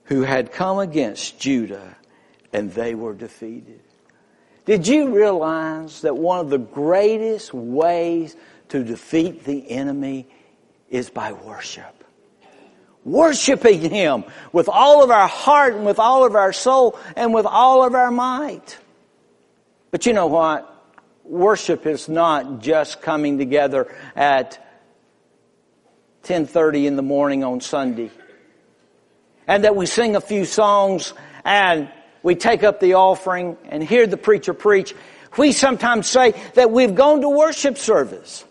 who 0.05 0.23
had 0.23 0.53
come 0.53 0.79
against 0.79 1.41
Judah 1.41 1.97
and 2.53 2.71
they 2.71 2.95
were 2.95 3.15
defeated. 3.15 3.81
Did 4.65 4.87
you 4.87 5.13
realize 5.13 6.03
that 6.03 6.17
one 6.17 6.39
of 6.39 6.51
the 6.51 6.59
greatest 6.59 7.53
ways 7.53 8.37
to 8.69 8.85
defeat 8.85 9.43
the 9.43 9.69
enemy 9.69 10.29
is 10.89 11.11
by 11.11 11.33
worship? 11.33 11.98
Worshiping 13.05 13.81
Him 13.81 14.25
with 14.53 14.69
all 14.69 15.03
of 15.03 15.11
our 15.11 15.29
heart 15.29 15.75
and 15.75 15.87
with 15.87 15.99
all 15.99 16.25
of 16.25 16.35
our 16.35 16.53
soul 16.53 16.99
and 17.17 17.33
with 17.33 17.47
all 17.47 17.85
of 17.85 17.95
our 17.95 18.11
might. 18.11 18.79
But 19.91 20.07
you 20.07 20.13
know 20.13 20.27
what? 20.27 20.75
Worship 21.25 21.87
is 21.87 22.09
not 22.09 22.61
just 22.61 23.03
coming 23.03 23.39
together 23.39 23.95
at 24.17 24.59
10:30 26.25 26.87
in 26.87 26.97
the 26.97 27.03
morning 27.03 27.45
on 27.45 27.61
Sunday. 27.61 28.11
And 29.47 29.65
that 29.65 29.77
we 29.77 29.87
sing 29.87 30.15
a 30.15 30.21
few 30.21 30.45
songs 30.45 31.15
and 31.45 31.89
we 32.23 32.35
take 32.35 32.63
up 32.65 32.81
the 32.81 32.95
offering 32.95 33.57
and 33.71 33.83
hear 33.83 34.07
the 34.07 34.17
preacher 34.17 34.53
preach. 34.53 34.95
We 35.37 35.53
sometimes 35.53 36.07
say 36.07 36.35
that 36.55 36.71
we've 36.71 36.95
gone 36.95 37.21
to 37.23 37.29
worship 37.29 37.79
service. 37.79 38.45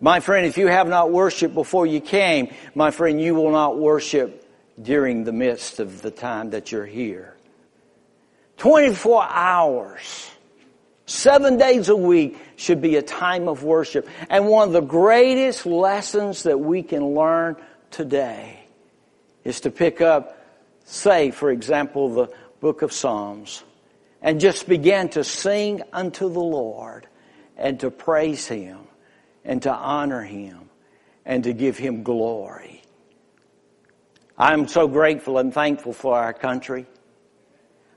My 0.00 0.20
friend, 0.20 0.46
if 0.46 0.56
you 0.56 0.66
have 0.66 0.88
not 0.88 1.12
worshiped 1.12 1.54
before 1.54 1.86
you 1.86 2.00
came, 2.00 2.52
my 2.74 2.90
friend, 2.90 3.20
you 3.20 3.34
will 3.34 3.50
not 3.50 3.78
worship 3.78 4.46
during 4.80 5.24
the 5.24 5.32
midst 5.32 5.78
of 5.78 6.00
the 6.00 6.10
time 6.10 6.50
that 6.50 6.72
you're 6.72 6.86
here. 6.86 7.36
24 8.56 9.24
hours, 9.24 10.30
seven 11.04 11.58
days 11.58 11.90
a 11.90 11.96
week 11.96 12.38
should 12.56 12.80
be 12.80 12.96
a 12.96 13.02
time 13.02 13.46
of 13.46 13.62
worship. 13.62 14.08
And 14.30 14.46
one 14.46 14.68
of 14.68 14.72
the 14.72 14.80
greatest 14.80 15.66
lessons 15.66 16.44
that 16.44 16.58
we 16.58 16.82
can 16.82 17.14
learn 17.14 17.56
today 17.90 18.60
is 19.44 19.60
to 19.62 19.70
pick 19.70 20.00
up, 20.00 20.42
say, 20.86 21.30
for 21.30 21.50
example, 21.50 22.08
the 22.08 22.28
book 22.60 22.80
of 22.80 22.90
Psalms 22.90 23.64
and 24.22 24.40
just 24.40 24.66
begin 24.66 25.10
to 25.10 25.24
sing 25.24 25.82
unto 25.92 26.30
the 26.30 26.40
Lord 26.40 27.06
and 27.58 27.78
to 27.80 27.90
praise 27.90 28.46
Him 28.46 28.78
and 29.44 29.62
to 29.62 29.72
honor 29.72 30.22
Him 30.22 30.70
and 31.24 31.44
to 31.44 31.52
give 31.52 31.78
Him 31.78 32.02
glory. 32.02 32.82
I'm 34.36 34.68
so 34.68 34.88
grateful 34.88 35.38
and 35.38 35.52
thankful 35.52 35.92
for 35.92 36.16
our 36.16 36.32
country. 36.32 36.86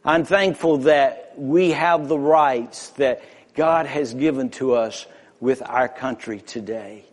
I'm 0.03 0.25
thankful 0.25 0.79
that 0.79 1.33
we 1.37 1.71
have 1.71 2.09
the 2.09 2.19
rights 2.19 2.89
that 2.91 3.23
God 3.53 3.85
has 3.85 4.13
given 4.13 4.49
to 4.51 4.73
us 4.73 5.05
with 5.39 5.61
our 5.65 5.87
country 5.87 6.41
today. 6.41 7.05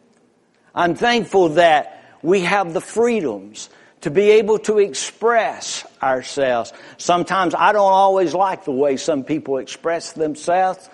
I'm 0.74 0.94
thankful 0.94 1.50
that 1.50 2.04
we 2.22 2.40
have 2.42 2.72
the 2.72 2.80
freedoms 2.80 3.70
to 4.00 4.10
be 4.10 4.30
able 4.30 4.58
to 4.60 4.78
express 4.78 5.86
ourselves. 6.02 6.72
Sometimes 6.96 7.54
I 7.54 7.72
don't 7.72 7.92
always 7.92 8.34
like 8.34 8.64
the 8.64 8.72
way 8.72 8.96
some 8.96 9.24
people 9.24 9.58
express 9.58 10.12
themselves, 10.12 10.88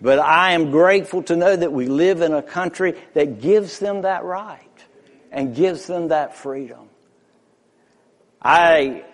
but 0.00 0.18
I 0.18 0.52
am 0.52 0.70
grateful 0.70 1.22
to 1.24 1.36
know 1.36 1.56
that 1.56 1.72
we 1.72 1.86
live 1.86 2.22
in 2.22 2.32
a 2.32 2.42
country 2.42 2.94
that 3.14 3.40
gives 3.40 3.78
them 3.78 4.02
that 4.02 4.24
right 4.24 4.62
and 5.32 5.54
gives 5.54 5.86
them 5.86 6.08
that 6.08 6.36
freedom. 6.36 6.88
I 8.40 9.04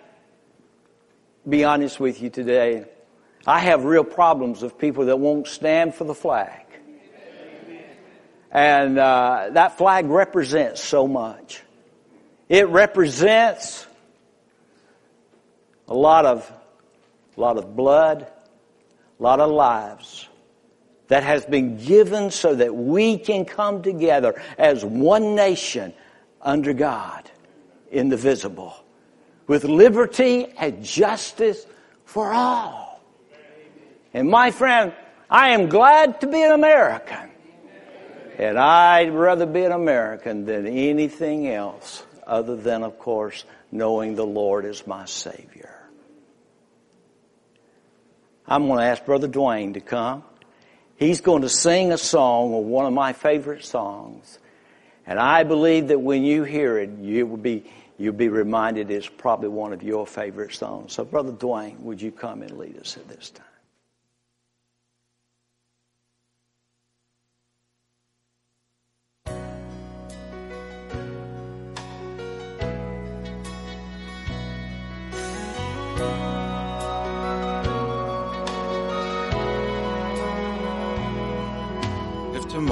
be 1.47 1.63
honest 1.63 1.99
with 1.99 2.21
you 2.21 2.29
today. 2.29 2.85
I 3.47 3.59
have 3.59 3.85
real 3.85 4.03
problems 4.03 4.61
with 4.61 4.77
people 4.77 5.05
that 5.05 5.19
won't 5.19 5.47
stand 5.47 5.95
for 5.95 6.03
the 6.03 6.15
flag. 6.15 6.65
And 8.51 8.97
uh, 8.97 9.49
that 9.51 9.77
flag 9.77 10.05
represents 10.05 10.81
so 10.81 11.07
much. 11.07 11.61
It 12.47 12.67
represents 12.69 13.85
a 15.87 15.93
lot 15.93 16.25
of, 16.25 16.51
a 17.37 17.41
lot 17.41 17.57
of 17.57 17.75
blood, 17.75 18.27
a 19.19 19.23
lot 19.23 19.39
of 19.39 19.51
lives 19.51 20.27
that 21.07 21.23
has 21.23 21.45
been 21.45 21.77
given 21.77 22.31
so 22.31 22.55
that 22.55 22.75
we 22.75 23.17
can 23.17 23.45
come 23.45 23.81
together 23.83 24.41
as 24.57 24.83
one 24.83 25.35
nation 25.35 25.93
under 26.41 26.73
God 26.73 27.29
in 27.91 28.09
the 28.09 28.17
visible 28.17 28.75
with 29.47 29.63
liberty 29.63 30.47
and 30.57 30.83
justice 30.83 31.65
for 32.05 32.33
all. 32.33 33.01
And 34.13 34.29
my 34.29 34.51
friend, 34.51 34.93
I 35.29 35.49
am 35.49 35.69
glad 35.69 36.21
to 36.21 36.27
be 36.27 36.41
an 36.41 36.51
American. 36.51 37.29
And 38.37 38.57
I'd 38.57 39.13
rather 39.13 39.45
be 39.45 39.63
an 39.63 39.71
American 39.71 40.45
than 40.45 40.67
anything 40.67 41.47
else 41.47 42.03
other 42.25 42.55
than, 42.55 42.83
of 42.83 42.99
course, 42.99 43.45
knowing 43.71 44.15
the 44.15 44.25
Lord 44.25 44.65
is 44.65 44.85
my 44.85 45.05
Savior. 45.05 45.71
I'm 48.47 48.67
going 48.67 48.79
to 48.79 48.85
ask 48.85 49.05
Brother 49.05 49.27
Dwayne 49.27 49.73
to 49.73 49.81
come. 49.81 50.23
He's 50.97 51.21
going 51.21 51.41
to 51.41 51.49
sing 51.49 51.91
a 51.91 51.97
song, 51.97 52.53
or 52.53 52.63
one 52.63 52.85
of 52.85 52.93
my 52.93 53.13
favorite 53.13 53.65
songs. 53.65 54.39
And 55.05 55.19
I 55.19 55.43
believe 55.43 55.89
that 55.89 55.99
when 55.99 56.23
you 56.23 56.43
hear 56.43 56.77
it, 56.77 56.89
you 56.99 57.27
will 57.27 57.37
be, 57.37 57.65
you'll 57.97 58.13
be 58.13 58.29
reminded 58.29 58.89
it's 58.89 59.07
probably 59.07 59.49
one 59.49 59.73
of 59.73 59.83
your 59.83 60.07
favorite 60.07 60.53
songs. 60.53 60.93
So, 60.93 61.03
Brother 61.03 61.31
Dwayne, 61.31 61.79
would 61.81 62.01
you 62.01 62.11
come 62.11 62.41
and 62.41 62.57
lead 62.57 62.77
us 62.79 62.97
at 62.97 63.07
this 63.07 63.29
time? 63.29 63.45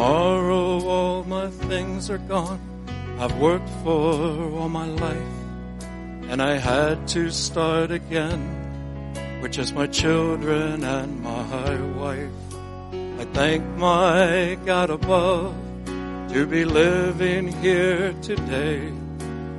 Tomorrow 0.03 0.83
all 0.83 1.23
my 1.23 1.47
things 1.47 2.09
are 2.09 2.17
gone. 2.17 2.59
I've 3.19 3.37
worked 3.37 3.69
for 3.85 4.51
all 4.51 4.67
my 4.67 4.87
life 4.87 5.33
and 6.27 6.41
I 6.41 6.57
had 6.57 7.07
to 7.15 7.31
start 7.31 7.89
again, 7.89 8.41
which 9.41 9.57
is 9.57 9.71
my 9.71 9.87
children 9.87 10.83
and 10.83 11.21
my 11.23 11.75
wife. 11.93 12.29
I 12.91 13.23
thank 13.31 13.63
my 13.77 14.57
God 14.65 14.89
above 14.89 15.55
to 16.33 16.45
be 16.47 16.65
living 16.65 17.47
here 17.63 18.11
today, 18.21 18.91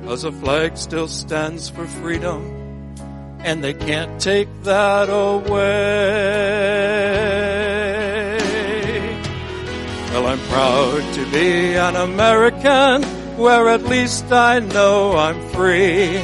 cause 0.05 0.25
a 0.25 0.31
flag 0.31 0.77
still 0.77 1.07
stands 1.07 1.69
for 1.69 1.87
freedom 1.87 2.43
and 3.39 3.63
they 3.63 3.73
can't 3.73 4.21
take 4.21 4.49
that 4.61 5.09
away. 5.09 6.35
I'm 10.25 10.39
proud 10.47 11.13
to 11.13 11.31
be 11.31 11.75
an 11.75 11.95
American 11.95 13.03
where 13.37 13.69
at 13.69 13.83
least 13.83 14.31
I 14.31 14.57
know 14.59 15.15
I'm 15.15 15.39
free. 15.49 16.17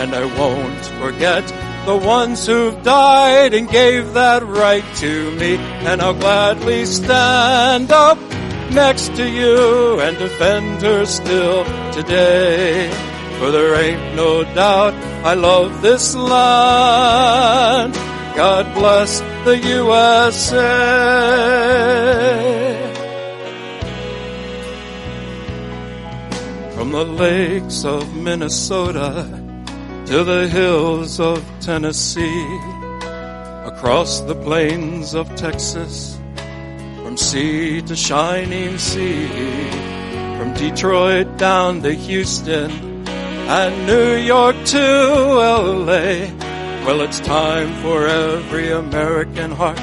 And 0.00 0.14
I 0.14 0.26
won't 0.38 0.84
forget 1.00 1.46
the 1.86 1.96
ones 1.96 2.46
who've 2.46 2.82
died 2.82 3.54
and 3.54 3.66
gave 3.66 4.12
that 4.12 4.42
right 4.46 4.84
to 4.96 5.30
me. 5.32 5.56
And 5.56 6.02
I'll 6.02 6.12
gladly 6.12 6.84
stand 6.84 7.90
up 7.90 8.18
next 8.72 9.16
to 9.16 9.26
you 9.26 10.00
and 10.00 10.18
defend 10.18 10.82
her 10.82 11.06
still 11.06 11.64
today. 11.92 12.90
For 13.38 13.50
there 13.50 13.74
ain't 13.74 14.16
no 14.16 14.44
doubt 14.44 14.92
I 15.24 15.32
love 15.32 15.80
this 15.80 16.14
land. 16.14 17.94
God 18.36 18.74
bless 18.74 19.20
the 19.44 19.56
USA. 19.56 20.60
From 26.80 26.92
the 26.92 27.04
lakes 27.04 27.84
of 27.84 28.16
Minnesota 28.16 29.28
to 30.06 30.24
the 30.24 30.48
hills 30.48 31.20
of 31.20 31.44
Tennessee, 31.60 32.58
across 33.66 34.20
the 34.20 34.34
plains 34.34 35.14
of 35.14 35.28
Texas, 35.36 36.18
from 37.02 37.18
sea 37.18 37.82
to 37.82 37.94
shining 37.94 38.78
sea, 38.78 39.28
from 40.38 40.54
Detroit 40.54 41.36
down 41.36 41.82
to 41.82 41.92
Houston 41.92 42.70
and 43.06 43.86
New 43.86 44.14
York 44.14 44.56
to 44.64 44.78
LA. 44.78 46.32
Well, 46.86 47.02
it's 47.02 47.20
time 47.20 47.74
for 47.82 48.06
every 48.06 48.70
American 48.70 49.50
heart. 49.50 49.76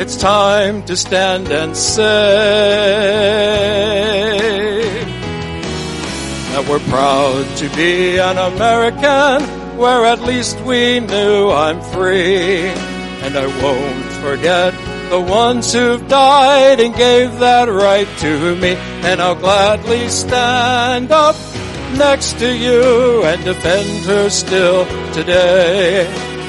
It's 0.00 0.16
time 0.16 0.84
to 0.86 0.96
stand 0.96 1.48
and 1.52 1.76
say, 1.76 3.19
we're 6.70 6.78
proud 6.88 7.44
to 7.56 7.68
be 7.74 8.16
an 8.18 8.38
American 8.38 9.42
where 9.76 10.04
at 10.04 10.20
least 10.20 10.60
we 10.60 11.00
knew 11.00 11.50
I'm 11.50 11.80
free. 11.92 12.68
And 13.24 13.36
I 13.36 13.46
won't 13.60 14.12
forget 14.22 14.72
the 15.10 15.20
ones 15.20 15.72
who've 15.72 16.06
died 16.06 16.78
and 16.78 16.94
gave 16.94 17.40
that 17.40 17.68
right 17.68 18.06
to 18.18 18.54
me. 18.54 18.76
And 19.02 19.20
I'll 19.20 19.34
gladly 19.34 20.08
stand 20.10 21.10
up 21.10 21.34
next 21.98 22.38
to 22.38 22.56
you 22.56 23.24
and 23.24 23.44
defend 23.44 24.04
her 24.04 24.30
still 24.30 24.86
today. 25.12 26.04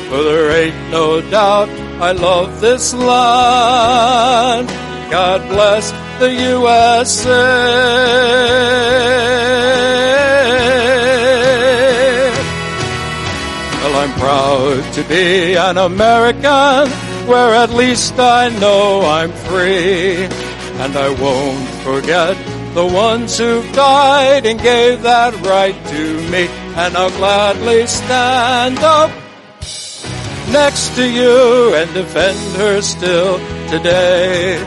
For 0.07 0.22
there 0.22 0.51
ain't 0.51 0.91
no 0.91 1.19
doubt 1.32 1.69
I 1.99 2.11
love 2.11 2.61
this 2.61 2.93
land. 2.93 4.67
God 5.09 5.41
bless 5.49 5.89
the 6.19 6.32
USA. 6.32 7.32
To 14.93 15.03
be 15.03 15.55
an 15.55 15.77
American 15.77 16.89
where 17.27 17.55
at 17.55 17.69
least 17.69 18.19
I 18.19 18.49
know 18.59 19.01
I'm 19.01 19.31
free. 19.31 20.27
And 20.83 20.97
I 20.97 21.09
won't 21.21 21.67
forget 21.85 22.35
the 22.73 22.85
ones 22.85 23.37
who 23.37 23.61
died 23.71 24.45
and 24.45 24.59
gave 24.59 25.03
that 25.03 25.33
right 25.45 25.75
to 25.87 26.29
me. 26.29 26.47
And 26.75 26.97
I'll 26.97 27.09
gladly 27.11 27.87
stand 27.87 28.79
up 28.79 29.11
next 30.51 30.95
to 30.95 31.09
you 31.09 31.73
and 31.75 31.93
defend 31.93 32.37
her 32.57 32.81
still 32.81 33.37
today. 33.69 34.57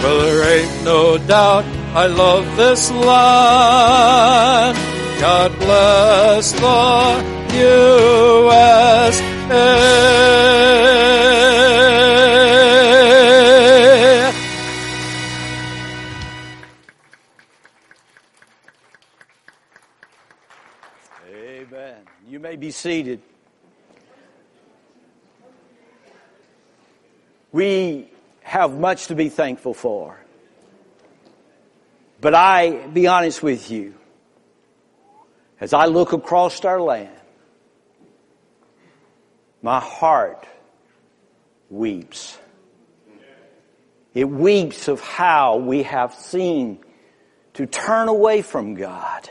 For 0.00 0.14
there 0.22 0.58
ain't 0.58 0.84
no 0.84 1.16
doubt 1.16 1.64
I 1.94 2.06
love 2.06 2.56
this 2.56 2.90
land. 2.90 4.76
God 5.20 5.56
bless 5.58 6.52
the 6.52 7.41
USA. 7.54 9.32
Amen. 21.28 22.02
You 22.28 22.40
may 22.40 22.56
be 22.56 22.70
seated. 22.70 23.20
We 27.52 28.08
have 28.42 28.78
much 28.78 29.08
to 29.08 29.14
be 29.14 29.28
thankful 29.28 29.74
for. 29.74 30.18
But 32.20 32.34
I, 32.34 32.86
be 32.86 33.06
honest 33.08 33.42
with 33.42 33.70
you, 33.70 33.94
as 35.60 35.72
I 35.72 35.86
look 35.86 36.12
across 36.12 36.64
our 36.64 36.80
land, 36.80 37.10
my 39.62 39.80
heart 39.80 40.46
weeps. 41.70 42.38
It 44.12 44.28
weeps 44.28 44.88
of 44.88 45.00
how 45.00 45.56
we 45.56 45.84
have 45.84 46.12
seen 46.14 46.80
to 47.54 47.66
turn 47.66 48.08
away 48.08 48.42
from 48.42 48.74
God 48.74 49.28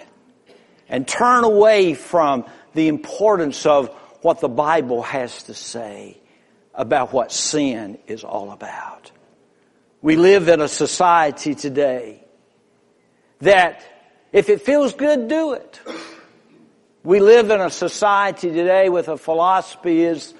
and 0.89 1.07
turn 1.07 1.43
away 1.43 1.93
from 1.93 2.45
the 2.73 2.87
importance 2.87 3.65
of 3.65 3.89
what 4.21 4.39
the 4.39 4.49
Bible 4.49 5.03
has 5.03 5.43
to 5.43 5.53
say 5.53 6.17
about 6.73 7.13
what 7.13 7.31
sin 7.31 7.99
is 8.07 8.23
all 8.23 8.51
about. 8.51 9.11
We 10.01 10.15
live 10.15 10.47
in 10.47 10.61
a 10.61 10.67
society 10.67 11.53
today 11.53 12.23
that 13.39 13.83
if 14.31 14.49
it 14.49 14.61
feels 14.61 14.93
good, 14.93 15.27
do 15.27 15.53
it. 15.53 15.79
We 17.03 17.19
live 17.19 17.49
in 17.49 17.59
a 17.59 17.69
society 17.69 18.51
today 18.51 18.89
with 18.89 19.07
a 19.07 19.17
philosophy 19.17 20.03
is 20.03 20.33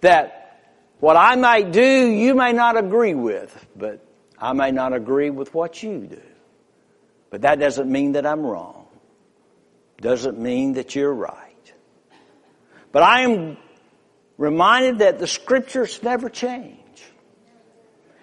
that 0.00 0.74
what 0.98 1.16
I 1.16 1.36
might 1.36 1.70
do, 1.70 2.10
you 2.10 2.34
may 2.34 2.52
not 2.52 2.76
agree 2.76 3.14
with, 3.14 3.66
but 3.76 4.04
I 4.36 4.52
may 4.52 4.72
not 4.72 4.92
agree 4.92 5.30
with 5.30 5.54
what 5.54 5.80
you 5.82 6.06
do. 6.06 6.20
But 7.30 7.42
that 7.42 7.60
doesn't 7.60 7.90
mean 7.90 8.12
that 8.12 8.26
I'm 8.26 8.44
wrong. 8.44 8.86
Doesn't 10.00 10.38
mean 10.38 10.72
that 10.74 10.96
you're 10.96 11.12
right. 11.12 11.72
But 12.90 13.02
I 13.02 13.22
am 13.22 13.56
reminded 14.38 15.00
that 15.00 15.18
the 15.18 15.26
scriptures 15.26 16.02
never 16.02 16.28
change. 16.28 16.78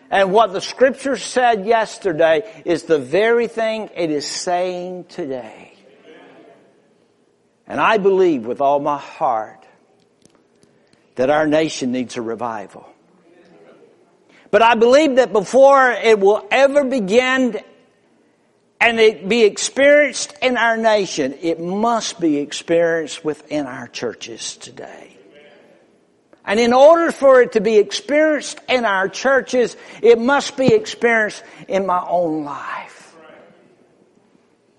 And 0.09 0.33
what 0.33 0.53
the 0.53 0.61
scripture 0.61 1.17
said 1.17 1.65
yesterday 1.65 2.61
is 2.65 2.83
the 2.83 2.99
very 2.99 3.47
thing 3.47 3.89
it 3.95 4.11
is 4.11 4.25
saying 4.25 5.05
today. 5.05 5.74
And 7.67 7.79
I 7.79 7.97
believe 7.97 8.45
with 8.45 8.61
all 8.61 8.79
my 8.79 8.97
heart 8.97 9.65
that 11.15 11.29
our 11.29 11.47
nation 11.47 11.91
needs 11.91 12.17
a 12.17 12.21
revival. 12.21 12.87
But 14.51 14.61
I 14.61 14.75
believe 14.75 15.15
that 15.15 15.33
before 15.33 15.91
it 15.91 16.19
will 16.19 16.47
ever 16.51 16.83
begin 16.83 17.59
and 18.79 18.99
it 18.99 19.27
be 19.27 19.43
experienced 19.43 20.33
in 20.41 20.57
our 20.57 20.77
nation, 20.77 21.35
it 21.41 21.59
must 21.59 22.19
be 22.19 22.37
experienced 22.37 23.25
within 23.25 23.65
our 23.65 23.87
churches 23.87 24.57
today. 24.57 25.17
And 26.45 26.59
in 26.59 26.73
order 26.73 27.11
for 27.11 27.41
it 27.41 27.53
to 27.53 27.61
be 27.61 27.77
experienced 27.77 28.59
in 28.69 28.85
our 28.85 29.09
churches, 29.09 29.75
it 30.03 30.19
must 30.19 30.55
be 30.55 30.67
experienced 30.67 31.43
in 31.67 31.87
my 31.87 32.05
own 32.07 32.43
life. 32.43 33.15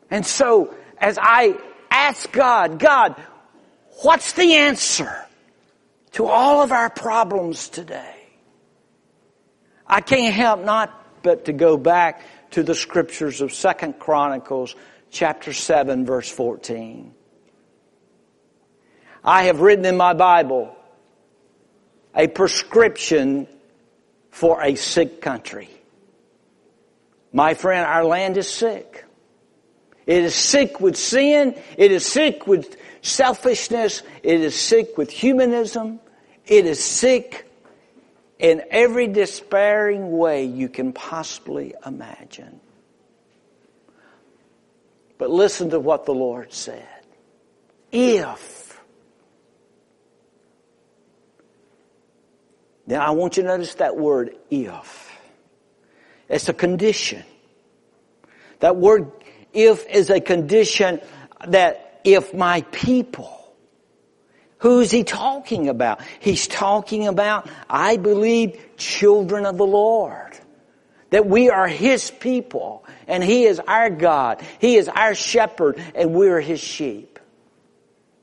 And 0.09 0.25
so, 0.25 0.73
as 0.99 1.19
I 1.21 1.59
ask 1.91 2.31
God, 2.33 2.79
God, 2.79 3.17
what's 4.03 4.33
the 4.33 4.55
answer 4.55 5.27
to 6.13 6.27
all 6.27 6.63
of 6.63 6.73
our 6.73 6.91
problems 6.91 7.69
today? 7.69 8.15
I 9.87 10.01
can't 10.01 10.35
help 10.35 10.65
not 10.65 11.23
but 11.23 11.47
to 11.47 11.53
go 11.53 11.77
back 11.77 12.23
to 12.53 12.63
the 12.63 12.75
scriptures 12.75 13.41
of 13.41 13.53
Second 13.53 13.99
Chronicles 13.99 14.75
chapter 15.11 15.53
7 15.53 16.07
verse 16.07 16.31
14. 16.31 17.13
I 19.25 19.45
have 19.45 19.61
written 19.61 19.85
in 19.85 19.97
my 19.97 20.13
Bible 20.13 20.77
a 22.15 22.29
prescription 22.29 23.49
for 24.31 24.63
a 24.63 24.75
sick 24.75 25.21
country. 25.21 25.69
My 27.33 27.55
friend, 27.55 27.87
our 27.87 28.05
land 28.05 28.37
is 28.37 28.49
sick. 28.49 29.06
It 30.07 30.23
is 30.23 30.35
sick 30.35 30.81
with 30.81 30.97
sin. 30.97 31.61
It 31.77 31.91
is 31.91 32.07
sick 32.07 32.47
with 32.47 32.77
selfishness. 33.03 34.03
It 34.23 34.41
is 34.41 34.59
sick 34.59 34.97
with 34.97 35.11
humanism. 35.11 36.01
It 36.47 36.65
is 36.65 36.83
sick 36.83 37.51
in 38.39 38.63
every 38.71 39.09
despairing 39.09 40.17
way 40.17 40.45
you 40.45 40.69
can 40.69 40.93
possibly 40.93 41.75
imagine. 41.85 42.61
But 45.19 45.31
listen 45.31 45.71
to 45.71 45.81
what 45.81 46.05
the 46.05 46.15
Lord 46.15 46.53
said. 46.53 46.87
If. 47.91 48.81
Now 52.87 53.05
I 53.05 53.11
want 53.11 53.37
you 53.37 53.43
to 53.43 53.49
notice 53.49 53.75
that 53.75 53.97
word 53.97 54.37
if. 54.51 55.11
It's 56.29 56.49
a 56.49 56.55
condition. 56.55 57.25
That 58.61 58.77
word 58.77 59.11
if 59.57 59.89
is 59.89 60.11
a 60.11 60.21
condition 60.21 61.01
that 61.49 62.01
if 62.05 62.35
my 62.35 62.61
people, 62.71 63.33
who's 64.59 64.91
he 64.91 65.03
talking 65.03 65.69
about? 65.69 66.03
He's 66.21 66.47
talking 66.47 67.09
about, 67.09 67.49
I 67.69 67.97
believe, 67.97 68.61
children 68.77 69.47
of 69.47 69.57
the 69.57 69.67
Lord. 69.67 70.39
That 71.11 71.27
we 71.27 71.51
are 71.51 71.69
His 71.69 72.11
people 72.11 72.85
and 73.07 73.23
He 73.23 73.45
is 73.45 73.61
our 73.61 73.91
God. 73.91 74.43
He 74.59 74.77
is 74.77 74.89
our 74.89 75.15
shepherd 75.15 75.81
and 75.95 76.13
we're 76.13 76.41
His 76.41 76.61
sheep. 76.61 77.19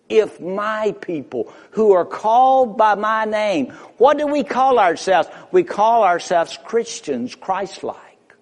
If 0.10 0.40
my 0.40 0.92
people 0.92 1.52
who 1.72 1.94
are 1.94 2.06
called 2.06 2.78
by 2.78 2.96
my 2.96 3.24
name, 3.24 3.72
what 3.98 4.18
do 4.18 4.28
we 4.28 4.44
call 4.44 4.80
ourselves? 4.80 5.30
We 5.52 5.64
call 5.64 6.04
ourselves 6.04 6.60
Christians, 6.64 7.36
Christ-like, 7.36 8.36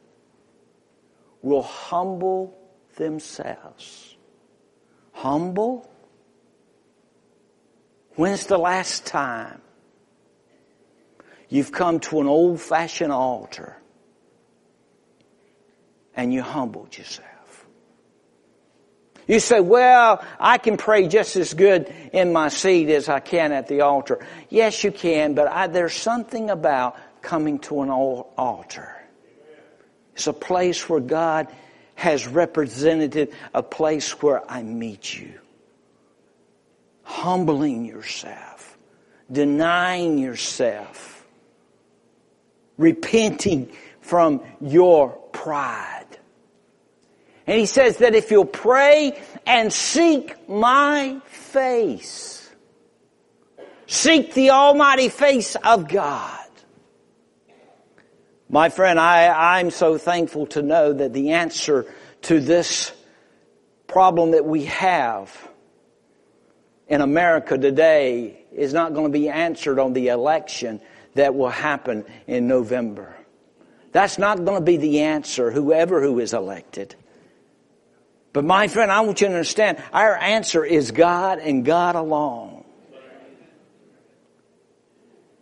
will 1.44 1.62
humble 1.62 2.58
themselves. 2.96 4.16
Humble? 5.14 5.90
When's 8.16 8.46
the 8.46 8.58
last 8.58 9.06
time 9.06 9.62
you've 11.50 11.72
come 11.72 12.00
to 12.02 12.22
an 12.22 12.28
old 12.28 12.62
fashioned 12.62 13.12
altar 13.12 13.78
and 16.16 16.34
you 16.34 16.42
humbled 16.42 16.98
yourself? 16.98 17.28
You 19.28 19.40
say, 19.40 19.62
well, 19.62 20.26
I 20.40 20.58
can 20.58 20.78
pray 20.78 21.08
just 21.08 21.36
as 21.36 21.54
good 21.54 21.94
in 22.12 22.34
my 22.34 22.50
seat 22.50 22.90
as 22.90 23.08
I 23.08 23.20
can 23.22 23.54
at 23.54 23.68
the 23.68 23.82
altar. 23.82 24.26
Yes, 24.50 24.84
you 24.84 24.92
can, 24.92 25.36
but 25.36 25.48
I, 25.48 25.68
there's 25.68 25.94
something 25.94 26.50
about 26.50 26.98
coming 27.22 27.60
to 27.60 27.82
an 27.82 27.90
altar. 27.90 28.96
It's 30.16 30.28
a 30.28 30.34
place 30.34 30.90
where 30.90 31.00
God 31.00 31.48
has 31.96 32.28
represented 32.28 33.32
a 33.54 33.62
place 33.64 34.22
where 34.22 34.50
I 34.50 34.64
meet 34.64 35.18
you. 35.18 35.34
Humbling 37.04 37.86
yourself, 37.86 38.78
denying 39.32 40.18
yourself, 40.18 41.26
repenting 42.78 43.72
from 44.00 44.42
your 44.60 45.10
pride. 45.32 46.06
And 47.48 47.60
he 47.60 47.66
says 47.66 47.98
that 47.98 48.16
if 48.16 48.32
you'll 48.32 48.46
pray 48.46 49.20
and 49.46 49.74
seek 49.74 50.48
my 50.48 51.20
face, 51.26 52.50
seek 53.88 54.34
the 54.34 54.52
almighty 54.52 55.10
face 55.10 55.56
of 55.56 55.88
God, 55.88 56.41
my 58.52 58.68
friend, 58.68 59.00
I, 59.00 59.58
I'm 59.58 59.72
so 59.72 59.98
thankful 59.98 60.46
to 60.48 60.62
know 60.62 60.92
that 60.92 61.14
the 61.14 61.32
answer 61.32 61.86
to 62.24 62.42
this 62.42 62.92
problem 63.88 64.32
that 64.32 64.46
we 64.46 64.66
have 64.66 65.50
in 66.90 67.00
America 67.00 67.58
today 67.58 68.44
is 68.52 68.74
not 68.74 68.94
going 68.94 69.06
to 69.06 69.18
be 69.18 69.30
answered 69.30 69.80
on 69.80 69.94
the 69.94 70.10
election 70.10 70.82
that 71.16 71.34
will 71.34 71.50
happen 71.50 72.04
in 72.28 72.50
November. 72.50 73.16
That's 73.94 74.18
not 74.18 74.44
going 74.44 74.60
to 74.60 74.66
be 74.66 74.76
the 74.76 75.00
answer, 75.00 75.50
whoever 75.50 76.02
who 76.02 76.20
is 76.20 76.34
elected. 76.34 76.94
But 78.34 78.44
my 78.44 78.68
friend, 78.68 78.92
I 78.92 79.00
want 79.02 79.22
you 79.22 79.28
to 79.28 79.34
understand, 79.34 79.82
our 79.94 80.16
answer 80.16 80.66
is 80.66 80.92
God 80.92 81.40
and 81.40 81.64
God 81.64 81.96
alone. 81.96 82.61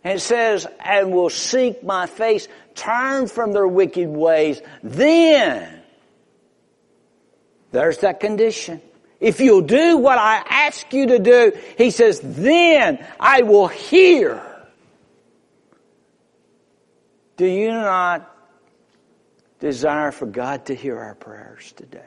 And 0.02 0.16
it 0.16 0.20
says, 0.20 0.66
and 0.78 1.12
will 1.12 1.30
seek 1.30 1.82
my 1.84 2.06
face, 2.06 2.48
turn 2.74 3.26
from 3.26 3.52
their 3.52 3.68
wicked 3.68 4.08
ways, 4.08 4.62
then, 4.82 5.82
there's 7.70 7.98
that 7.98 8.20
condition. 8.20 8.80
If 9.20 9.40
you'll 9.40 9.60
do 9.60 9.98
what 9.98 10.16
I 10.16 10.42
ask 10.48 10.90
you 10.94 11.08
to 11.08 11.18
do, 11.18 11.52
he 11.76 11.90
says, 11.90 12.20
then 12.22 13.06
I 13.18 13.42
will 13.42 13.68
hear. 13.68 14.42
Do 17.36 17.46
you 17.46 17.68
not 17.68 18.34
desire 19.58 20.10
for 20.12 20.26
God 20.26 20.66
to 20.66 20.74
hear 20.74 20.98
our 20.98 21.14
prayers 21.14 21.72
today? 21.72 22.00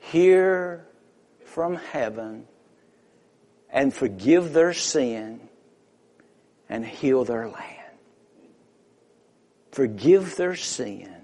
Hear 0.00 0.84
from 1.44 1.76
heaven 1.76 2.48
and 3.70 3.94
forgive 3.94 4.52
their 4.52 4.72
sin 4.72 5.48
and 6.72 6.86
heal 6.86 7.22
their 7.22 7.48
land. 7.48 7.66
Forgive 9.72 10.36
their 10.36 10.56
sin 10.56 11.14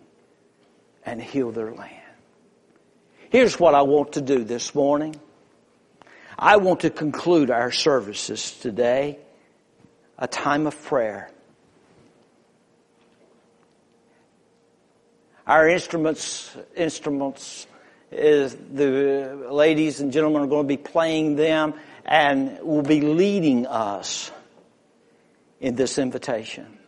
and 1.07 1.23
heal 1.23 1.53
their 1.53 1.73
land. 1.73 1.95
Here's 3.31 3.59
what 3.59 3.75
I 3.75 3.81
want 3.81 4.12
to 4.12 4.20
do 4.20 4.45
this 4.45 4.75
morning. 4.75 5.19
I 6.39 6.59
want 6.59 6.81
to 6.81 6.91
conclude 6.91 7.51
our 7.51 7.73
services 7.73 8.53
today, 8.61 9.20
a 10.19 10.29
time 10.29 10.66
of 10.66 10.81
prayer. 10.85 11.31
Our 15.47 15.66
instruments, 15.66 16.55
instruments 16.77 17.66
is 18.12 18.55
the 18.55 19.47
ladies 19.51 20.01
and 20.01 20.12
gentlemen 20.12 20.43
are 20.43 20.47
going 20.47 20.69
to 20.69 20.77
be 20.77 20.77
playing 20.77 21.37
them 21.37 21.73
and 22.05 22.61
will 22.61 22.83
be 22.83 23.01
leading 23.01 23.66
us 23.66 24.31
in 25.60 25.74
this 25.74 25.98
invitation. 25.98 26.78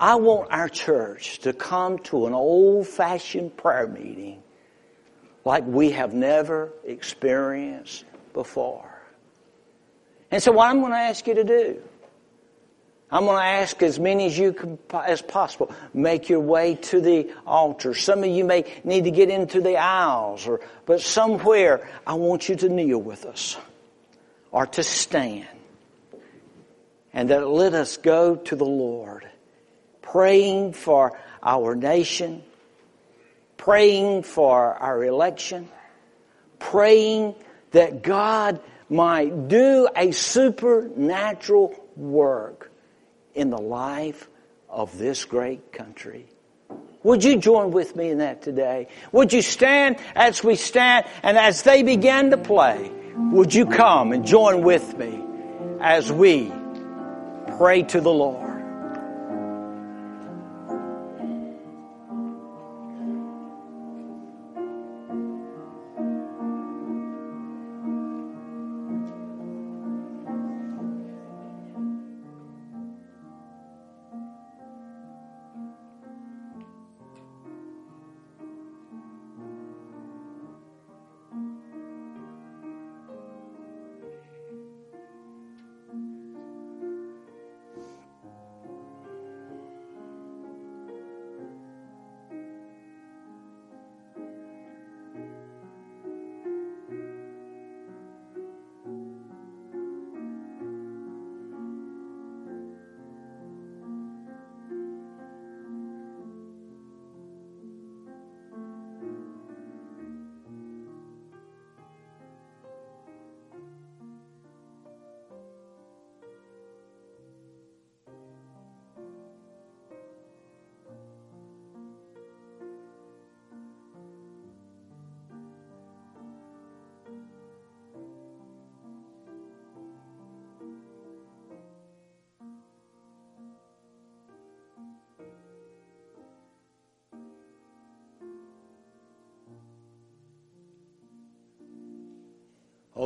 I 0.00 0.16
want 0.16 0.50
our 0.52 0.68
church 0.68 1.40
to 1.40 1.52
come 1.52 1.98
to 2.00 2.26
an 2.26 2.34
old 2.34 2.86
fashioned 2.86 3.56
prayer 3.56 3.86
meeting 3.86 4.42
like 5.44 5.64
we 5.64 5.90
have 5.92 6.14
never 6.14 6.72
experienced 6.84 8.04
before. 8.32 8.88
And 10.30 10.42
so 10.42 10.52
what 10.52 10.68
I'm 10.68 10.80
going 10.80 10.92
to 10.92 10.98
ask 10.98 11.26
you 11.26 11.34
to 11.34 11.44
do, 11.44 11.82
I'm 13.10 13.24
going 13.24 13.38
to 13.38 13.44
ask 13.44 13.82
as 13.82 13.98
many 13.98 14.26
as 14.26 14.38
you 14.38 14.52
can, 14.52 14.78
as 14.92 15.22
possible, 15.22 15.72
make 15.94 16.28
your 16.28 16.40
way 16.40 16.74
to 16.74 17.00
the 17.00 17.32
altar. 17.46 17.94
Some 17.94 18.22
of 18.22 18.28
you 18.28 18.44
may 18.44 18.64
need 18.84 19.04
to 19.04 19.10
get 19.10 19.30
into 19.30 19.60
the 19.62 19.78
aisles 19.78 20.46
or, 20.46 20.60
but 20.84 21.00
somewhere 21.00 21.88
I 22.06 22.14
want 22.14 22.48
you 22.48 22.56
to 22.56 22.68
kneel 22.68 22.98
with 22.98 23.24
us 23.24 23.56
or 24.50 24.66
to 24.66 24.82
stand. 24.82 25.48
And 27.12 27.30
that 27.30 27.46
let 27.48 27.74
us 27.74 27.96
go 27.96 28.36
to 28.36 28.56
the 28.56 28.66
Lord, 28.66 29.28
praying 30.02 30.74
for 30.74 31.18
our 31.42 31.74
nation, 31.74 32.42
praying 33.56 34.22
for 34.22 34.74
our 34.74 35.04
election, 35.04 35.68
praying 36.58 37.34
that 37.72 38.02
God 38.02 38.60
might 38.90 39.48
do 39.48 39.88
a 39.94 40.12
supernatural 40.12 41.74
work 41.96 42.70
in 43.34 43.50
the 43.50 43.58
life 43.58 44.28
of 44.68 44.96
this 44.98 45.24
great 45.24 45.72
country. 45.72 46.26
Would 47.02 47.24
you 47.24 47.36
join 47.36 47.70
with 47.70 47.94
me 47.94 48.10
in 48.10 48.18
that 48.18 48.42
today? 48.42 48.88
Would 49.12 49.32
you 49.32 49.42
stand 49.42 49.96
as 50.14 50.42
we 50.42 50.56
stand 50.56 51.06
and 51.22 51.38
as 51.38 51.62
they 51.62 51.82
begin 51.82 52.30
to 52.30 52.36
play, 52.36 52.90
would 53.32 53.54
you 53.54 53.66
come 53.66 54.12
and 54.12 54.26
join 54.26 54.62
with 54.62 54.96
me 54.98 55.22
as 55.80 56.10
we 56.10 56.52
pray 57.56 57.82
to 57.84 58.00
the 58.00 58.10
Lord? 58.10 58.47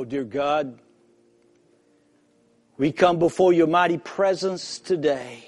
Oh, 0.03 0.05
dear 0.05 0.24
God, 0.24 0.81
we 2.77 2.91
come 2.91 3.20
before 3.20 3.53
your 3.53 3.69
mighty 3.69 3.99
presence 3.99 4.81
today, 4.81 5.45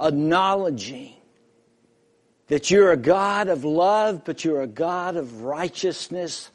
acknowledging 0.00 1.14
that 2.46 2.70
you're 2.70 2.92
a 2.92 2.96
God 2.96 3.48
of 3.48 3.64
love, 3.64 4.24
but 4.24 4.44
you're 4.44 4.62
a 4.62 4.68
God 4.68 5.16
of 5.16 5.42
righteousness, 5.42 6.52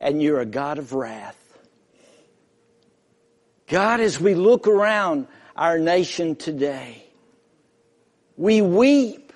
and 0.00 0.20
you're 0.20 0.40
a 0.40 0.44
God 0.44 0.78
of 0.78 0.92
wrath. 0.92 1.38
God, 3.68 4.00
as 4.00 4.18
we 4.18 4.34
look 4.34 4.66
around 4.66 5.28
our 5.54 5.78
nation 5.78 6.34
today, 6.34 7.06
we 8.36 8.60
weep 8.60 9.32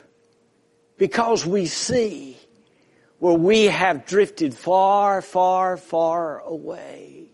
because 0.99 1.47
we 1.47 1.67
see 1.67 2.36
where 3.19 3.35
we 3.35 3.65
have 3.65 4.07
drifted 4.07 4.55
far, 4.55 5.23
far, 5.23 5.77
far 5.77 6.41
away. 6.41 7.31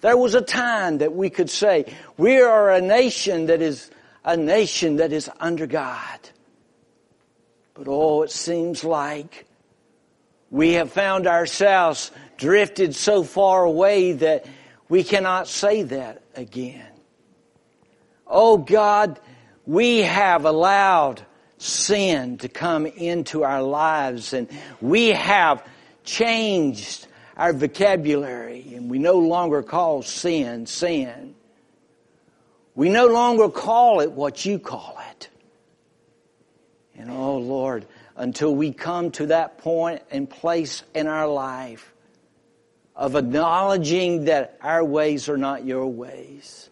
There 0.00 0.16
was 0.16 0.34
a 0.34 0.40
time 0.40 0.98
that 0.98 1.12
we 1.12 1.30
could 1.30 1.50
say, 1.50 1.92
we 2.16 2.40
are 2.40 2.70
a 2.70 2.80
nation 2.80 3.46
that 3.46 3.62
is 3.62 3.90
a 4.24 4.36
nation 4.36 4.96
that 4.96 5.12
is 5.12 5.30
under 5.40 5.66
God. 5.66 6.20
But 7.74 7.86
oh, 7.88 8.22
it 8.22 8.30
seems 8.30 8.84
like 8.84 9.46
we 10.50 10.74
have 10.74 10.92
found 10.92 11.26
ourselves 11.26 12.10
drifted 12.36 12.94
so 12.94 13.22
far 13.22 13.64
away 13.64 14.12
that 14.12 14.46
we 14.88 15.04
cannot 15.04 15.48
say 15.48 15.82
that 15.82 16.22
again. 16.34 16.86
Oh 18.26 18.56
God, 18.56 19.20
we 19.66 19.98
have 19.98 20.44
allowed 20.44 21.24
sin 21.58 22.38
to 22.38 22.48
come 22.48 22.86
into 22.86 23.44
our 23.44 23.62
lives 23.62 24.32
and 24.32 24.48
we 24.80 25.08
have 25.08 25.66
changed 26.04 27.06
our 27.36 27.52
vocabulary 27.52 28.74
and 28.74 28.90
we 28.90 28.98
no 28.98 29.18
longer 29.18 29.62
call 29.62 30.02
sin 30.02 30.66
sin. 30.66 31.34
We 32.74 32.88
no 32.88 33.06
longer 33.06 33.48
call 33.48 34.00
it 34.00 34.12
what 34.12 34.44
you 34.44 34.58
call 34.58 34.98
it. 35.10 35.28
And 36.96 37.10
oh 37.10 37.38
Lord, 37.38 37.86
until 38.16 38.54
we 38.54 38.72
come 38.72 39.10
to 39.12 39.26
that 39.26 39.58
point 39.58 40.02
and 40.10 40.28
place 40.28 40.82
in 40.94 41.06
our 41.06 41.28
life 41.28 41.92
of 42.94 43.14
acknowledging 43.14 44.24
that 44.24 44.58
our 44.60 44.84
ways 44.84 45.28
are 45.28 45.36
not 45.36 45.64
your 45.64 45.86
ways. 45.86 46.68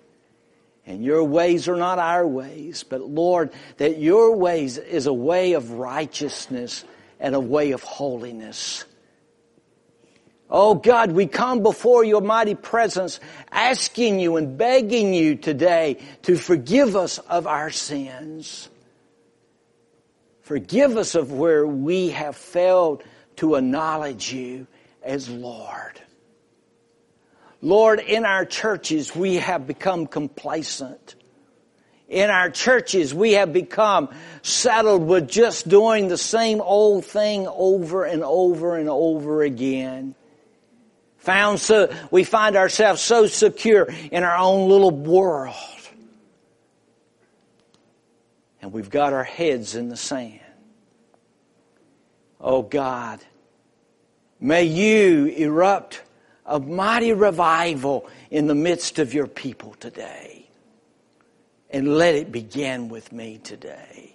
And 0.87 1.05
your 1.05 1.25
ways 1.25 1.69
are 1.69 1.77
not 1.77 1.99
our 1.99 2.27
ways, 2.27 2.85
but 2.85 3.01
Lord, 3.01 3.53
that 3.79 3.99
your 3.99 4.37
ways 4.37 4.79
is 4.79 5.07
a 5.07 5.13
way 5.13 5.55
of 5.55 5.73
righteousness 5.73 6.85
and 7.19 7.35
a 7.35 7.41
way 7.41 7.73
of 7.73 7.83
holiness. 7.83 8.85
Oh 10.49 10.75
God, 10.75 11.11
we 11.11 11.27
come 11.27 11.65
before 11.65 12.05
your 12.05 12.21
mighty 12.21 12.55
presence 12.55 13.19
asking 13.51 14.21
you 14.21 14.37
and 14.37 14.57
begging 14.57 15.13
you 15.13 15.35
today 15.35 15.99
to 16.23 16.37
forgive 16.37 16.95
us 16.95 17.19
of 17.19 17.49
our 17.49 17.71
sins. 17.71 18.69
Forgive 20.43 20.97
us 20.97 21.17
of 21.17 21.33
where 21.33 21.67
we 21.67 22.11
have 22.11 22.37
failed 22.37 23.03
to 23.37 23.57
acknowledge 23.57 24.33
you 24.33 24.69
as 25.03 25.29
Lord. 25.29 26.01
Lord, 27.63 28.01
in 28.01 28.25
our 28.25 28.45
churches, 28.45 29.15
we 29.15 29.37
have 29.37 29.67
become 29.67 30.07
complacent. 30.07 31.15
In 32.09 32.31
our 32.31 32.51
churches, 32.51 33.13
we 33.13 33.33
have 33.33 33.53
become 33.53 34.11
settled 34.43 35.03
with 35.03 35.29
just 35.29 35.69
doing 35.69 36.09
the 36.09 36.19
same 36.19 36.61
old 36.61 37.05
thing 37.05 37.49
over 37.49 38.05
and 38.05 38.23
over 38.23 38.77
and 38.77 38.89
over 38.89 39.43
again. 39.43 40.15
Found 41.19 41.59
so, 41.59 41.93
we 42.13 42.23
find 42.23 42.55
ourselves 42.55 43.01
so 43.01 43.27
secure 43.27 43.89
in 44.13 44.23
our 44.23 44.37
own 44.37 44.69
little 44.69 44.93
world. 44.93 45.55
And 48.63 48.73
we've 48.73 48.91
got 48.91 49.13
our 49.13 49.25
heads 49.25 49.75
in 49.75 49.89
the 49.89 49.97
sand. 49.97 50.41
Oh 52.41 52.63
God, 52.63 53.19
may 54.39 54.65
you 54.65 55.27
erupt 55.27 56.03
a 56.47 56.61
mighty 56.61 57.13
revival 57.13 58.09
in 58.31 58.47
the 58.47 58.55
midst 58.55 58.99
of 58.99 59.13
your 59.13 59.27
people 59.27 59.75
today. 59.81 60.49
And 61.71 61.99
let 61.99 62.15
it 62.15 62.31
begin 62.31 62.89
with 62.89 63.13
me 63.13 63.39
today. 63.39 64.15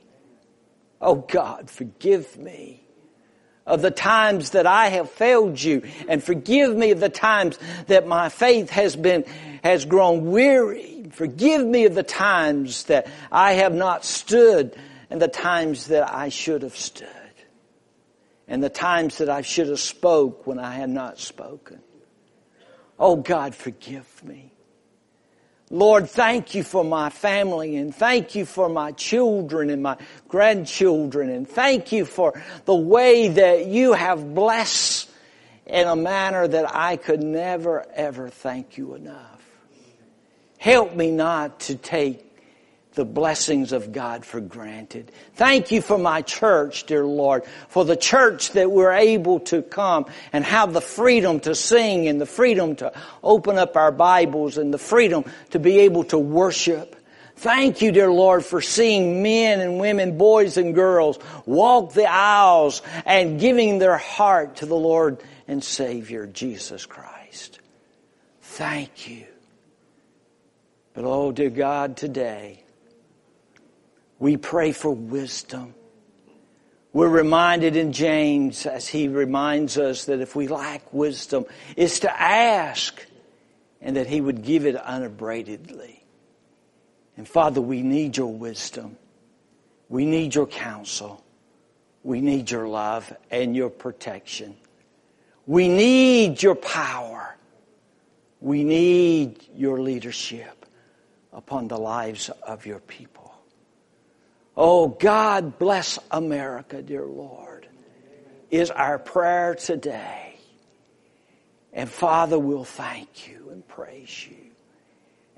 Oh 1.02 1.16
God, 1.16 1.70
forgive 1.70 2.38
me 2.38 2.84
of 3.66 3.82
the 3.82 3.92
times 3.92 4.52
that 4.52 4.66
I 4.66 4.88
have 4.90 5.10
failed 5.10 5.62
you 5.62 5.84
and 6.08 6.24
forgive 6.24 6.76
me 6.76 6.92
of 6.92 7.00
the 7.00 7.10
times 7.10 7.60
that 7.88 8.08
my 8.08 8.30
faith 8.30 8.70
has 8.70 8.96
been, 8.96 9.26
has 9.64 9.86
grown 9.86 10.32
weary. 10.32 11.08
Forgive 11.12 11.66
me 11.66 11.86
of 11.86 11.96
the 11.96 12.04
times 12.04 12.86
that 12.86 13.08
I 13.32 13.54
have 13.54 13.74
not 13.74 14.06
stood 14.06 14.76
and 15.10 15.22
the 15.22 15.28
times 15.28 15.88
that 15.88 16.12
I 16.12 16.30
should 16.30 16.62
have 16.64 16.78
stood 16.78 17.08
and 18.48 18.64
the 18.64 18.70
times 18.70 19.20
that 19.20 19.30
I 19.30 19.42
should 19.42 19.68
have 19.68 19.80
spoke 19.80 20.48
when 20.48 20.60
I 20.60 20.74
had 20.74 20.90
not 20.90 21.20
spoken. 21.20 21.82
Oh 23.02 23.16
God, 23.16 23.56
forgive 23.56 24.24
me. 24.24 24.52
Lord, 25.72 26.08
thank 26.08 26.54
you 26.54 26.64
for 26.64 26.84
my 26.84 27.10
family 27.10 27.76
and 27.78 27.96
thank 27.96 28.36
you 28.36 28.46
for 28.46 28.70
my 28.70 28.92
children 28.92 29.72
and 29.72 29.82
my 29.82 29.98
grandchildren 30.28 31.32
and 31.32 31.50
thank 31.50 31.92
you 31.92 32.06
for 32.06 32.40
the 32.66 32.76
way 32.76 33.30
that 33.30 33.66
you 33.66 33.94
have 33.94 34.36
blessed 34.36 35.10
in 35.66 35.88
a 35.88 35.96
manner 35.96 36.48
that 36.48 36.76
I 36.76 36.96
could 36.96 37.24
never 37.24 37.88
ever 37.96 38.30
thank 38.30 38.78
you 38.78 38.94
enough. 38.94 39.42
Help 40.60 40.94
me 40.94 41.10
not 41.10 41.62
to 41.62 41.76
take 41.78 42.31
the 42.94 43.06
blessings 43.06 43.72
of 43.72 43.92
God 43.92 44.26
for 44.26 44.42
granted. 44.42 45.12
Thank 45.36 45.72
you 45.72 45.82
for 45.82 45.98
my 45.98 46.22
church, 46.22 46.86
dear 46.86 47.06
Lord, 47.06 47.46
for 47.70 47.86
the 47.86 47.96
church 47.96 48.52
that 48.52 48.70
we're 48.70 48.92
able 48.92 49.40
to 49.42 49.62
come 49.62 50.08
and 50.34 50.44
have 50.44 50.74
the 50.74 50.82
freedom 50.82 51.40
to 51.42 51.56
sing 51.56 52.08
and 52.08 52.20
the 52.20 52.26
freedom 52.26 52.76
to 52.78 52.92
open 53.24 53.58
up 53.58 53.78
our 53.78 53.92
Bibles 53.92 54.58
and 54.58 54.74
the 54.74 54.78
freedom 54.78 55.24
to 55.52 55.60
be 55.60 55.80
able 55.80 56.04
to 56.06 56.18
worship. 56.18 56.98
Thank 57.38 57.82
you, 57.82 57.92
dear 57.94 58.12
Lord, 58.12 58.46
for 58.46 58.62
seeing 58.62 59.24
men 59.24 59.62
and 59.62 59.80
women, 59.80 60.18
boys 60.18 60.58
and 60.58 60.76
girls 60.76 61.18
walk 61.46 61.94
the 61.94 62.12
aisles 62.12 62.82
and 63.06 63.40
giving 63.40 63.80
their 63.80 63.98
heart 63.98 64.58
to 64.58 64.66
the 64.66 64.76
Lord 64.76 65.24
and 65.48 65.64
Savior, 65.64 66.28
Jesus 66.28 66.86
Christ. 66.86 67.60
Thank 68.42 69.10
you. 69.10 69.26
But 70.94 71.06
oh, 71.06 71.32
dear 71.32 71.50
God, 71.50 71.96
today, 71.96 72.64
we 74.22 74.38
pray 74.38 74.72
for 74.72 74.92
wisdom. 74.92 75.74
We're 76.94 77.10
reminded 77.10 77.76
in 77.76 77.92
James 77.92 78.68
as 78.68 78.88
he 78.88 79.08
reminds 79.08 79.80
us 79.80 80.06
that 80.06 80.20
if 80.20 80.36
we 80.36 80.48
lack 80.48 80.94
wisdom, 80.94 81.46
it's 81.76 82.02
to 82.02 82.22
ask 82.22 83.04
and 83.82 83.96
that 83.96 84.06
he 84.06 84.22
would 84.22 84.44
give 84.44 84.68
it 84.68 84.76
unabradedly. 84.76 86.04
And 87.18 87.28
Father, 87.28 87.62
we 87.62 87.82
need 87.82 88.16
your 88.16 88.32
wisdom. 88.32 88.96
We 89.90 90.06
need 90.06 90.36
your 90.36 90.46
counsel. 90.46 91.24
We 92.04 92.22
need 92.22 92.52
your 92.52 92.68
love 92.68 93.12
and 93.32 93.56
your 93.56 93.72
protection. 93.72 94.56
We 95.48 95.68
need 95.68 96.44
your 96.44 96.56
power. 96.56 97.36
We 98.40 98.64
need 98.64 99.48
your 99.56 99.82
leadership 99.82 100.68
upon 101.34 101.70
the 101.70 101.80
lives 101.80 102.30
of 102.46 102.68
your 102.68 102.80
people. 102.82 103.21
Oh, 104.56 104.90
God 104.90 105.58
bless 105.58 105.98
America, 106.12 106.82
dear 106.82 107.06
Lord, 107.06 107.68
is 108.50 108.70
our 108.70 109.00
prayer 109.00 109.56
today. 109.56 110.36
And 111.74 111.90
Father, 111.90 112.38
we'll 112.38 112.66
thank 112.66 113.30
you 113.30 113.50
and 113.52 113.66
praise 113.66 114.28
you 114.30 114.52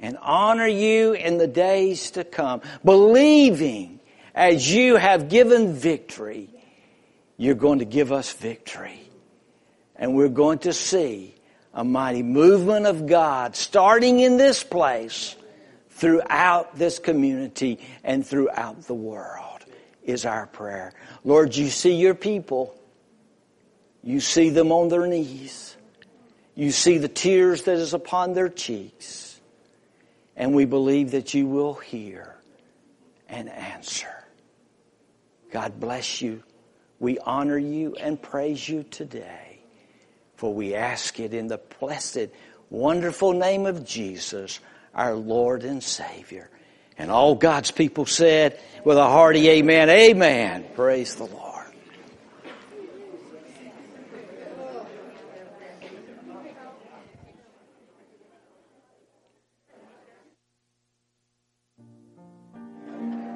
and 0.04 0.18
honor 0.22 0.68
you 0.68 1.14
in 1.14 1.38
the 1.38 1.48
days 1.48 2.12
to 2.12 2.24
come, 2.24 2.62
believing 2.84 4.00
as 4.36 4.70
you 4.70 4.98
have 4.98 5.30
given 5.30 5.74
victory, 5.74 6.50
you're 7.38 7.56
going 7.56 7.80
to 7.80 7.86
give 7.86 8.12
us 8.12 8.32
victory. 8.34 9.00
And 9.96 10.14
we're 10.14 10.28
going 10.28 10.60
to 10.60 10.74
see 10.74 11.36
a 11.74 11.84
mighty 11.84 12.22
movement 12.22 12.86
of 12.86 13.08
God 13.08 13.56
starting 13.56 14.20
in 14.20 14.38
this 14.38 14.64
place 14.64 15.36
throughout 15.94 16.76
this 16.78 17.00
community 17.00 17.80
and 18.04 18.26
throughout 18.26 18.88
the 18.88 18.94
world 18.94 19.64
is 20.04 20.26
our 20.26 20.48
prayer. 20.48 20.94
Lord, 21.24 21.56
you 21.56 21.70
see 21.70 21.94
your 21.94 22.16
people. 22.16 22.76
You 24.04 24.20
see 24.20 24.50
them 24.50 24.72
on 24.72 24.90
their 24.90 25.08
knees. 25.08 25.78
You 26.56 26.72
see 26.72 26.98
the 26.98 27.08
tears 27.08 27.64
that 27.64 27.78
is 27.78 27.94
upon 27.94 28.34
their 28.34 28.50
cheeks. 28.50 29.40
And 30.36 30.54
we 30.56 30.66
believe 30.66 31.12
that 31.12 31.34
you 31.34 31.46
will 31.48 31.76
hear 31.76 32.36
and 33.30 33.48
answer. 33.50 34.26
God 35.52 35.80
bless 35.80 36.22
you. 36.22 36.44
We 37.00 37.20
honor 37.20 37.58
you 37.58 37.96
and 37.96 38.20
praise 38.20 38.68
you 38.68 38.84
today. 38.84 39.60
For 40.38 40.54
we 40.54 40.74
ask 40.74 41.20
it 41.20 41.34
in 41.34 41.48
the 41.48 41.62
blessed, 41.80 42.30
wonderful 42.70 43.34
name 43.34 43.68
of 43.68 43.86
Jesus 43.86 44.60
our 44.94 45.16
Lord 45.16 45.64
and 45.64 45.82
Savior. 45.84 46.50
And 46.98 47.10
all 47.10 47.36
God's 47.36 47.72
people 47.72 48.06
said 48.06 48.60
with 48.86 48.98
a 48.98 49.04
hearty 49.04 49.50
amen, 49.50 49.90
amen. 49.90 50.66
Praise 50.76 51.16
the 51.16 51.26
Lord. 51.26 51.44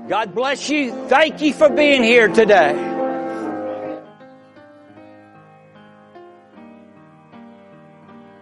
God 0.08 0.34
bless 0.34 0.70
you. 0.70 1.08
Thank 1.10 1.42
you 1.42 1.52
for 1.54 1.70
being 1.70 2.02
here 2.02 2.30
today. 2.30 2.97